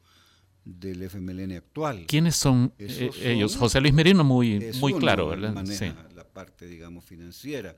del 0.65 1.01
FMLN 1.01 1.53
actual. 1.53 2.07
¿Quiénes 2.09 2.35
son, 2.35 2.73
eh, 2.77 2.89
son 3.13 3.25
ellos? 3.25 3.55
José 3.55 3.79
Luis 3.79 3.93
Merino, 3.93 4.25
muy, 4.25 4.59
muy 4.81 4.93
claro, 4.95 5.29
¿verdad? 5.29 5.53
Maneja 5.53 5.95
sí. 6.09 6.13
la 6.13 6.25
parte, 6.25 6.67
digamos, 6.67 7.05
financiera. 7.05 7.77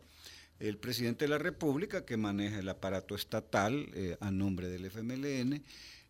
El 0.60 0.80
presidente 0.80 1.26
de 1.26 1.30
la 1.30 1.38
República, 1.38 2.04
que 2.04 2.18
maneja 2.18 2.58
el 2.58 2.68
aparato 2.68 3.14
estatal 3.14 3.92
eh, 3.94 4.18
a 4.20 4.32
nombre 4.32 4.68
del 4.68 4.86
FMLN, 4.86 5.64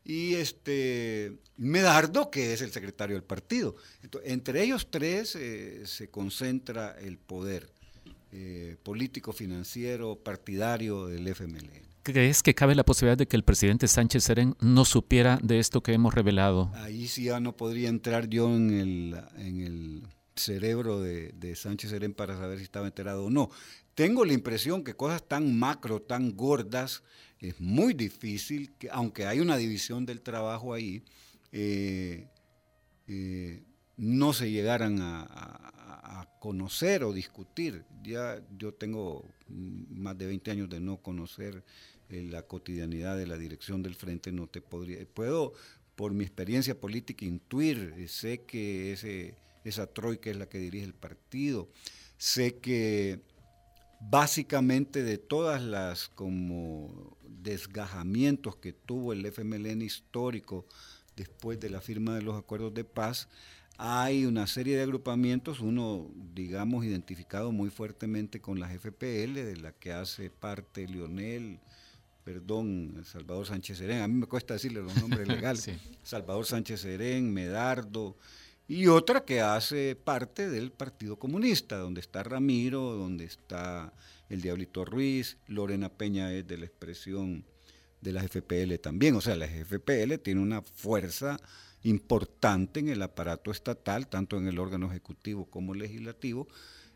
y 0.05 0.35
este 0.35 1.33
Medardo, 1.57 2.31
que 2.31 2.53
es 2.53 2.61
el 2.61 2.71
secretario 2.71 3.17
del 3.17 3.25
partido. 3.25 3.75
Entonces, 4.03 4.31
entre 4.31 4.63
ellos 4.63 4.87
tres 4.89 5.35
eh, 5.35 5.81
se 5.85 6.09
concentra 6.09 6.97
el 6.97 7.17
poder 7.17 7.69
eh, 8.31 8.77
político, 8.83 9.33
financiero, 9.33 10.15
partidario 10.15 11.07
del 11.07 11.27
FMLN. 11.27 11.89
¿Crees 12.03 12.41
que 12.41 12.55
cabe 12.55 12.75
la 12.75 12.85
posibilidad 12.85 13.17
de 13.17 13.27
que 13.27 13.35
el 13.35 13.43
presidente 13.43 13.87
Sánchez 13.87 14.23
Serén 14.23 14.55
no 14.61 14.85
supiera 14.85 15.37
de 15.43 15.59
esto 15.59 15.83
que 15.83 15.93
hemos 15.93 16.13
revelado? 16.13 16.71
Ahí 16.75 17.07
sí 17.07 17.25
ya 17.25 17.39
no 17.39 17.55
podría 17.55 17.89
entrar 17.89 18.27
yo 18.29 18.55
en 18.55 18.71
el, 18.71 19.21
en 19.37 19.61
el 19.61 20.03
cerebro 20.35 21.01
de, 21.01 21.33
de 21.33 21.55
Sánchez 21.55 21.91
Serén 21.91 22.13
para 22.13 22.37
saber 22.37 22.57
si 22.57 22.63
estaba 22.63 22.87
enterado 22.87 23.25
o 23.25 23.29
no. 23.29 23.49
Tengo 23.95 24.23
la 24.23 24.33
impresión 24.33 24.83
que 24.83 24.95
cosas 24.95 25.27
tan 25.27 25.59
macro, 25.59 26.01
tan 26.01 26.35
gordas, 26.35 27.03
es 27.39 27.59
muy 27.59 27.93
difícil, 27.93 28.71
que 28.77 28.89
aunque 28.91 29.25
hay 29.25 29.39
una 29.39 29.57
división 29.57 30.05
del 30.05 30.21
trabajo 30.21 30.73
ahí, 30.73 31.03
eh, 31.51 32.27
eh, 33.07 33.63
no 33.97 34.33
se 34.33 34.51
llegaran 34.51 35.01
a, 35.01 35.21
a, 35.23 35.78
a, 35.89 36.27
conocer 36.39 37.03
o 37.03 37.11
discutir. 37.13 37.83
Ya 38.03 38.41
yo 38.57 38.73
tengo 38.73 39.25
más 39.47 40.17
de 40.17 40.27
20 40.27 40.51
años 40.51 40.69
de 40.69 40.79
no 40.79 40.97
conocer 40.97 41.63
eh, 42.09 42.27
la 42.29 42.43
cotidianidad 42.43 43.17
de 43.17 43.27
la 43.27 43.37
dirección 43.37 43.83
del 43.83 43.95
frente, 43.95 44.31
no 44.31 44.47
te 44.47 44.61
podría, 44.61 45.05
puedo 45.13 45.53
por 45.95 46.13
mi 46.13 46.23
experiencia 46.23 46.79
política 46.79 47.25
intuir, 47.25 48.07
sé 48.07 48.43
que 48.43 48.93
ese, 48.93 49.35
esa 49.65 49.85
troika 49.85 50.29
es 50.29 50.37
la 50.37 50.47
que 50.47 50.57
dirige 50.57 50.85
el 50.85 50.93
partido, 50.93 51.69
sé 52.17 52.55
que 52.55 53.19
básicamente 53.99 55.03
de 55.03 55.17
todas 55.17 55.61
las 55.61 56.07
como 56.07 57.17
desgajamientos 57.27 58.55
que 58.55 58.71
tuvo 58.71 59.11
el 59.11 59.25
FMLN 59.25 59.81
histórico 59.81 60.65
después 61.17 61.59
de 61.59 61.69
la 61.69 61.81
firma 61.81 62.15
de 62.15 62.21
los 62.21 62.37
acuerdos 62.37 62.73
de 62.73 62.85
paz, 62.85 63.27
hay 63.81 64.25
una 64.25 64.45
serie 64.45 64.75
de 64.75 64.83
agrupamientos, 64.83 65.61
uno, 65.61 66.11
digamos, 66.35 66.83
identificado 66.83 67.53
muy 67.53 67.69
fuertemente 67.69 68.41
con 68.41 68.59
las 68.59 68.73
FPL, 68.77 69.35
de 69.35 69.55
la 69.55 69.71
que 69.71 69.93
hace 69.93 70.29
parte 70.29 70.85
Lionel, 70.85 71.61
perdón, 72.25 73.01
Salvador 73.05 73.45
Sánchez 73.45 73.77
Serén, 73.77 74.01
a 74.01 74.07
mí 74.09 74.15
me 74.15 74.25
cuesta 74.25 74.55
decirle 74.55 74.81
los 74.81 74.93
nombres 74.97 75.25
legales, 75.29 75.61
sí. 75.61 75.71
Salvador 76.03 76.45
Sánchez 76.45 76.81
Serén, 76.81 77.33
Medardo, 77.33 78.17
y 78.67 78.87
otra 78.87 79.23
que 79.23 79.39
hace 79.39 79.95
parte 79.95 80.49
del 80.49 80.73
Partido 80.73 81.17
Comunista, 81.17 81.77
donde 81.77 82.01
está 82.01 82.21
Ramiro, 82.21 82.81
donde 82.81 83.23
está 83.23 83.93
el 84.27 84.41
Diablito 84.41 84.83
Ruiz, 84.83 85.37
Lorena 85.47 85.87
Peña 85.87 86.33
es 86.33 86.45
de 86.45 86.57
la 86.57 86.65
expresión 86.65 87.45
de 88.01 88.11
las 88.11 88.25
FPL 88.27 88.75
también, 88.81 89.15
o 89.15 89.21
sea, 89.21 89.37
la 89.37 89.47
FPL 89.47 90.15
tiene 90.21 90.41
una 90.41 90.61
fuerza 90.63 91.39
importante 91.83 92.79
en 92.79 92.89
el 92.89 93.01
aparato 93.01 93.51
estatal, 93.51 94.07
tanto 94.07 94.37
en 94.37 94.47
el 94.47 94.59
órgano 94.59 94.87
ejecutivo 94.87 95.45
como 95.45 95.73
legislativo, 95.73 96.47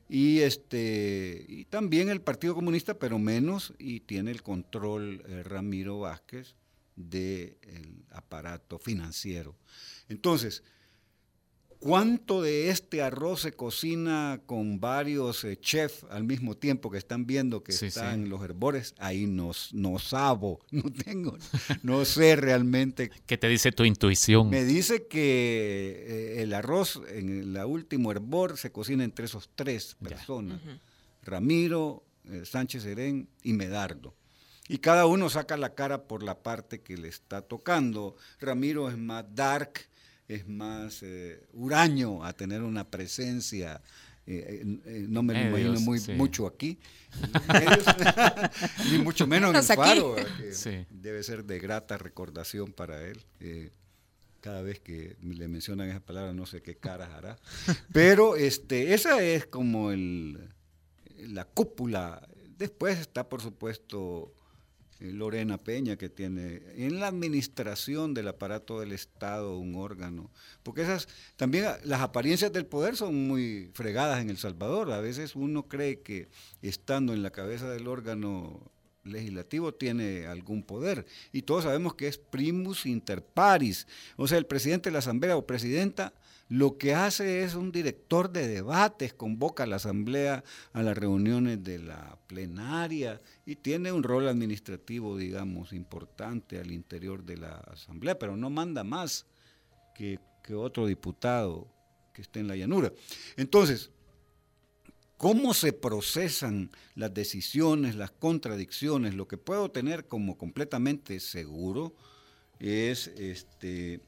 y 0.09 0.39
este 0.39 1.45
y 1.47 1.65
también 1.65 2.09
el 2.09 2.21
Partido 2.21 2.55
Comunista, 2.55 2.99
pero 2.99 3.19
menos, 3.19 3.73
y 3.79 4.01
tiene 4.01 4.31
el 4.31 4.43
control 4.43 5.23
eh, 5.25 5.43
Ramiro 5.43 5.99
Vázquez 5.99 6.55
del 6.95 7.57
de 7.57 8.05
aparato 8.11 8.77
financiero. 8.77 9.55
Entonces, 10.09 10.63
¿Cuánto 11.83 12.41
de 12.41 12.69
este 12.69 13.01
arroz 13.01 13.41
se 13.41 13.51
cocina 13.51 14.39
con 14.45 14.79
varios 14.79 15.43
eh, 15.43 15.57
chefs 15.59 16.05
al 16.09 16.23
mismo 16.23 16.55
tiempo 16.55 16.89
que 16.89 16.97
están 16.97 17.25
viendo 17.25 17.61
que 17.61 17.73
sí, 17.73 17.87
están 17.87 18.23
sí. 18.23 18.29
los 18.29 18.41
herbores? 18.41 18.95
Ahí 18.99 19.25
no, 19.25 19.51
no 19.73 19.99
sabo, 19.99 20.61
no 20.71 20.83
tengo, 20.83 21.37
no 21.81 22.05
sé 22.05 22.37
realmente. 22.37 23.11
¿Qué 23.25 23.37
te 23.37 23.49
dice 23.49 23.73
tu 23.73 23.83
intuición? 23.83 24.49
Me 24.49 24.63
dice 24.63 25.07
que 25.07 26.05
eh, 26.07 26.41
el 26.43 26.53
arroz 26.53 27.01
en 27.09 27.41
el 27.57 27.57
último 27.65 28.13
hervor 28.13 28.57
se 28.57 28.71
cocina 28.71 29.03
entre 29.03 29.25
esos 29.25 29.49
tres 29.53 29.97
personas, 30.01 30.61
uh 30.63 30.69
-huh. 30.69 30.79
Ramiro, 31.23 32.05
eh, 32.29 32.43
Sánchez 32.45 32.83
Serén 32.83 33.27
y 33.41 33.51
Medardo. 33.51 34.15
Y 34.69 34.77
cada 34.77 35.05
uno 35.05 35.29
saca 35.29 35.57
la 35.57 35.75
cara 35.75 36.07
por 36.07 36.23
la 36.23 36.41
parte 36.41 36.79
que 36.79 36.95
le 36.95 37.09
está 37.09 37.41
tocando. 37.41 38.15
Ramiro 38.39 38.89
es 38.89 38.97
más 38.97 39.25
dark, 39.35 39.89
es 40.27 40.47
más 40.47 41.01
eh, 41.03 41.43
huraño 41.53 42.23
a 42.23 42.33
tener 42.33 42.61
una 42.61 42.89
presencia 42.89 43.81
eh, 44.25 44.61
eh, 44.63 44.79
eh, 44.85 45.05
no 45.09 45.21
me 45.21 45.33
lo 45.33 45.49
imagino 45.49 45.79
muy, 45.81 45.99
sí. 45.99 46.13
mucho 46.13 46.47
aquí, 46.47 46.79
Medios, 47.51 47.83
ni 48.91 48.97
mucho 48.99 49.27
menos 49.27 49.49
en 49.49 49.57
el 49.57 49.63
faro, 49.63 50.15
que 50.37 50.53
Sí. 50.53 50.85
debe 50.89 51.23
ser 51.23 51.43
de 51.43 51.59
grata 51.59 51.97
recordación 51.97 52.71
para 52.71 53.05
él. 53.05 53.21
eh, 53.41 53.71
cada 54.39 54.61
vez 54.61 54.79
que 54.81 55.15
le 55.21 55.47
mencionan 55.47 55.87
esa 55.89 56.01
palabra, 56.01 56.33
no 56.33 56.45
sé 56.45 56.61
qué 56.61 56.75
caras 56.75 57.09
hará. 57.13 57.37
Pero 57.93 58.35
este, 58.35 58.93
esa 58.93 59.21
es 59.23 59.45
como 59.45 59.91
el, 59.91 60.49
la 61.17 61.45
cúpula. 61.45 62.27
Después 62.57 62.99
está, 62.99 63.29
por 63.29 63.41
supuesto, 63.41 64.33
eh, 64.33 64.42
Lorena 64.99 65.57
Peña, 65.57 65.97
que 65.97 66.09
tiene 66.09 66.61
en 66.75 66.99
la 66.99 67.07
administración 67.07 68.13
del 68.13 68.27
aparato 68.27 68.79
del 68.79 68.91
Estado 68.91 69.57
un 69.57 69.75
órgano. 69.75 70.31
Porque 70.63 70.83
esas, 70.83 71.07
también 71.35 71.65
las 71.83 72.01
apariencias 72.01 72.51
del 72.53 72.65
poder 72.65 72.95
son 72.95 73.27
muy 73.27 73.69
fregadas 73.73 74.21
en 74.21 74.29
El 74.29 74.37
Salvador. 74.37 74.91
A 74.91 75.01
veces 75.01 75.35
uno 75.35 75.67
cree 75.67 76.01
que 76.01 76.29
estando 76.61 77.13
en 77.13 77.23
la 77.23 77.31
cabeza 77.31 77.69
del 77.69 77.87
órgano 77.87 78.71
legislativo 79.03 79.73
tiene 79.73 80.27
algún 80.27 80.63
poder. 80.63 81.05
Y 81.31 81.43
todos 81.43 81.63
sabemos 81.65 81.95
que 81.95 82.07
es 82.07 82.17
primus 82.17 82.85
inter 82.85 83.23
pares. 83.23 83.87
O 84.15 84.27
sea, 84.27 84.37
el 84.37 84.45
presidente 84.45 84.89
de 84.89 84.93
la 84.93 84.99
Asamblea 84.99 85.37
o 85.37 85.45
presidenta 85.45 86.13
lo 86.53 86.77
que 86.77 86.93
hace 86.93 87.43
es 87.43 87.55
un 87.55 87.71
director 87.71 88.31
de 88.31 88.47
debates, 88.47 89.11
convoca 89.15 89.63
a 89.63 89.65
la 89.65 89.77
Asamblea 89.77 90.43
a 90.73 90.83
las 90.83 90.95
reuniones 90.95 91.63
de 91.63 91.79
la 91.79 92.19
plenaria 92.27 93.19
y 93.43 93.55
tiene 93.55 93.91
un 93.91 94.03
rol 94.03 94.27
administrativo, 94.27 95.17
digamos, 95.17 95.73
importante 95.73 96.59
al 96.59 96.71
interior 96.71 97.23
de 97.23 97.37
la 97.37 97.55
Asamblea, 97.55 98.19
pero 98.19 98.37
no 98.37 98.51
manda 98.51 98.83
más 98.83 99.25
que, 99.95 100.19
que 100.43 100.53
otro 100.53 100.85
diputado 100.85 101.67
que 102.13 102.21
esté 102.21 102.41
en 102.41 102.47
la 102.47 102.55
llanura. 102.55 102.93
Entonces, 103.35 103.89
cómo 105.17 105.55
se 105.55 105.73
procesan 105.73 106.69
las 106.93 107.11
decisiones, 107.15 107.95
las 107.95 108.11
contradicciones, 108.11 109.15
lo 109.15 109.27
que 109.27 109.39
puedo 109.39 109.71
tener 109.71 110.05
como 110.07 110.37
completamente 110.37 111.19
seguro 111.19 111.95
es 112.59 113.07
este, 113.07 114.01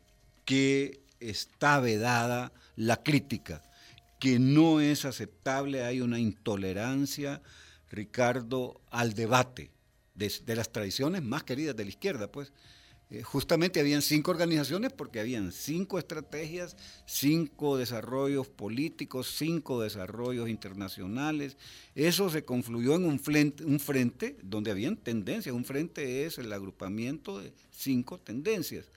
que 0.46 1.05
está 1.30 1.80
vedada 1.80 2.52
la 2.76 3.02
crítica, 3.04 3.62
que 4.20 4.40
no 4.40 4.80
es 4.80 5.06
aceptable, 5.06 5.84
hay 5.84 6.02
una 6.02 6.20
intolerancia, 6.20 7.42
Ricardo, 7.90 8.82
al 8.90 9.14
debate 9.14 9.72
de, 10.16 10.56
las 10.56 10.72
tradiciones 10.72 11.24
más 11.24 11.44
queridas 11.44 11.76
de 11.76 11.84
la 11.84 11.90
izquierda, 11.90 12.32
pues. 12.32 12.52
Eh, 13.12 13.22
justamente 13.22 13.80
habían 13.80 14.02
cinco 14.02 14.32
organizaciones 14.32 14.92
porque 14.92 15.20
habían 15.20 15.52
cinco 15.52 16.00
estrategias, 16.00 16.76
cinco 17.06 17.78
desarrollos 17.78 18.48
políticos, 18.48 19.32
cinco 19.38 19.80
desarrollos 19.80 20.50
internacionales. 20.50 21.56
Eso 21.94 22.32
se 22.32 22.44
confluyó 22.44 22.96
en 22.96 23.06
un 23.06 23.20
frente, 23.20 23.64
un 23.64 23.80
frente 23.80 24.38
donde 24.42 24.72
habían 24.72 24.98
tendencias. 24.98 25.54
Un 25.54 25.66
frente 25.66 26.26
es 26.26 26.40
el 26.40 26.52
agrupamiento 26.52 27.40
de 27.40 27.54
cinco 27.70 28.20
tendencias 28.20 28.88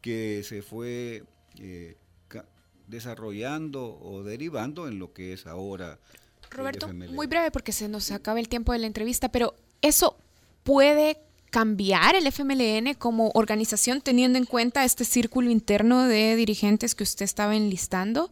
que 0.00 0.42
se 0.42 0.62
fue 0.62 1.22
eh, 1.58 1.96
desarrollando 2.86 3.98
o 4.00 4.22
derivando 4.22 4.88
en 4.88 4.98
lo 4.98 5.12
que 5.12 5.32
es 5.32 5.46
ahora. 5.46 5.98
el 6.50 6.50
Roberto, 6.50 6.92
muy 6.92 7.26
breve 7.26 7.50
porque 7.50 7.72
se 7.72 7.88
nos 7.88 8.10
acaba 8.10 8.38
el 8.38 8.48
tiempo 8.48 8.72
de 8.72 8.78
la 8.78 8.86
entrevista, 8.86 9.30
pero 9.30 9.54
¿eso 9.80 10.16
puede 10.62 11.18
cambiar 11.50 12.14
el 12.14 12.26
FMLN 12.26 12.94
como 12.94 13.30
organización 13.34 14.00
teniendo 14.00 14.38
en 14.38 14.46
cuenta 14.46 14.84
este 14.84 15.04
círculo 15.04 15.50
interno 15.50 16.04
de 16.06 16.36
dirigentes 16.36 16.94
que 16.94 17.02
usted 17.02 17.24
estaba 17.24 17.56
enlistando? 17.56 18.30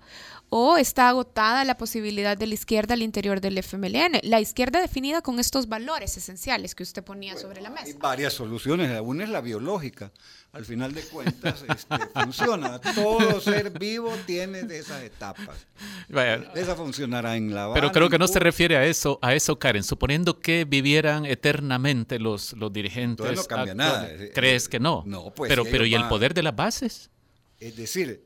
¿O 0.52 0.76
está 0.76 1.08
agotada 1.08 1.64
la 1.64 1.76
posibilidad 1.76 2.36
de 2.36 2.48
la 2.48 2.54
izquierda 2.54 2.94
al 2.94 3.02
interior 3.02 3.40
del 3.40 3.56
FMLN? 3.58 4.18
La 4.24 4.40
izquierda 4.40 4.80
definida 4.80 5.22
con 5.22 5.38
estos 5.38 5.68
valores 5.68 6.16
esenciales 6.16 6.74
que 6.74 6.82
usted 6.82 7.04
ponía 7.04 7.36
sobre 7.36 7.60
la 7.62 7.68
Hay 7.68 7.86
mesa. 7.86 7.98
varias 8.00 8.32
soluciones. 8.32 9.00
Una 9.00 9.22
es 9.22 9.30
la 9.30 9.40
biológica. 9.40 10.10
Al 10.52 10.64
final 10.64 10.92
de 10.92 11.02
cuentas, 11.02 11.64
este, 11.68 11.96
funciona. 12.20 12.80
Todo 12.80 13.40
ser 13.40 13.70
vivo 13.78 14.12
tiene 14.26 14.64
de 14.64 14.80
esas 14.80 15.04
etapas. 15.04 15.68
Vaya, 16.08 16.50
Esa 16.56 16.74
funcionará 16.74 17.36
en 17.36 17.54
La 17.54 17.64
Habana. 17.64 17.80
Pero 17.80 17.92
creo 17.92 18.10
que 18.10 18.18
no 18.18 18.26
se 18.26 18.40
refiere 18.40 18.76
a 18.76 18.84
eso, 18.84 19.20
a 19.22 19.34
eso, 19.36 19.56
Karen. 19.60 19.84
Suponiendo 19.84 20.40
que 20.40 20.64
vivieran 20.64 21.26
eternamente 21.26 22.18
los, 22.18 22.54
los 22.54 22.72
dirigentes. 22.72 23.24
Entonces 23.24 23.48
no 23.48 23.56
cambia 23.56 23.74
nada. 23.76 24.00
actuales. 24.00 24.30
¿Crees 24.34 24.68
que 24.68 24.80
no? 24.80 25.04
No, 25.06 25.32
pues, 25.32 25.48
Pero, 25.48 25.62
pero 25.64 25.86
¿y 25.86 25.94
el 25.94 26.08
poder 26.08 26.34
de 26.34 26.42
las 26.42 26.56
bases? 26.56 27.08
Es 27.60 27.76
decir, 27.76 28.24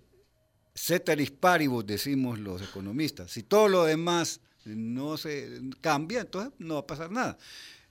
ceteris 0.74 1.30
paribus, 1.30 1.86
decimos 1.86 2.38
los 2.38 2.62
economistas. 2.62 3.30
Si 3.30 3.42
todo 3.42 3.68
lo 3.68 3.84
demás 3.84 4.40
no 4.64 5.16
se 5.16 5.60
cambia, 5.80 6.22
entonces 6.22 6.52
no 6.58 6.74
va 6.74 6.80
a 6.80 6.86
pasar 6.86 7.10
nada. 7.10 7.38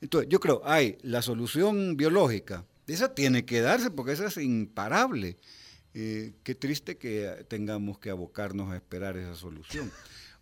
Entonces, 0.01 0.29
yo 0.29 0.39
creo, 0.39 0.61
hay 0.65 0.97
la 1.01 1.21
solución 1.21 1.95
biológica. 1.95 2.65
Esa 2.87 3.15
tiene 3.15 3.45
que 3.45 3.61
darse 3.61 3.89
porque 3.89 4.11
esa 4.11 4.27
es 4.27 4.37
imparable. 4.37 5.37
Eh, 5.93 6.33
qué 6.43 6.55
triste 6.55 6.97
que 6.97 7.45
tengamos 7.47 7.99
que 7.99 8.09
abocarnos 8.09 8.71
a 8.71 8.75
esperar 8.75 9.15
esa 9.15 9.35
solución. 9.35 9.91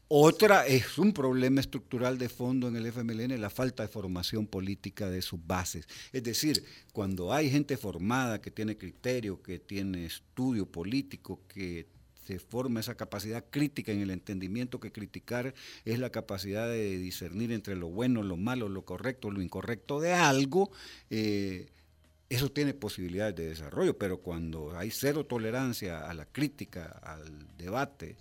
Otra 0.08 0.68
es 0.68 0.98
un 0.98 1.14
problema 1.14 1.62
estructural 1.62 2.18
de 2.18 2.28
fondo 2.28 2.68
en 2.68 2.76
el 2.76 2.86
FMLN, 2.86 3.40
la 3.40 3.50
falta 3.50 3.84
de 3.84 3.90
formación 3.90 4.46
política 4.46 5.10
de 5.10 5.22
sus 5.22 5.40
bases. 5.46 5.88
Es 6.12 6.24
decir, 6.24 6.66
cuando 6.92 7.32
hay 7.32 7.50
gente 7.50 7.78
formada 7.78 8.42
que 8.42 8.52
tiene 8.52 8.78
criterio, 8.78 9.42
que 9.42 9.60
tiene 9.60 10.06
estudio 10.06 10.66
político, 10.66 11.42
que 11.48 11.88
se 12.32 12.40
forma 12.40 12.80
esa 12.80 12.96
capacidad 12.96 13.44
crítica 13.50 13.92
en 13.92 14.02
el 14.02 14.10
entendimiento 14.12 14.80
que 14.80 14.92
criticar 14.92 15.54
es 15.86 16.00
la 16.00 16.10
capacidad 16.10 16.68
de 16.68 16.98
discernir 16.98 17.52
entre 17.52 17.76
lo 17.76 17.88
bueno, 17.90 18.24
lo 18.24 18.38
malo, 18.38 18.70
lo 18.70 18.84
correcto, 18.86 19.32
lo 19.32 19.42
incorrecto 19.42 20.00
de 20.00 20.14
algo, 20.14 20.72
eh, 21.10 21.68
eso 22.30 22.50
tiene 22.50 22.74
posibilidades 22.74 23.36
de 23.36 23.48
desarrollo, 23.50 23.98
pero 23.98 24.20
cuando 24.22 24.78
hay 24.78 24.90
cero 24.92 25.26
tolerancia 25.26 26.10
a 26.10 26.14
la 26.14 26.26
crítica, 26.26 26.86
al 27.04 27.46
debate, 27.58 28.16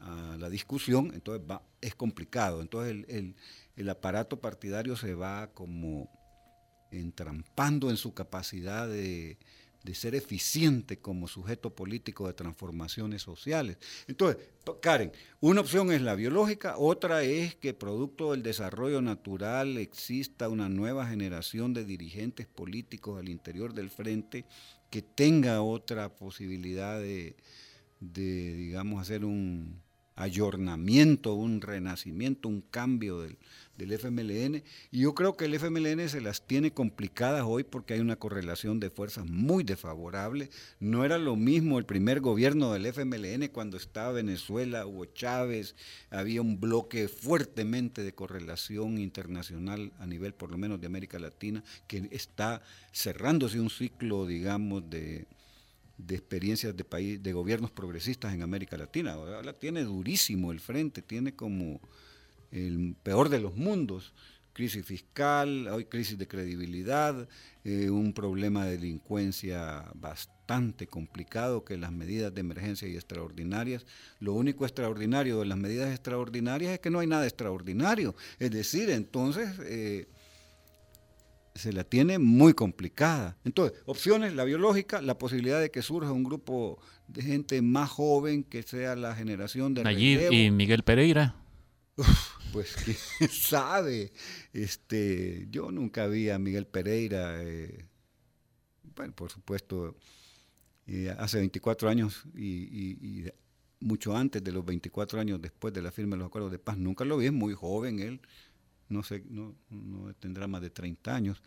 a 0.00 0.36
la 0.38 0.50
discusión, 0.50 1.12
entonces 1.14 1.42
va, 1.50 1.62
es 1.80 1.94
complicado. 1.94 2.60
Entonces 2.60 2.90
el, 2.92 3.06
el- 3.08 3.34
el 3.76 3.88
aparato 3.88 4.38
partidario 4.38 4.94
se 4.96 5.14
va 5.14 5.48
como 5.54 6.08
entrampando 6.92 7.90
en 7.90 7.96
su 7.96 8.14
capacidad 8.14 8.86
de, 8.86 9.36
de 9.84 9.94
ser 9.94 10.14
eficiente 10.14 10.98
como 10.98 11.28
sujeto 11.28 11.74
político 11.74 12.26
de 12.26 12.32
transformaciones 12.32 13.22
sociales. 13.22 13.76
Entonces, 14.08 14.42
Karen, 14.80 15.12
una 15.40 15.60
opción 15.60 15.92
es 15.92 16.00
la 16.00 16.14
biológica, 16.14 16.76
otra 16.78 17.22
es 17.22 17.54
que 17.54 17.74
producto 17.74 18.32
del 18.32 18.42
desarrollo 18.42 19.02
natural 19.02 19.76
exista 19.76 20.48
una 20.48 20.70
nueva 20.70 21.06
generación 21.06 21.74
de 21.74 21.84
dirigentes 21.84 22.46
políticos 22.46 23.20
al 23.20 23.28
interior 23.28 23.74
del 23.74 23.90
frente 23.90 24.46
que 24.90 25.02
tenga 25.02 25.60
otra 25.60 26.14
posibilidad 26.16 26.98
de, 26.98 27.36
de, 28.00 28.54
digamos, 28.54 29.02
hacer 29.02 29.24
un 29.26 29.83
ayornamiento, 30.16 31.34
un 31.34 31.60
renacimiento, 31.60 32.48
un 32.48 32.60
cambio 32.60 33.20
del, 33.20 33.36
del 33.76 33.92
FMLN. 33.98 34.62
Y 34.90 35.00
yo 35.00 35.14
creo 35.14 35.36
que 35.36 35.46
el 35.46 35.54
FMLN 35.54 36.08
se 36.08 36.20
las 36.20 36.46
tiene 36.46 36.72
complicadas 36.72 37.44
hoy 37.46 37.64
porque 37.64 37.94
hay 37.94 38.00
una 38.00 38.16
correlación 38.16 38.80
de 38.80 38.90
fuerzas 38.90 39.26
muy 39.26 39.64
desfavorable. 39.64 40.50
No 40.78 41.04
era 41.04 41.18
lo 41.18 41.36
mismo 41.36 41.78
el 41.78 41.84
primer 41.84 42.20
gobierno 42.20 42.72
del 42.72 42.86
FMLN 42.86 43.48
cuando 43.48 43.76
estaba 43.76 44.12
Venezuela, 44.12 44.86
Hugo 44.86 45.06
Chávez, 45.06 45.74
había 46.10 46.42
un 46.42 46.60
bloque 46.60 47.08
fuertemente 47.08 48.02
de 48.02 48.14
correlación 48.14 48.98
internacional 48.98 49.92
a 49.98 50.06
nivel 50.06 50.34
por 50.34 50.50
lo 50.50 50.58
menos 50.58 50.80
de 50.80 50.86
América 50.86 51.18
Latina 51.18 51.62
que 51.86 52.08
está 52.10 52.62
cerrándose 52.92 53.60
un 53.60 53.70
ciclo, 53.70 54.26
digamos, 54.26 54.88
de 54.88 55.26
de 55.98 56.14
experiencias 56.16 56.76
de 56.76 56.84
país, 56.84 57.22
de 57.22 57.32
gobiernos 57.32 57.70
progresistas 57.70 58.34
en 58.34 58.42
América 58.42 58.76
Latina. 58.76 59.12
Ahora 59.12 59.52
tiene 59.52 59.82
durísimo 59.84 60.52
el 60.52 60.60
frente, 60.60 61.02
tiene 61.02 61.34
como 61.34 61.80
el 62.50 62.94
peor 63.02 63.28
de 63.28 63.40
los 63.40 63.56
mundos, 63.56 64.12
crisis 64.54 64.86
fiscal, 64.86 65.66
hoy 65.68 65.84
crisis 65.84 66.16
de 66.16 66.28
credibilidad, 66.28 67.28
eh, 67.64 67.90
un 67.90 68.12
problema 68.12 68.64
de 68.64 68.78
delincuencia 68.78 69.84
bastante 69.94 70.86
complicado 70.86 71.64
que 71.64 71.76
las 71.76 71.92
medidas 71.92 72.32
de 72.32 72.40
emergencia 72.40 72.86
y 72.86 72.94
extraordinarias, 72.94 73.84
lo 74.20 74.32
único 74.32 74.64
extraordinario 74.64 75.40
de 75.40 75.46
las 75.46 75.58
medidas 75.58 75.90
extraordinarias 75.90 76.72
es 76.72 76.80
que 76.80 76.90
no 76.90 77.00
hay 77.00 77.08
nada 77.08 77.24
extraordinario, 77.24 78.14
es 78.38 78.50
decir, 78.52 78.90
entonces 78.90 79.50
eh, 79.64 80.06
se 81.54 81.72
la 81.72 81.84
tiene 81.84 82.18
muy 82.18 82.52
complicada. 82.54 83.36
Entonces, 83.44 83.78
opciones, 83.86 84.34
la 84.34 84.44
biológica, 84.44 85.00
la 85.00 85.16
posibilidad 85.18 85.60
de 85.60 85.70
que 85.70 85.82
surja 85.82 86.10
un 86.12 86.24
grupo 86.24 86.80
de 87.08 87.22
gente 87.22 87.62
más 87.62 87.90
joven 87.90 88.42
que 88.44 88.62
sea 88.62 88.96
la 88.96 89.14
generación 89.14 89.72
de 89.74 89.84
Nayib 89.84 90.32
y 90.32 90.50
Miguel 90.50 90.82
Pereira. 90.82 91.36
Pues 92.52 92.74
quién 93.18 93.28
sabe. 93.30 94.12
Este, 94.52 95.46
yo 95.50 95.70
nunca 95.70 96.06
vi 96.08 96.30
a 96.30 96.38
Miguel 96.38 96.66
Pereira, 96.66 97.40
eh, 97.42 97.84
bueno, 98.96 99.12
por 99.14 99.30
supuesto, 99.30 99.96
eh, 100.86 101.14
hace 101.18 101.38
24 101.38 101.88
años 101.88 102.24
y, 102.34 102.44
y- 102.64 102.98
y 103.00 103.24
mucho 103.80 104.16
antes 104.16 104.42
de 104.42 104.50
los 104.52 104.64
24 104.64 105.20
años 105.20 105.40
después 105.40 105.72
de 105.74 105.82
la 105.82 105.90
firma 105.92 106.16
de 106.16 106.20
los 106.20 106.26
acuerdos 106.28 106.50
de 106.52 106.58
paz. 106.58 106.78
Nunca 106.78 107.04
lo 107.04 107.16
vi, 107.18 107.26
es 107.26 107.32
muy 107.32 107.54
joven 107.54 107.98
él, 108.00 108.20
no 108.88 109.02
sé, 109.02 109.22
no, 109.28 109.54
no 109.70 110.14
tendrá 110.14 110.46
más 110.46 110.62
de 110.62 110.70
30 110.70 111.14
años. 111.14 111.42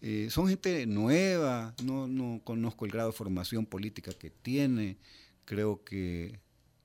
Eh, 0.00 0.28
son 0.30 0.48
gente 0.48 0.86
nueva, 0.86 1.74
no, 1.82 2.06
no 2.06 2.40
conozco 2.44 2.84
el 2.84 2.92
grado 2.92 3.10
de 3.10 3.16
formación 3.16 3.66
política 3.66 4.12
que 4.12 4.30
tiene, 4.30 4.98
creo 5.44 5.82
que 5.84 6.38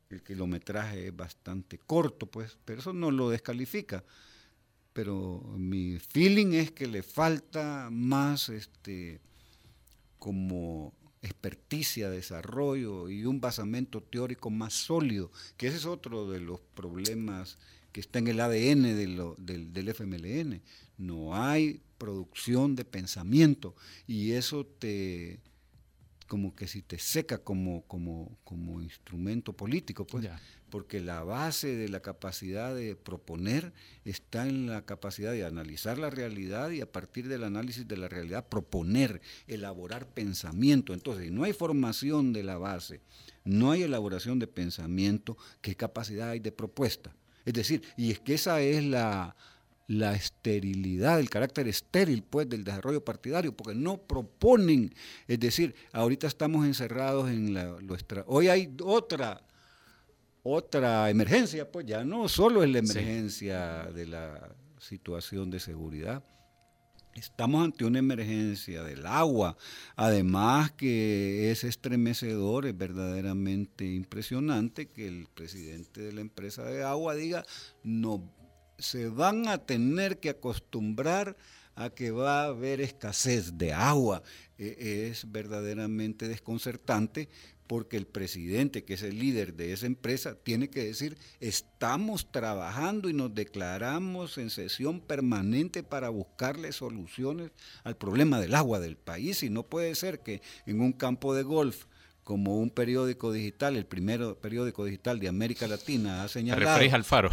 el 0.09 0.23
kilometraje 0.23 1.07
es 1.07 1.15
bastante 1.15 1.77
corto, 1.77 2.25
pues, 2.25 2.57
pero 2.65 2.79
eso 2.79 2.93
no 2.93 3.11
lo 3.11 3.29
descalifica. 3.29 4.03
Pero 4.93 5.41
mi 5.57 5.99
feeling 5.99 6.53
es 6.53 6.71
que 6.71 6.85
le 6.87 7.01
falta 7.01 7.89
más 7.91 8.49
este 8.49 9.21
como 10.19 10.93
experticia, 11.21 12.09
desarrollo 12.09 13.09
y 13.09 13.25
un 13.25 13.39
basamento 13.39 14.01
teórico 14.01 14.49
más 14.49 14.73
sólido, 14.73 15.31
que 15.57 15.67
ese 15.67 15.77
es 15.77 15.85
otro 15.85 16.29
de 16.29 16.39
los 16.39 16.59
problemas 16.59 17.57
que 17.91 17.99
está 17.99 18.19
en 18.19 18.27
el 18.27 18.39
ADN 18.39 18.83
de 18.83 19.07
lo, 19.07 19.35
del, 19.37 19.73
del 19.73 19.89
FMLN. 19.89 20.61
No 20.97 21.35
hay 21.35 21.81
producción 21.97 22.75
de 22.75 22.85
pensamiento 22.85 23.75
y 24.07 24.31
eso 24.31 24.65
te 24.65 25.39
como 26.31 26.55
que 26.55 26.65
si 26.65 26.81
te 26.81 26.97
seca 26.97 27.39
como, 27.39 27.81
como, 27.87 28.37
como 28.45 28.81
instrumento 28.81 29.51
político, 29.51 30.07
pues, 30.07 30.29
porque 30.69 31.01
la 31.01 31.25
base 31.25 31.75
de 31.75 31.89
la 31.89 31.99
capacidad 31.99 32.73
de 32.73 32.95
proponer 32.95 33.73
está 34.05 34.47
en 34.47 34.67
la 34.67 34.85
capacidad 34.85 35.33
de 35.33 35.43
analizar 35.43 35.97
la 35.97 36.09
realidad 36.09 36.71
y 36.71 36.79
a 36.79 36.89
partir 36.89 37.27
del 37.27 37.43
análisis 37.43 37.85
de 37.85 37.97
la 37.97 38.07
realidad 38.07 38.47
proponer, 38.47 39.21
elaborar 39.45 40.07
pensamiento. 40.07 40.93
Entonces, 40.93 41.25
si 41.25 41.31
no 41.31 41.43
hay 41.43 41.51
formación 41.51 42.31
de 42.31 42.43
la 42.43 42.57
base, 42.57 43.01
no 43.43 43.71
hay 43.71 43.83
elaboración 43.83 44.39
de 44.39 44.47
pensamiento, 44.47 45.37
¿qué 45.59 45.75
capacidad 45.75 46.29
hay 46.29 46.39
de 46.39 46.53
propuesta? 46.53 47.13
Es 47.45 47.53
decir, 47.53 47.81
y 47.97 48.11
es 48.11 48.19
que 48.19 48.35
esa 48.35 48.61
es 48.61 48.83
la, 48.83 49.35
la 49.87 50.13
esterilidad, 50.13 51.19
el 51.19 51.29
carácter 51.29 51.67
estéril 51.67 52.23
pues 52.23 52.47
del 52.47 52.63
desarrollo 52.63 53.03
partidario, 53.03 53.55
porque 53.55 53.75
no 53.75 53.97
proponen, 53.97 54.93
es 55.27 55.39
decir, 55.39 55.75
ahorita 55.91 56.27
estamos 56.27 56.65
encerrados 56.65 57.29
en 57.29 57.53
la 57.53 57.65
nuestra, 57.81 58.23
hoy 58.27 58.47
hay 58.47 58.73
otra 58.83 59.41
otra 60.43 61.09
emergencia, 61.09 61.71
pues 61.71 61.85
ya 61.85 62.03
no 62.03 62.27
solo 62.27 62.63
es 62.63 62.69
la 62.69 62.79
emergencia 62.79 63.83
de 63.93 64.07
la 64.07 64.55
situación 64.79 65.51
de 65.51 65.59
seguridad, 65.59 66.23
Estamos 67.15 67.65
ante 67.65 67.83
una 67.83 67.99
emergencia 67.99 68.83
del 68.83 69.05
agua, 69.05 69.57
además 69.95 70.71
que 70.71 71.51
es 71.51 71.65
estremecedor, 71.65 72.65
es 72.65 72.77
verdaderamente 72.77 73.85
impresionante 73.85 74.87
que 74.87 75.07
el 75.07 75.27
presidente 75.33 76.01
de 76.01 76.13
la 76.13 76.21
empresa 76.21 76.63
de 76.63 76.83
agua 76.83 77.15
diga, 77.15 77.45
no, 77.83 78.23
se 78.77 79.09
van 79.09 79.47
a 79.47 79.57
tener 79.57 80.19
que 80.19 80.29
acostumbrar 80.29 81.35
a 81.75 81.89
que 81.89 82.11
va 82.11 82.43
a 82.43 82.47
haber 82.47 82.79
escasez 82.81 83.57
de 83.57 83.73
agua. 83.73 84.23
E, 84.57 85.09
es 85.09 85.31
verdaderamente 85.31 86.27
desconcertante 86.27 87.29
porque 87.71 87.95
el 87.95 88.05
presidente, 88.05 88.83
que 88.83 88.95
es 88.95 89.01
el 89.01 89.17
líder 89.17 89.53
de 89.53 89.71
esa 89.71 89.85
empresa, 89.85 90.35
tiene 90.35 90.69
que 90.69 90.83
decir, 90.83 91.17
estamos 91.39 92.29
trabajando 92.29 93.07
y 93.07 93.13
nos 93.13 93.33
declaramos 93.33 94.37
en 94.37 94.49
sesión 94.49 94.99
permanente 94.99 95.81
para 95.81 96.09
buscarle 96.09 96.73
soluciones 96.73 97.51
al 97.85 97.95
problema 97.95 98.41
del 98.41 98.55
agua 98.55 98.81
del 98.81 98.97
país. 98.97 99.41
Y 99.43 99.49
no 99.49 99.63
puede 99.63 99.95
ser 99.95 100.19
que 100.19 100.41
en 100.65 100.81
un 100.81 100.91
campo 100.91 101.33
de 101.33 101.43
golf 101.43 101.85
como 102.25 102.57
un 102.57 102.71
periódico 102.71 103.31
digital, 103.31 103.77
el 103.77 103.85
primer 103.85 104.35
periódico 104.41 104.83
digital 104.83 105.21
de 105.21 105.29
América 105.29 105.65
Latina 105.65 106.23
ha 106.23 106.27
señalado 106.27 106.77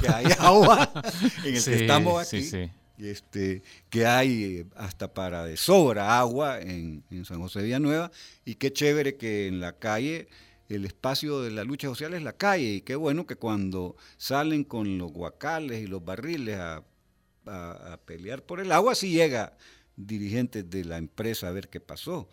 que 0.01 0.09
hay 0.09 0.27
agua 0.39 0.89
en 1.45 1.57
el 1.57 1.65
que 1.65 1.75
estamos 1.75 2.33
aquí, 2.33 2.71
Este, 2.99 3.63
que 3.91 4.07
hay 4.07 4.67
hasta 4.75 5.15
para 5.15 5.45
de 5.45 5.57
sobra 5.57 6.19
agua 6.19 6.61
en, 6.61 7.05
San 7.25 7.41
José 7.41 7.63
Villanueva. 7.63 8.11
Y 8.45 8.57
qué 8.57 8.73
chévere 8.73 9.17
que 9.17 9.47
en 9.47 9.61
la 9.61 9.79
calle 9.79 10.29
el 10.69 10.85
espacio 10.85 11.41
de 11.41 11.51
la 11.51 11.65
lucha 11.65 11.89
social 11.89 12.15
es 12.15 12.23
la 12.23 12.33
calle. 12.33 12.75
Y 12.75 12.81
qué 12.81 12.97
bueno 12.97 13.27
que 13.27 13.37
cuando 13.37 13.97
salen 14.17 14.65
con 14.65 14.99
los 14.99 15.13
guacales 15.13 15.83
y 15.83 15.87
los 15.87 16.05
barriles 16.05 16.59
a, 16.59 16.85
a, 17.47 18.01
pelear 18.05 18.43
por 18.43 18.61
el 18.61 18.73
agua, 18.73 18.95
sí 18.95 19.13
llega 19.13 19.57
dirigentes 19.97 20.69
de 20.69 20.85
la 20.85 20.99
empresa 20.99 21.49
a 21.49 21.53
ver 21.53 21.69
qué 21.69 21.81
pasó 21.81 22.29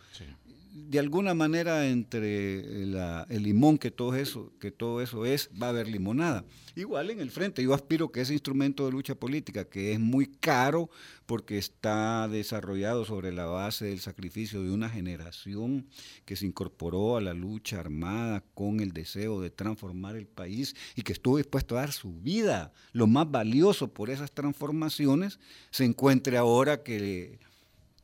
de 0.77 0.99
alguna 0.99 1.33
manera 1.33 1.87
entre 1.87 2.83
el 2.83 3.43
limón 3.43 3.77
que 3.77 3.91
todo 3.91 4.13
eso 4.13 4.51
que 4.59 4.71
todo 4.71 5.01
eso 5.01 5.25
es 5.25 5.49
va 5.61 5.67
a 5.67 5.69
haber 5.69 5.87
limonada. 5.87 6.43
Igual 6.75 7.11
en 7.11 7.21
el 7.21 7.31
frente 7.31 7.63
yo 7.63 7.73
aspiro 7.73 8.11
que 8.11 8.19
ese 8.19 8.33
instrumento 8.33 8.85
de 8.85 8.91
lucha 8.91 9.15
política 9.15 9.69
que 9.69 9.93
es 9.93 10.01
muy 10.01 10.25
caro 10.25 10.89
porque 11.27 11.57
está 11.57 12.27
desarrollado 12.27 13.05
sobre 13.05 13.31
la 13.31 13.45
base 13.45 13.85
del 13.85 14.01
sacrificio 14.01 14.63
de 14.63 14.71
una 14.71 14.89
generación 14.89 15.87
que 16.25 16.35
se 16.35 16.45
incorporó 16.45 17.15
a 17.15 17.21
la 17.21 17.33
lucha 17.33 17.79
armada 17.79 18.43
con 18.53 18.81
el 18.81 18.91
deseo 18.91 19.39
de 19.39 19.51
transformar 19.51 20.17
el 20.17 20.27
país 20.27 20.75
y 20.97 21.03
que 21.03 21.13
estuvo 21.13 21.37
dispuesto 21.37 21.77
a 21.77 21.81
dar 21.81 21.93
su 21.93 22.11
vida 22.19 22.73
lo 22.91 23.07
más 23.07 23.31
valioso 23.31 23.93
por 23.93 24.09
esas 24.09 24.33
transformaciones 24.33 25.39
se 25.71 25.85
encuentre 25.85 26.35
ahora 26.35 26.83
que 26.83 27.39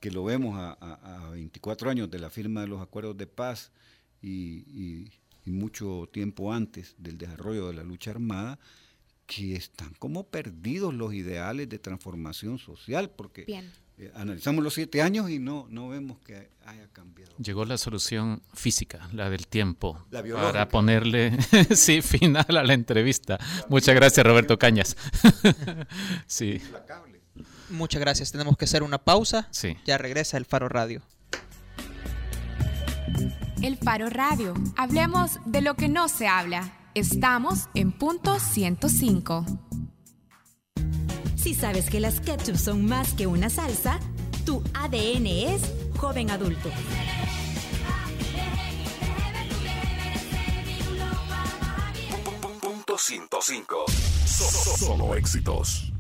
que 0.02 0.12
lo 0.12 0.26
vemos 0.26 0.58
a, 0.58 1.30
24 1.32 1.90
años 1.90 2.12
de 2.12 2.20
la 2.20 2.30
firma 2.30 2.62
de 2.62 2.68
los 2.68 2.82
acuerdos 2.82 3.16
de 3.16 3.28
paz 3.28 3.72
y, 4.22 5.10
mucho 5.46 6.10
tiempo 6.12 6.54
antes 6.54 6.96
del 6.98 7.18
desarrollo 7.18 7.68
de 7.68 7.74
la 7.74 7.84
lucha 7.84 8.12
armada, 8.12 8.58
que 9.28 9.56
están 9.56 9.94
como 10.00 10.24
perdidos 10.28 10.94
los 10.94 11.14
ideales 11.14 11.70
de 11.70 11.78
transformación 11.78 12.58
social, 12.58 13.10
porque 13.10 13.46
eh, 13.98 14.12
analizamos 14.16 14.64
los 14.64 14.74
siete 14.74 15.02
años 15.02 15.30
y 15.30 15.40
no, 15.40 15.68
no 15.70 15.90
vemos 15.90 16.20
que 16.20 16.50
haya 16.66 16.88
cambiado. 16.94 17.34
Llegó 17.38 17.66
la 17.66 17.78
solución 17.78 18.42
física, 18.54 19.10
la 19.14 19.30
del 19.30 19.48
tiempo, 19.48 20.06
para 20.10 20.70
ponerle 20.70 21.38
sí, 21.76 22.02
final 22.02 22.58
a 22.58 22.64
la 22.64 22.74
entrevista. 22.74 23.40
Muchas 23.70 23.94
gracias, 23.94 24.26
Roberto 24.26 24.58
Cañas. 24.58 24.96
sí. 26.28 26.60
Muchas 27.72 28.02
gracias. 28.02 28.32
Tenemos 28.32 28.58
que 28.58 28.66
hacer 28.66 28.84
una 28.84 28.98
pausa. 28.98 29.48
Sí. 29.52 29.78
Ya 29.86 29.98
regresa 29.98 30.38
el 30.38 30.46
Faro 30.46 30.70
Radio. 30.70 31.02
El 33.62 33.78
Faro 33.78 34.10
Radio. 34.10 34.54
Hablemos 34.78 35.40
de 35.46 35.62
lo 35.62 35.76
que 35.76 35.88
no 35.88 36.08
se 36.08 36.28
habla. 36.28 36.74
Estamos 36.94 37.70
en 37.74 37.92
punto 37.92 38.40
105. 38.40 39.46
Si 41.36 41.54
sabes 41.54 41.90
que 41.90 42.00
las 42.00 42.20
ketchup 42.20 42.56
son 42.56 42.86
más 42.86 43.14
que 43.14 43.28
una 43.28 43.50
salsa, 43.50 44.00
tu 44.46 44.64
ADN 44.74 45.26
es 45.26 45.62
joven 45.98 46.30
adulto. 46.30 46.70
Punto 52.62 52.98
105. 52.98 53.86
Solo 54.78 55.16
éxitos. 55.16 55.91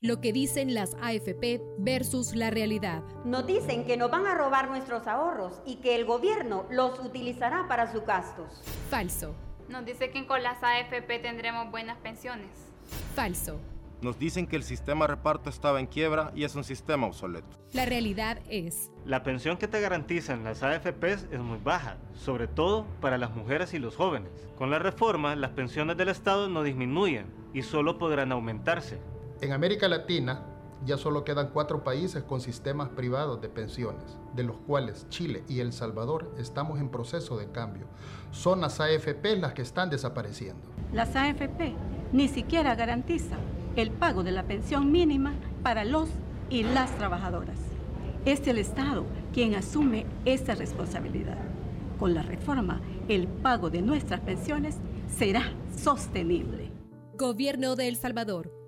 Lo 0.00 0.20
que 0.20 0.32
dicen 0.32 0.74
las 0.74 0.94
AFP 1.02 1.60
versus 1.76 2.36
la 2.36 2.50
realidad. 2.50 3.02
Nos 3.24 3.48
dicen 3.48 3.84
que 3.84 3.96
nos 3.96 4.12
van 4.12 4.26
a 4.26 4.34
robar 4.36 4.68
nuestros 4.68 5.08
ahorros 5.08 5.60
y 5.66 5.80
que 5.80 5.96
el 5.96 6.04
gobierno 6.04 6.66
los 6.70 7.00
utilizará 7.00 7.66
para 7.66 7.90
sus 7.90 8.04
gastos. 8.06 8.62
Falso. 8.90 9.34
Nos 9.68 9.84
dice 9.84 10.10
que 10.10 10.24
con 10.24 10.44
las 10.44 10.62
AFP 10.62 11.18
tendremos 11.18 11.72
buenas 11.72 11.98
pensiones. 11.98 12.46
Falso. 13.16 13.58
Nos 14.00 14.16
dicen 14.20 14.46
que 14.46 14.54
el 14.54 14.62
sistema 14.62 15.04
de 15.08 15.16
reparto 15.16 15.50
estaba 15.50 15.80
en 15.80 15.88
quiebra 15.88 16.30
y 16.32 16.44
es 16.44 16.54
un 16.54 16.62
sistema 16.62 17.08
obsoleto. 17.08 17.58
La 17.72 17.84
realidad 17.84 18.38
es... 18.48 18.92
La 19.04 19.24
pensión 19.24 19.56
que 19.56 19.66
te 19.66 19.80
garantizan 19.80 20.44
las 20.44 20.62
AFPs 20.62 21.26
es 21.32 21.40
muy 21.40 21.58
baja, 21.58 21.96
sobre 22.14 22.46
todo 22.46 22.86
para 23.00 23.18
las 23.18 23.34
mujeres 23.34 23.74
y 23.74 23.80
los 23.80 23.96
jóvenes. 23.96 24.30
Con 24.56 24.70
la 24.70 24.78
reforma, 24.78 25.34
las 25.34 25.50
pensiones 25.50 25.96
del 25.96 26.10
Estado 26.10 26.48
no 26.48 26.62
disminuyen 26.62 27.26
y 27.52 27.62
solo 27.62 27.98
podrán 27.98 28.30
aumentarse. 28.30 29.00
En 29.40 29.52
América 29.52 29.86
Latina 29.86 30.42
ya 30.84 30.96
solo 30.96 31.24
quedan 31.24 31.50
cuatro 31.52 31.84
países 31.84 32.24
con 32.24 32.40
sistemas 32.40 32.88
privados 32.88 33.40
de 33.40 33.48
pensiones, 33.48 34.18
de 34.34 34.42
los 34.42 34.56
cuales 34.56 35.06
Chile 35.10 35.44
y 35.48 35.60
El 35.60 35.72
Salvador 35.72 36.34
estamos 36.38 36.80
en 36.80 36.88
proceso 36.88 37.38
de 37.38 37.50
cambio. 37.50 37.86
Son 38.32 38.60
las 38.60 38.80
AFP 38.80 39.36
las 39.36 39.54
que 39.54 39.62
están 39.62 39.90
desapareciendo. 39.90 40.68
Las 40.92 41.14
AFP 41.14 41.74
ni 42.12 42.26
siquiera 42.26 42.74
garantizan 42.74 43.38
el 43.76 43.92
pago 43.92 44.24
de 44.24 44.32
la 44.32 44.42
pensión 44.42 44.90
mínima 44.90 45.34
para 45.62 45.84
los 45.84 46.08
y 46.50 46.64
las 46.64 46.90
trabajadoras. 46.98 47.58
Es 48.24 48.46
el 48.48 48.58
Estado 48.58 49.04
quien 49.32 49.54
asume 49.54 50.04
esta 50.24 50.56
responsabilidad. 50.56 51.38
Con 51.98 52.14
la 52.14 52.22
reforma, 52.22 52.80
el 53.08 53.28
pago 53.28 53.70
de 53.70 53.82
nuestras 53.82 54.20
pensiones 54.20 54.76
será 55.08 55.52
sostenible. 55.76 56.72
Gobierno 57.16 57.76
de 57.76 57.88
El 57.88 57.96
Salvador. 57.96 58.67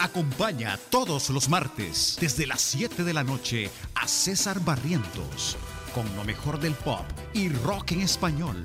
Acompaña 0.00 0.78
todos 0.88 1.28
los 1.28 1.50
martes 1.50 2.16
desde 2.18 2.46
las 2.46 2.62
7 2.62 3.04
de 3.04 3.12
la 3.12 3.22
noche 3.22 3.70
a 3.94 4.08
César 4.08 4.58
Barrientos 4.60 5.58
con 5.94 6.06
lo 6.16 6.24
mejor 6.24 6.58
del 6.58 6.72
pop 6.72 7.04
y 7.34 7.50
rock 7.50 7.92
en 7.92 8.00
español. 8.00 8.64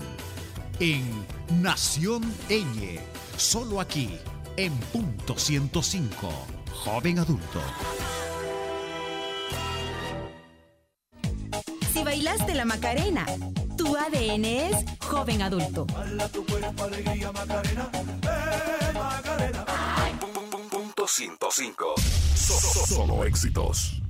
en 0.80 1.26
Nación 1.62 2.24
Eñe, 2.48 3.00
solo 3.38 3.82
aquí 3.82 4.18
en 4.56 4.74
punto 4.94 5.38
105, 5.38 6.30
joven 6.72 7.20
adulto. 7.20 7.62
Si 11.94 12.04
bailaste 12.04 12.56
la 12.56 12.64
Macarena, 12.64 13.26
tu 13.78 13.96
ADN 13.96 14.46
es 14.46 14.86
joven 15.02 15.42
adulto. 15.42 15.86
Punto 15.86 16.46
105. 21.08 21.96
So- 22.36 22.54
so- 22.60 22.86
Solo 22.86 23.24
éxitos. 23.26 24.02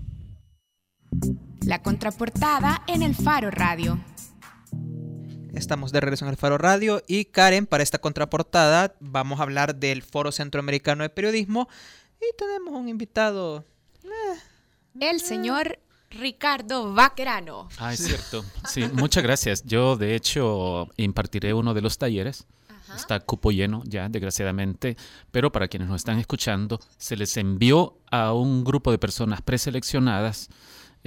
La 1.66 1.82
contraportada 1.82 2.84
en 2.88 3.02
el 3.02 3.16
Faro 3.16 3.50
Radio. 3.52 4.00
Estamos 5.54 5.92
de 5.92 6.02
regreso 6.02 6.26
en 6.26 6.32
el 6.32 6.38
Faro 6.38 6.58
Radio 6.58 7.02
y 7.08 7.26
Karen, 7.26 7.66
para 7.66 7.82
esta 7.82 7.98
contraportada 8.00 8.94
vamos 9.00 9.40
a 9.40 9.44
hablar 9.44 9.76
del 9.76 10.02
Foro 10.04 10.32
Centroamericano 10.34 11.04
de 11.04 11.10
Periodismo 11.10 11.70
y 12.20 12.36
tenemos 12.38 12.74
un 12.74 12.90
invitado. 12.90 13.64
El 15.00 15.22
señor 15.22 15.80
Ricardo 16.10 16.94
Vaquerano. 16.94 17.70
Ah, 17.78 17.94
es 17.94 18.04
cierto. 18.06 18.44
Sí, 18.70 18.84
muchas 18.94 19.24
gracias. 19.24 19.64
Yo, 19.64 19.96
de 19.96 20.16
hecho, 20.16 20.90
impartiré 20.98 21.54
uno 21.54 21.74
de 21.74 21.82
los 21.82 21.98
talleres. 21.98 22.46
Está 22.96 23.20
cupo 23.20 23.52
lleno 23.52 23.84
ya, 23.86 24.08
desgraciadamente, 24.10 24.98
pero 25.32 25.52
para 25.52 25.68
quienes 25.68 25.88
nos 25.90 25.98
están 25.98 26.18
escuchando, 26.20 26.80
se 26.98 27.16
les 27.16 27.36
envió 27.38 27.98
a 28.12 28.34
un 28.34 28.64
grupo 28.64 28.92
de 28.92 28.98
personas 28.98 29.42
preseleccionadas 29.42 30.50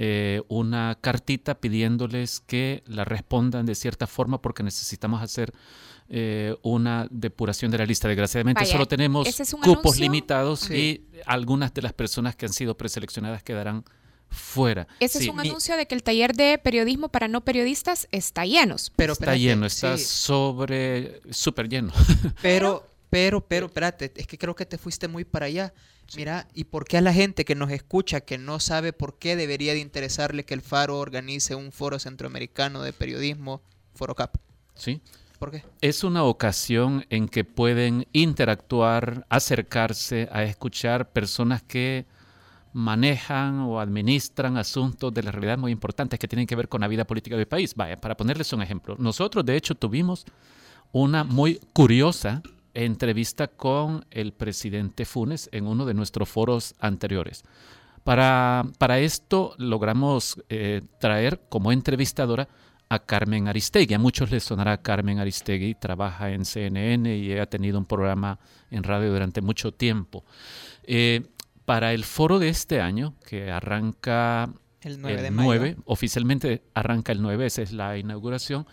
eh, 0.01 0.41
una 0.47 0.97
cartita 1.01 1.55
pidiéndoles 1.59 2.39
que 2.39 2.83
la 2.87 3.03
respondan 3.03 3.65
de 3.65 3.75
cierta 3.75 4.07
forma 4.07 4.41
porque 4.41 4.63
necesitamos 4.63 5.21
hacer 5.21 5.51
eh, 6.07 6.55
una 6.61 7.05
depuración 7.11 7.69
de 7.69 7.79
la 7.79 7.85
lista. 7.85 8.07
Desgraciadamente 8.07 8.61
Vaya, 8.61 8.71
solo 8.71 8.87
tenemos 8.87 9.27
es 9.27 9.51
cupos 9.55 9.67
anuncio. 9.69 10.01
limitados 10.01 10.59
Sí. 10.61 10.73
y 10.73 11.19
algunas 11.25 11.73
de 11.73 11.81
las 11.81 11.91
personas 11.91 12.37
que 12.37 12.45
han 12.45 12.53
sido 12.53 12.77
preseleccionadas 12.77 13.43
quedarán 13.43 13.83
fuera. 14.29 14.87
Ese 14.99 15.19
Sí, 15.19 15.25
es 15.25 15.29
un 15.31 15.37
mi- 15.41 15.47
anuncio 15.49 15.75
de 15.77 15.85
que 15.87 15.95
el 15.95 16.03
taller 16.03 16.33
de 16.35 16.57
periodismo 16.57 17.09
para 17.09 17.27
no 17.27 17.41
periodistas 17.41 18.07
está 18.11 18.45
lleno. 18.45 18.75
Pero 18.95 19.13
está 19.13 19.23
espérate, 19.25 19.39
lleno, 19.39 19.65
está 19.65 19.97
sí. 19.97 20.05
sobre, 20.05 21.21
súper 21.31 21.67
lleno. 21.69 21.91
Pero, 22.41 22.85
pero, 23.09 23.41
pero, 23.41 23.65
espérate, 23.65 24.11
es 24.15 24.27
que 24.27 24.37
creo 24.37 24.55
que 24.55 24.65
te 24.67 24.77
fuiste 24.77 25.07
muy 25.07 25.25
para 25.25 25.47
allá. 25.47 25.73
Mira, 26.15 26.47
¿y 26.53 26.65
por 26.65 26.85
qué 26.85 26.97
a 26.97 27.01
la 27.01 27.13
gente 27.13 27.43
que 27.45 27.55
nos 27.55 27.71
escucha, 27.71 28.21
que 28.21 28.37
no 28.37 28.59
sabe 28.59 28.93
por 28.93 29.17
qué 29.19 29.35
debería 29.35 29.73
de 29.73 29.79
interesarle 29.79 30.45
que 30.45 30.53
el 30.53 30.61
Faro 30.61 30.97
organice 30.99 31.55
un 31.55 31.71
foro 31.71 31.97
centroamericano 31.99 32.81
de 32.83 32.93
periodismo, 32.93 33.61
Foro 33.95 34.13
Cap? 34.15 34.35
¿Sí? 34.75 35.01
¿Por 35.39 35.51
qué? 35.51 35.63
Es 35.81 36.03
una 36.03 36.23
ocasión 36.23 37.05
en 37.09 37.27
que 37.29 37.43
pueden 37.45 38.07
interactuar, 38.13 39.25
acercarse 39.29 40.27
a 40.31 40.43
escuchar 40.43 41.11
personas 41.11 41.61
que 41.63 42.05
manejan 42.73 43.61
o 43.61 43.79
administran 43.79 44.57
asuntos 44.57 45.13
de 45.13 45.23
la 45.23 45.31
realidad 45.31 45.57
muy 45.57 45.71
importantes 45.71 46.19
que 46.19 46.27
tienen 46.27 46.47
que 46.47 46.55
ver 46.55 46.69
con 46.69 46.81
la 46.81 46.87
vida 46.87 47.05
política 47.05 47.35
del 47.35 47.47
país. 47.47 47.75
Vaya, 47.75 47.99
para 47.99 48.15
ponerles 48.15 48.53
un 48.53 48.61
ejemplo, 48.61 48.95
nosotros 48.99 49.45
de 49.45 49.55
hecho 49.55 49.75
tuvimos 49.75 50.25
una 50.91 51.23
muy 51.23 51.59
curiosa 51.73 52.41
entrevista 52.73 53.47
con 53.47 54.05
el 54.11 54.33
presidente 54.33 55.05
Funes 55.05 55.49
en 55.51 55.67
uno 55.67 55.85
de 55.85 55.93
nuestros 55.93 56.29
foros 56.29 56.75
anteriores. 56.79 57.43
Para, 58.03 58.63
para 58.77 58.99
esto 58.99 59.53
logramos 59.57 60.41
eh, 60.49 60.81
traer 60.99 61.41
como 61.49 61.71
entrevistadora 61.71 62.47
a 62.87 62.99
Carmen 62.99 63.47
Aristegui. 63.47 63.93
A 63.93 63.99
muchos 63.99 64.31
les 64.31 64.43
sonará 64.43 64.81
Carmen 64.81 65.19
Aristegui, 65.19 65.75
trabaja 65.75 66.31
en 66.31 66.43
CNN 66.45 67.15
y 67.15 67.37
ha 67.37 67.45
tenido 67.45 67.77
un 67.77 67.85
programa 67.85 68.39
en 68.71 68.83
radio 68.83 69.11
durante 69.11 69.41
mucho 69.41 69.71
tiempo. 69.71 70.23
Eh, 70.83 71.21
para 71.69 71.93
el 71.93 72.03
foro 72.03 72.39
de 72.39 72.49
este 72.49 72.81
año, 72.81 73.13
que 73.27 73.51
arranca 73.51 74.51
El 74.81 74.99
9 74.99 75.21
de 75.21 75.29
mayo. 75.29 75.49
9, 75.49 75.77
oficialmente 75.85 76.63
arranca 76.73 77.11
el 77.11 77.21
9, 77.21 77.45
esa 77.45 77.61
es 77.61 77.73
la 77.73 77.95
inauguración, 77.95 78.65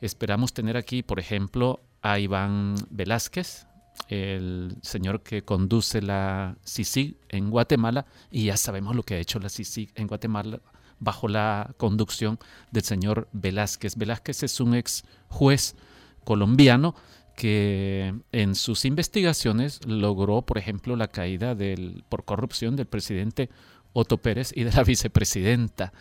esperamos 0.00 0.54
tener 0.54 0.78
aquí, 0.78 1.02
por 1.02 1.20
ejemplo, 1.20 1.82
a 2.00 2.18
Iván 2.18 2.76
Velázquez, 2.88 3.66
el 4.08 4.78
señor 4.80 5.22
que 5.22 5.44
conduce 5.44 6.00
la 6.00 6.56
CICIG 6.66 7.18
en 7.28 7.50
Guatemala, 7.50 8.06
y 8.30 8.46
ya 8.46 8.56
sabemos 8.56 8.96
lo 8.96 9.02
que 9.02 9.16
ha 9.16 9.18
hecho 9.18 9.38
la 9.38 9.50
CICIG 9.50 9.92
en 9.94 10.06
Guatemala 10.06 10.60
bajo 11.00 11.28
la 11.28 11.74
conducción 11.76 12.38
del 12.70 12.84
señor 12.84 13.28
Velázquez. 13.32 13.94
Velázquez 13.96 14.42
es 14.42 14.58
un 14.58 14.74
ex 14.74 15.04
juez 15.28 15.76
colombiano 16.24 16.94
que 17.36 18.14
en 18.32 18.54
sus 18.54 18.84
investigaciones 18.84 19.84
logró, 19.86 20.42
por 20.42 20.58
ejemplo, 20.58 20.96
la 20.96 21.08
caída 21.08 21.54
del, 21.54 22.04
por 22.08 22.24
corrupción 22.24 22.76
del 22.76 22.86
presidente 22.86 23.50
Otto 23.92 24.18
Pérez 24.18 24.52
y 24.54 24.64
de 24.64 24.72
la 24.72 24.84
vicepresidenta. 24.84 25.92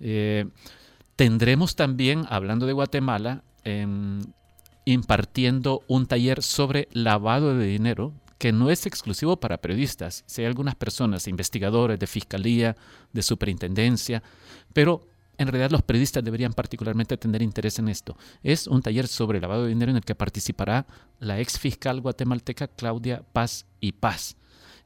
Eh, 0.00 0.46
tendremos 1.16 1.76
también, 1.76 2.24
hablando 2.28 2.66
de 2.66 2.72
Guatemala, 2.72 3.42
em, 3.64 4.20
impartiendo 4.84 5.82
un 5.86 6.06
taller 6.06 6.42
sobre 6.42 6.88
lavado 6.92 7.56
de 7.56 7.66
dinero 7.66 8.12
que 8.38 8.50
no 8.50 8.70
es 8.70 8.86
exclusivo 8.86 9.36
para 9.36 9.58
periodistas. 9.58 10.24
Si 10.26 10.42
hay 10.42 10.48
algunas 10.48 10.74
personas, 10.74 11.28
investigadores 11.28 12.00
de 12.00 12.08
fiscalía, 12.08 12.76
de 13.12 13.22
superintendencia, 13.22 14.24
pero 14.72 15.06
en 15.38 15.48
realidad 15.48 15.70
los 15.70 15.82
periodistas 15.82 16.22
deberían 16.22 16.52
particularmente 16.52 17.16
tener 17.16 17.42
interés 17.42 17.78
en 17.78 17.88
esto. 17.88 18.16
Es 18.42 18.66
un 18.66 18.82
taller 18.82 19.08
sobre 19.08 19.40
lavado 19.40 19.64
de 19.64 19.70
dinero 19.70 19.90
en 19.90 19.96
el 19.96 20.04
que 20.04 20.14
participará 20.14 20.86
la 21.18 21.40
ex 21.40 21.58
fiscal 21.58 22.00
guatemalteca 22.00 22.68
Claudia 22.68 23.22
Paz 23.32 23.66
y 23.80 23.92
Paz 23.92 24.36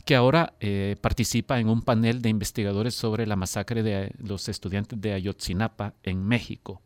que 0.07 0.15
ahora 0.15 0.55
eh, 0.61 0.95
participa 1.01 1.59
en 1.59 1.69
un 1.69 1.83
panel 1.83 2.23
de 2.23 2.29
investigadores 2.29 2.95
sobre 2.95 3.27
la 3.27 3.35
masacre 3.35 3.83
de 3.83 4.13
los 4.19 4.49
estudiantes 4.49 5.01
de 5.01 5.13
Ayotzinapa 5.13 5.95
en 6.05 6.25
México. 6.25 6.81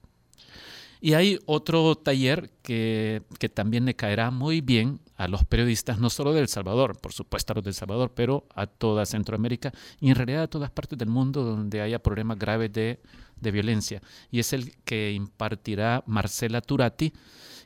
Y 1.03 1.13
hay 1.13 1.39
otro 1.45 1.97
taller 1.97 2.51
que, 2.63 3.23
que 3.39 3.51
también 3.51 3.85
le 3.85 3.95
caerá 3.95 4.31
muy 4.31 4.63
bien 4.63 5.01
a 5.21 5.29
los 5.29 5.45
periodistas, 5.45 5.99
no 5.99 6.09
solo 6.09 6.33
de 6.33 6.41
El 6.41 6.49
Salvador, 6.49 6.99
por 6.99 7.13
supuesto 7.13 7.53
a 7.53 7.57
los 7.57 7.65
de 7.65 7.71
El 7.71 7.75
Salvador, 7.75 8.11
pero 8.15 8.47
a 8.55 8.67
toda 8.67 9.05
Centroamérica 9.05 9.71
y 10.01 10.09
en 10.09 10.15
realidad 10.15 10.45
a 10.45 10.49
todas 10.49 10.71
partes 10.71 10.99
del 10.99 11.11
mundo 11.11 11.45
donde 11.45 11.83
haya 11.83 11.99
problemas 11.99 12.39
graves 12.39 12.73
de, 12.73 13.01
de 13.39 13.51
violencia. 13.51 14.01
Y 14.31 14.39
es 14.39 14.55
el 14.55 14.75
que 14.77 15.13
impartirá 15.13 16.03
Marcela 16.07 16.63
Turati, 16.63 17.13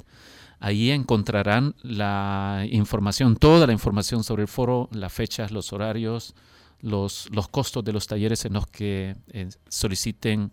Ahí 0.60 0.90
encontrarán 0.92 1.74
la 1.82 2.64
información, 2.70 3.36
toda 3.36 3.66
la 3.66 3.72
información 3.72 4.22
sobre 4.22 4.42
el 4.42 4.48
foro, 4.48 4.88
las 4.92 5.12
fechas, 5.12 5.50
los 5.50 5.72
horarios, 5.72 6.34
los, 6.80 7.28
los 7.32 7.48
costos 7.48 7.82
de 7.84 7.92
los 7.92 8.06
talleres 8.06 8.44
en 8.44 8.52
los 8.52 8.66
que 8.68 9.16
eh, 9.32 9.48
soliciten 9.68 10.52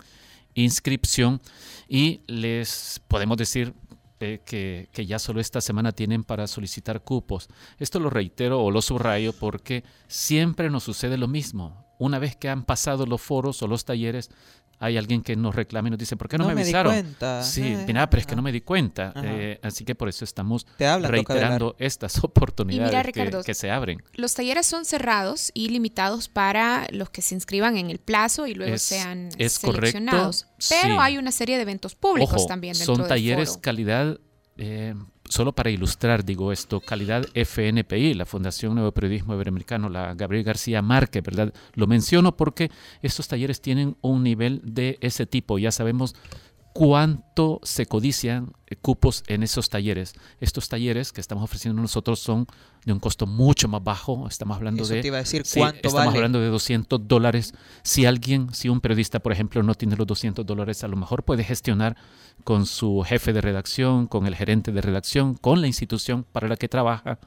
inscripción 0.64 1.42
y 1.88 2.22
les 2.28 3.02
podemos 3.08 3.38
decir 3.38 3.74
eh, 4.20 4.42
que, 4.46 4.90
que 4.92 5.06
ya 5.06 5.18
solo 5.18 5.40
esta 5.40 5.62
semana 5.62 5.92
tienen 5.92 6.24
para 6.24 6.48
solicitar 6.48 7.04
cupos. 7.04 7.48
Esto 7.78 8.00
lo 8.00 8.10
reitero 8.10 8.62
o 8.62 8.70
lo 8.70 8.82
subrayo 8.82 9.34
porque 9.34 9.84
siempre 10.08 10.70
nos 10.70 10.84
sucede 10.84 11.18
lo 11.18 11.28
mismo. 11.28 11.86
Una 12.00 12.20
vez 12.20 12.36
que 12.36 12.50
han 12.50 12.64
pasado 12.64 13.06
los 13.06 13.22
foros 13.22 13.62
o 13.62 13.68
los 13.68 13.86
talleres, 13.86 14.30
hay 14.82 14.98
alguien 14.98 15.22
que 15.22 15.36
nos 15.36 15.54
reclama 15.56 15.90
y 15.90 15.92
nos 15.92 16.00
dice, 16.00 16.16
¿por 16.16 16.30
qué 16.30 16.38
no, 16.38 16.46
No 16.46 16.50
me 16.50 16.56
me 16.56 16.62
di 16.64 16.70
avisaron? 16.70 16.94
cuenta. 16.94 17.44
Sí, 17.44 17.62
Eh, 17.64 17.84
mira, 17.86 18.10
pero 18.10 18.22
es 18.22 18.26
que 18.28 18.36
no 18.36 18.42
me 18.42 18.52
di 18.52 18.62
cuenta. 18.62 19.12
Eh, 19.18 19.60
así 19.62 19.84
que 19.84 19.94
por 19.94 20.08
eso 20.10 20.24
estamos 20.24 20.66
hablan, 20.80 21.12
reiterando 21.12 21.76
estas 21.80 22.18
oportunidades 22.24 22.92
que- 22.92 23.04
Ricardo, 23.04 23.44
que, 23.44 23.54
se 23.54 23.70
abren. 23.72 24.02
Los 24.14 24.34
talleres 24.34 24.66
son 24.66 24.86
cerrados 24.86 25.52
y 25.54 25.70
limitados 25.70 26.30
para 26.30 26.88
los 26.92 27.10
que 27.10 27.22
se 27.22 27.36
inscriban 27.36 27.78
en 27.78 27.90
el 27.90 28.00
plazo 28.00 28.48
y 28.48 28.54
luego 28.54 28.74
Es- 28.76 28.82
sean 28.84 29.30
es 29.38 29.60
correcto, 29.60 29.82
seleccionados. 29.98 30.48
Pero 30.70 30.96
sí. 30.96 30.98
hay 31.00 31.18
una 31.18 31.32
serie 31.32 31.58
de 31.58 31.64
eventos 31.64 31.96
públicos 31.96 32.34
Ojo, 32.36 32.46
también 32.48 32.74
dentro 32.74 32.96
son 32.96 33.04
del 33.04 33.10
talleres 33.10 33.50
foro. 33.50 33.62
calidad, 33.62 34.20
eh, 34.58 34.96
solo 35.30 35.54
para 35.54 35.70
ilustrar, 35.70 36.26
digo 36.26 36.52
esto, 36.52 36.82
calidad 36.82 37.26
FNPI, 37.34 38.16
la 38.16 38.26
Fundación 38.26 38.76
Nuevo 38.76 38.92
Periodismo 38.92 39.36
Iberoamericano, 39.36 39.88
la 39.88 40.14
Gabriel 40.16 40.44
García 40.44 40.82
Márquez, 40.82 41.24
¿verdad? 41.24 41.54
Lo 41.76 41.88
menciono 41.88 42.36
porque 42.36 42.72
estos 43.02 43.28
talleres 43.28 43.62
tienen 43.62 43.96
un 44.02 44.24
nivel 44.24 44.60
de 44.64 44.98
ese 45.02 45.26
tipo. 45.26 45.60
Ya 45.60 45.72
sabemos 45.72 46.16
cuánto 46.74 47.60
se 47.64 47.86
codician 47.86 48.54
cupos 48.82 49.24
en 49.28 49.44
esos 49.44 49.70
talleres. 49.70 50.14
Estos 50.40 50.70
talleres 50.70 51.12
que 51.12 51.22
estamos 51.22 51.44
ofreciendo 51.44 51.82
nosotros 51.82 52.20
son 52.20 52.48
de 52.86 52.94
un 52.94 53.00
costo 53.00 53.26
mucho 53.26 53.68
más 53.68 53.84
bajo. 53.84 54.28
Estamos 54.28 54.58
hablando 54.58 54.84
Eso 54.84 54.94
de. 54.94 55.02
te 55.02 55.08
iba 55.08 55.18
a 55.18 55.22
decir, 55.22 55.46
sí, 55.46 55.60
¿cuánto 55.60 55.88
estamos 55.88 56.08
vale? 56.08 56.18
hablando 56.18 56.40
de 56.40 56.48
200 56.48 57.08
dólares. 57.08 57.54
Si 57.84 58.06
alguien, 58.06 58.54
si 58.54 58.70
un 58.70 58.82
periodista, 58.82 59.20
por 59.20 59.32
ejemplo, 59.32 59.64
no 59.64 59.74
tiene 59.76 59.96
los 59.96 60.08
200 60.08 60.46
dólares, 60.46 60.84
a 60.84 60.88
lo 60.88 60.96
mejor 60.96 61.24
puede 61.24 61.44
gestionar 61.44 61.98
con 62.44 62.66
su 62.66 63.04
jefe 63.06 63.34
de 63.34 63.42
redacción, 63.42 64.08
con 64.08 64.26
el 64.28 64.36
gerente 64.36 64.72
de 64.72 64.82
redacción, 64.82 65.36
con 65.36 65.62
la 65.62 65.68
institución 65.68 66.26
para 66.32 66.48
la 66.48 66.56
que 66.56 66.68
trabaja. 66.68 67.20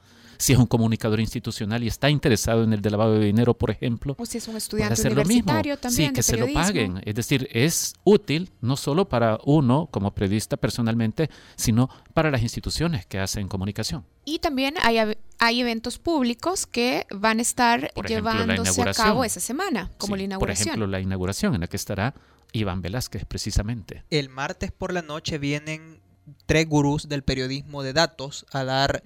Si 0.42 0.52
es 0.52 0.58
un 0.58 0.66
comunicador 0.66 1.20
institucional 1.20 1.84
y 1.84 1.86
está 1.86 2.10
interesado 2.10 2.64
en 2.64 2.72
el 2.72 2.82
de 2.82 2.90
lavado 2.90 3.14
de 3.18 3.24
dinero, 3.26 3.54
por 3.54 3.70
ejemplo, 3.70 4.16
O 4.18 4.26
si 4.26 4.38
es 4.38 4.48
un 4.48 4.56
estudiante 4.56 4.94
hacer 4.94 5.12
lo 5.14 5.24
mismo. 5.24 5.52
universitario 5.52 5.78
también. 5.78 6.08
Sí, 6.08 6.08
de 6.08 6.12
que 6.14 6.22
se 6.24 6.36
lo 6.36 6.52
paguen. 6.52 7.00
Es 7.04 7.14
decir, 7.14 7.48
es 7.52 7.94
útil 8.02 8.50
no 8.60 8.76
solo 8.76 9.08
para 9.08 9.38
uno 9.44 9.88
como 9.92 10.12
periodista 10.12 10.56
personalmente, 10.56 11.30
sino 11.54 11.88
para 12.12 12.30
las 12.32 12.42
instituciones 12.42 13.06
que 13.06 13.20
hacen 13.20 13.46
comunicación. 13.46 14.04
Y 14.24 14.40
también 14.40 14.74
hay, 14.82 15.14
hay 15.38 15.60
eventos 15.60 15.98
públicos 15.98 16.66
que 16.66 17.06
van 17.10 17.38
a 17.38 17.42
estar 17.42 17.92
Por 17.94 18.06
ejemplo, 18.06 18.32
llevándose 18.32 18.82
a 18.82 18.92
cabo 18.94 19.24
esa 19.24 19.38
semana, 19.38 19.92
como 19.96 20.16
Sí, 20.16 20.22
la 20.22 20.38
Por 20.38 20.48
inauguración. 20.50 20.68
ejemplo, 20.68 20.86
la 20.88 21.00
inauguración 21.00 21.54
en 21.54 21.60
la 21.60 21.66
que 21.68 21.76
estará 21.76 22.14
Iván 22.52 22.82
Velázquez 22.82 23.24
precisamente. 23.26 24.02
El 24.10 24.28
martes 24.28 24.72
por 24.72 24.92
la 24.92 25.02
noche 25.02 25.38
vienen 25.38 26.00
tres 26.46 26.68
gurús 26.68 27.08
del 27.08 27.22
periodismo 27.22 27.84
de 27.84 27.92
datos 27.92 28.44
a 28.52 28.64
dar 28.64 29.02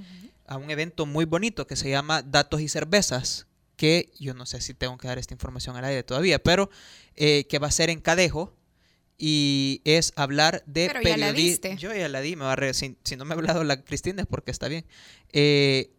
a 0.49 0.57
un 0.57 0.71
evento 0.71 1.07
muy 1.07 1.25
bonito 1.25 1.67
que 1.67 1.77
se 1.77 1.91
llama 1.91 2.23
Datos 2.23 2.61
y 2.61 2.69
Cervezas, 2.69 3.47
que 3.77 4.13
yo 4.19 4.35
no 4.35 4.47
sé 4.47 4.61
si 4.61 4.75
tengo 4.75 4.97
que 4.99 5.09
dar 5.09 5.19
esta 5.19 5.35
información 5.35 5.77
al 5.77 5.85
aire 5.85 6.03
todavía, 6.03 6.39
pero 6.43 6.71
eh, 7.15 7.47
que 7.49 7.59
va 7.59 7.67
a 7.69 7.71
ser 7.71 7.91
en 7.91 8.01
Cadejo 8.01 8.55
y 9.19 9.81
es 9.85 10.13
hablar 10.17 10.63
de 10.67 10.89
Pero 10.89 11.01
ya 11.03 11.17
la 11.17 11.27
periodismo. 11.33 11.77
Yo 11.77 11.95
ya 11.95 12.09
la 12.09 12.21
di, 12.21 12.37
me 12.37 12.45
va 12.45 12.53
a 12.53 12.57
re- 12.57 12.75
si, 12.75 12.97
si 13.05 13.17
no 13.17 13.25
me 13.25 13.35
ha 13.35 13.37
hablado 13.37 13.65
la 13.65 13.83
Cristina 13.83 14.23
es 14.23 14.29
porque 14.29 14.51
está 14.51 14.69
bien. 14.69 14.85
Eh, 15.33 15.93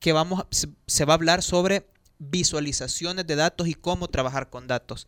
que 0.00 0.12
vamos, 0.12 0.44
se, 0.86 1.04
va 1.04 1.12
a 1.12 1.16
hablar 1.16 1.42
sobre 1.42 1.86
visualizaciones 2.18 3.26
de 3.26 3.36
datos 3.36 3.68
y 3.68 3.74
cómo 3.74 4.08
trabajar 4.08 4.50
con 4.50 4.66
datos. 4.66 5.06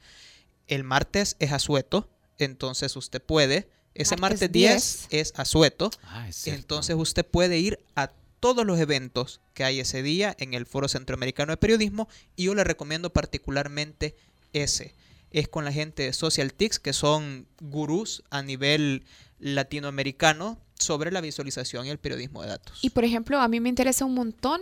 El 0.66 0.84
martes 0.84 1.36
es 1.38 1.52
asueto, 1.52 2.08
entonces 2.38 2.94
usted 2.96 3.22
puede. 3.22 3.68
Ese 3.94 4.16
Martes 4.16 4.40
martes 4.42 4.52
10 4.52 5.06
es 5.10 5.32
asueto. 5.36 5.90
Ah, 6.04 6.28
es 6.28 6.46
entonces 6.46 6.94
usted 6.96 7.26
puede 7.26 7.58
ir 7.58 7.84
a 7.96 8.12
todos 8.40 8.66
los 8.66 8.80
eventos 8.80 9.40
que 9.54 9.64
hay 9.64 9.80
ese 9.80 10.02
día 10.02 10.34
en 10.38 10.54
el 10.54 10.66
Foro 10.66 10.88
Centroamericano 10.88 11.52
de 11.52 11.58
Periodismo 11.58 12.08
y 12.36 12.44
yo 12.44 12.54
le 12.54 12.64
recomiendo 12.64 13.12
particularmente 13.12 14.16
ese. 14.52 14.94
Es 15.30 15.46
con 15.46 15.64
la 15.64 15.72
gente 15.72 16.04
de 16.04 16.12
Social 16.12 16.52
Tics, 16.52 16.80
que 16.80 16.92
son 16.92 17.46
gurús 17.60 18.24
a 18.30 18.42
nivel 18.42 19.04
latinoamericano 19.38 20.58
sobre 20.74 21.12
la 21.12 21.20
visualización 21.20 21.86
y 21.86 21.90
el 21.90 21.98
periodismo 21.98 22.42
de 22.42 22.48
datos. 22.48 22.78
Y 22.82 22.90
por 22.90 23.04
ejemplo, 23.04 23.38
a 23.40 23.46
mí 23.46 23.60
me 23.60 23.68
interesa 23.68 24.04
un 24.04 24.14
montón 24.14 24.60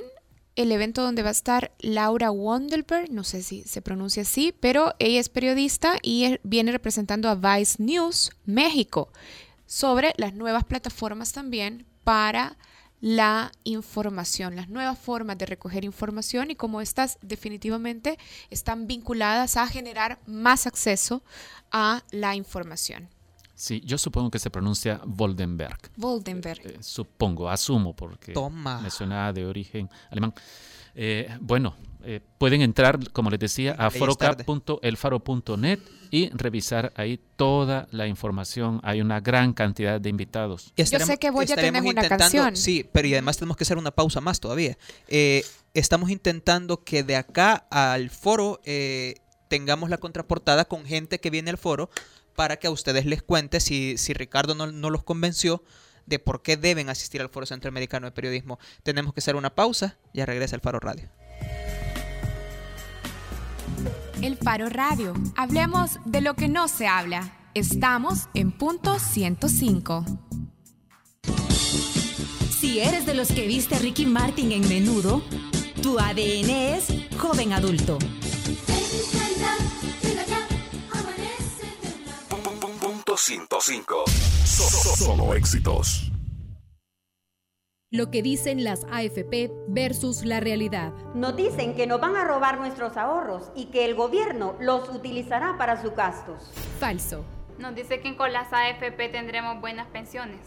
el 0.57 0.73
evento 0.73 1.03
donde 1.03 1.23
va 1.23 1.29
a 1.29 1.33
estar 1.33 1.71
Laura 1.79 2.33
Wandelberg, 2.33 3.13
no 3.13 3.23
sé 3.23 3.45
si 3.45 3.63
se 3.63 3.81
pronuncia 3.81 4.23
así, 4.23 4.53
pero 4.59 4.93
ella 4.99 5.21
es 5.21 5.29
periodista 5.29 5.99
y 6.03 6.37
viene 6.43 6.73
representando 6.73 7.29
a 7.29 7.37
Vice 7.37 7.81
News 7.81 8.33
México 8.45 9.13
sobre 9.67 10.15
las 10.17 10.35
nuevas 10.35 10.65
plataformas 10.65 11.31
también 11.31 11.87
para 12.03 12.57
la 13.01 13.53
información, 13.65 14.57
las 14.57 14.69
nuevas 14.69 14.99
formas 14.99 15.39
de 15.39 15.47
recoger 15.47 15.85
información 15.85 16.51
y 16.51 16.57
cómo 16.57 16.81
estas 16.81 17.19
definitivamente 17.23 18.19
están 18.51 18.87
vinculadas 18.87 19.57
a 19.57 19.67
generar 19.69 20.19
más 20.27 20.67
acceso 20.67 21.23
a 21.71 22.03
la 22.11 22.35
información. 22.35 23.09
Sí, 23.59 23.83
yo 23.85 23.99
supongo 23.99 24.31
que 24.31 24.39
se 24.39 24.51
pronuncia 24.51 25.01
Voldenberg. 25.05 25.91
Voldenberg. 25.97 26.65
Eh, 26.65 26.77
supongo, 26.79 27.51
asumo, 27.51 27.93
porque 27.93 28.33
Toma. 28.33 28.81
me 28.81 28.89
suena 28.89 29.33
de 29.33 29.47
origen 29.47 29.91
alemán. 30.11 30.33
Eh, 30.95 31.29
bueno, 31.41 31.75
eh, 32.05 32.21
pueden 32.39 32.63
entrar, 32.63 33.11
como 33.11 33.31
les 33.31 33.41
decía, 33.41 33.73
a 33.73 33.91
forocap.elfaro.net 33.91 35.81
y 36.13 36.29
revisar 36.31 36.93
ahí 36.95 37.21
toda 37.35 37.89
la 37.91 38.07
información. 38.07 38.81
Hay 38.85 39.01
una 39.01 39.19
gran 39.21 39.53
cantidad 39.55 40.01
de 40.01 40.09
invitados. 40.09 40.73
Yo 40.77 40.87
sé 40.87 41.19
que 41.19 41.31
voy 41.31 41.51
a 41.51 41.57
tener 41.57 41.83
una 41.83 42.09
canción. 42.09 42.55
Sí, 42.57 42.89
pero 42.93 43.09
y 43.09 43.15
además 43.15 43.39
tenemos 43.39 43.57
que 43.57 43.65
hacer 43.65 43.77
una 43.77 43.91
pausa 43.91 44.21
más 44.21 44.39
todavía. 44.39 44.79
Eh, 45.09 45.45
estamos 45.75 46.11
intentando 46.11 46.85
que 46.85 47.03
de 47.03 47.17
acá 47.17 47.67
al 47.71 48.11
foro 48.11 48.61
eh, 48.65 49.17
tengamos 49.49 49.91
la 49.91 49.99
contraportada 49.99 50.67
con 50.67 50.85
gente 50.85 51.19
que 51.19 51.31
viene 51.31 51.51
al 51.51 51.59
foro 51.59 51.91
para 52.39 52.57
que 52.57 52.69
a 52.69 52.71
ustedes 52.71 53.05
les 53.05 53.21
cuente 53.21 53.59
si, 53.59 53.99
si 53.99 54.15
Ricardo 54.15 54.55
no, 54.55 54.71
no 54.71 54.91
los 54.91 55.03
convenció 55.03 55.65
de 56.07 56.21
por 56.21 56.41
qué 56.41 56.57
deben 56.57 56.89
asistir 56.89 57.21
al 57.21 57.31
Foro 57.31 57.47
Centroamericano 57.47 58.07
de 58.07 58.13
Periodismo. 58.13 58.61
Tenemos 58.85 59.13
que 59.13 59.19
hacer 59.19 59.35
una 59.35 59.57
pausa, 59.57 59.99
ya 60.15 60.25
regresa 60.25 60.55
el 60.55 60.63
Faro 60.63 60.79
Radio. 60.79 61.11
El 64.23 64.37
Faro 64.37 64.69
Radio. 64.69 65.15
Hablemos 65.37 65.99
de 66.05 66.21
lo 66.21 66.35
que 66.35 66.47
no 66.47 66.69
se 66.69 66.87
habla. 66.87 67.37
Estamos 67.55 68.29
en 68.35 68.53
punto 68.53 69.01
105. 69.01 70.05
Si 72.57 72.79
eres 72.79 73.05
de 73.05 73.15
los 73.15 73.33
que 73.33 73.49
viste 73.49 73.75
a 73.75 73.79
Ricky 73.81 74.07
Martin 74.07 74.53
en 74.53 74.69
menudo, 74.69 75.25
tu 75.83 75.99
ADN 75.99 76.51
es 76.51 76.87
joven 77.19 77.53
adulto. 77.53 77.99
105. 83.19 84.05
So- 84.45 84.63
so- 84.65 84.97
Solo 85.05 85.35
éxitos. 85.35 86.11
Lo 87.91 88.11
que 88.11 88.23
dicen 88.23 88.65
las 88.65 88.85
AFP 88.91 89.51
versus 89.69 90.25
la 90.25 90.41
realidad. 90.41 90.93
Nos 91.15 91.37
dicen 91.37 91.75
que 91.75 91.87
nos 91.87 92.01
van 92.01 92.17
a 92.17 92.25
robar 92.25 92.59
nuestros 92.59 92.97
ahorros 92.99 93.51
y 93.55 93.67
que 93.67 93.87
el 93.87 93.95
gobierno 93.95 94.57
los 94.61 94.89
utilizará 94.91 95.57
para 95.57 95.81
sus 95.81 95.93
gastos. 95.95 96.51
Falso. 96.79 97.25
Nos 97.59 97.75
dice 97.75 98.01
que 98.01 98.15
con 98.17 98.33
las 98.33 98.53
AFP 98.53 99.09
tendremos 99.09 99.61
buenas 99.61 99.89
pensiones. 99.89 100.41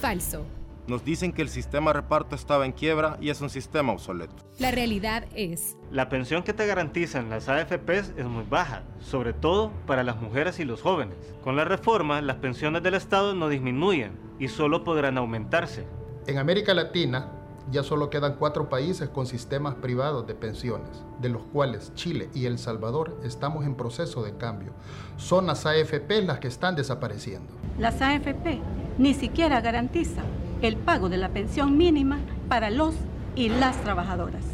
Falso. 0.00 0.44
Nos 0.86 1.02
dicen 1.02 1.32
que 1.32 1.40
el 1.40 1.48
sistema 1.48 1.90
de 1.90 2.00
reparto 2.00 2.34
estaba 2.36 2.66
en 2.66 2.72
quiebra 2.72 3.16
y 3.18 3.30
es 3.30 3.40
un 3.40 3.48
sistema 3.48 3.92
obsoleto. 3.92 4.34
La 4.58 4.70
realidad 4.70 5.24
es. 5.34 5.78
La 5.90 6.10
pensión 6.10 6.42
que 6.42 6.52
te 6.52 6.66
garantizan 6.66 7.30
las 7.30 7.48
AFPs 7.48 8.12
es 8.18 8.26
muy 8.26 8.44
baja, 8.44 8.82
sobre 9.00 9.32
todo 9.32 9.72
para 9.86 10.02
las 10.02 10.20
mujeres 10.20 10.60
y 10.60 10.64
los 10.64 10.82
jóvenes. 10.82 11.16
Con 11.42 11.56
la 11.56 11.64
reforma, 11.64 12.20
las 12.20 12.36
pensiones 12.36 12.82
del 12.82 12.94
Estado 12.94 13.34
no 13.34 13.48
disminuyen 13.48 14.12
y 14.38 14.48
solo 14.48 14.84
podrán 14.84 15.16
aumentarse. 15.16 15.86
En 16.26 16.36
América 16.36 16.74
Latina 16.74 17.30
ya 17.70 17.82
solo 17.82 18.10
quedan 18.10 18.36
cuatro 18.36 18.68
países 18.68 19.08
con 19.08 19.26
sistemas 19.26 19.76
privados 19.76 20.26
de 20.26 20.34
pensiones, 20.34 21.02
de 21.18 21.30
los 21.30 21.44
cuales 21.44 21.94
Chile 21.94 22.28
y 22.34 22.44
El 22.44 22.58
Salvador 22.58 23.18
estamos 23.24 23.64
en 23.64 23.74
proceso 23.74 24.22
de 24.22 24.36
cambio. 24.36 24.74
Son 25.16 25.46
las 25.46 25.64
AFP 25.64 26.20
las 26.22 26.40
que 26.40 26.48
están 26.48 26.76
desapareciendo. 26.76 27.54
Las 27.78 28.02
AFP 28.02 28.60
ni 28.98 29.14
siquiera 29.14 29.62
garantizan 29.62 30.43
el 30.66 30.76
pago 30.78 31.10
de 31.10 31.18
la 31.18 31.28
pensión 31.28 31.76
mínima 31.76 32.20
para 32.48 32.70
los 32.70 32.94
y 33.36 33.50
las 33.50 33.76
trabajadoras. 33.82 34.44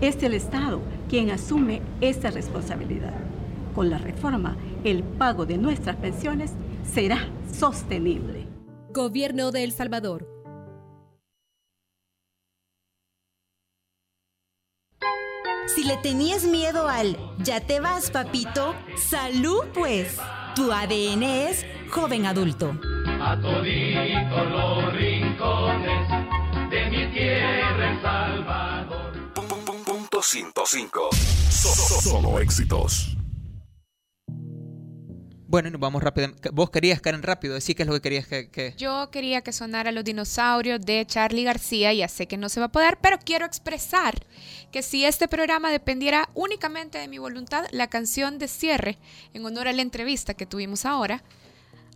Es 0.00 0.20
el 0.24 0.34
Estado 0.34 0.80
quien 1.08 1.30
asume 1.30 1.80
esta 2.00 2.30
responsabilidad. 2.30 3.14
Con 3.72 3.88
la 3.88 3.98
reforma, 3.98 4.56
el 4.82 5.04
pago 5.04 5.46
de 5.46 5.56
nuestras 5.56 5.96
pensiones 5.96 6.52
será 6.82 7.28
sostenible. 7.52 8.48
Gobierno 8.92 9.52
de 9.52 9.64
El 9.64 9.72
Salvador. 9.72 10.28
Si 15.66 15.84
le 15.84 15.96
tenías 15.98 16.44
miedo 16.44 16.88
al 16.88 17.16
ya 17.38 17.60
te 17.60 17.78
vas, 17.78 18.10
papito, 18.10 18.74
salud 18.96 19.62
pues. 19.72 20.18
Tu 20.54 20.70
ADN 20.70 21.22
es 21.22 21.64
joven 21.90 22.26
adulto. 22.26 22.78
A 23.26 23.40
toditos 23.40 24.50
los 24.50 24.92
rincones 24.94 26.08
de 26.70 26.90
mi 26.90 27.12
tierra 27.12 27.90
El 27.92 28.02
Salvador. 28.02 29.34
Punto 29.84 30.22
105. 30.22 31.08
So- 31.50 31.68
so- 31.68 32.00
Solo 32.02 32.38
éxitos. 32.40 33.16
Bueno, 35.46 35.68
y 35.68 35.70
nos 35.70 35.80
vamos 35.80 36.02
rápido. 36.02 36.28
Vos 36.52 36.70
querías, 36.70 37.00
Karen, 37.00 37.22
rápido, 37.22 37.54
decir 37.54 37.76
qué 37.76 37.84
es 37.84 37.86
lo 37.88 37.94
que 37.94 38.00
querías 38.00 38.26
que... 38.26 38.50
que- 38.50 38.74
Yo 38.76 39.10
quería 39.12 39.40
que 39.42 39.52
sonara 39.52 39.92
Los 39.92 40.02
Dinosaurios 40.04 40.80
de 40.80 41.06
Charlie 41.06 41.44
García, 41.44 41.92
ya 41.92 42.08
sé 42.08 42.26
que 42.26 42.36
no 42.36 42.48
se 42.48 42.58
va 42.60 42.66
a 42.66 42.72
poder, 42.72 42.98
pero 43.00 43.18
quiero 43.24 43.46
expresar 43.46 44.14
que 44.72 44.82
si 44.82 45.04
este 45.04 45.28
programa 45.28 45.70
dependiera 45.70 46.28
únicamente 46.34 46.98
de 46.98 47.06
mi 47.08 47.18
voluntad, 47.18 47.66
la 47.70 47.86
canción 47.86 48.38
de 48.38 48.48
cierre, 48.48 48.98
en 49.32 49.46
honor 49.46 49.68
a 49.68 49.72
la 49.72 49.82
entrevista 49.82 50.34
que 50.34 50.44
tuvimos 50.46 50.84
ahora, 50.84 51.22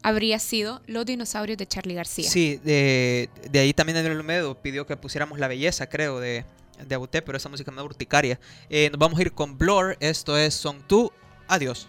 habría 0.03 0.39
sido 0.39 0.81
Los 0.87 1.07
Dinosaurios 1.07 1.59
de 1.59 1.67
Charlie 1.67 1.95
García. 1.95 2.29
Sí, 2.29 2.61
de, 2.65 3.29
de 3.51 3.59
ahí 3.59 3.73
también 3.73 3.97
Daniel 3.97 4.17
Olmedo 4.17 4.55
pidió 4.55 4.87
que 4.87 4.97
pusiéramos 4.97 5.39
La 5.39 5.49
Belleza, 5.49 5.89
creo, 5.89 6.21
de, 6.21 6.45
de 6.87 6.95
Abuté, 6.95 7.23
pero 7.23 7.37
esa 7.37 7.49
música 7.49 7.71
no 7.71 7.81
es 7.81 7.85
urticaria. 7.87 8.39
Eh, 8.71 8.89
nos 8.91 8.99
vamos 8.99 9.19
a 9.19 9.23
ir 9.23 9.33
con 9.33 9.59
Blur, 9.59 9.97
esto 10.01 10.37
es 10.37 10.55
Song 10.55 10.79
2. 10.89 11.11
Adiós. 11.49 11.89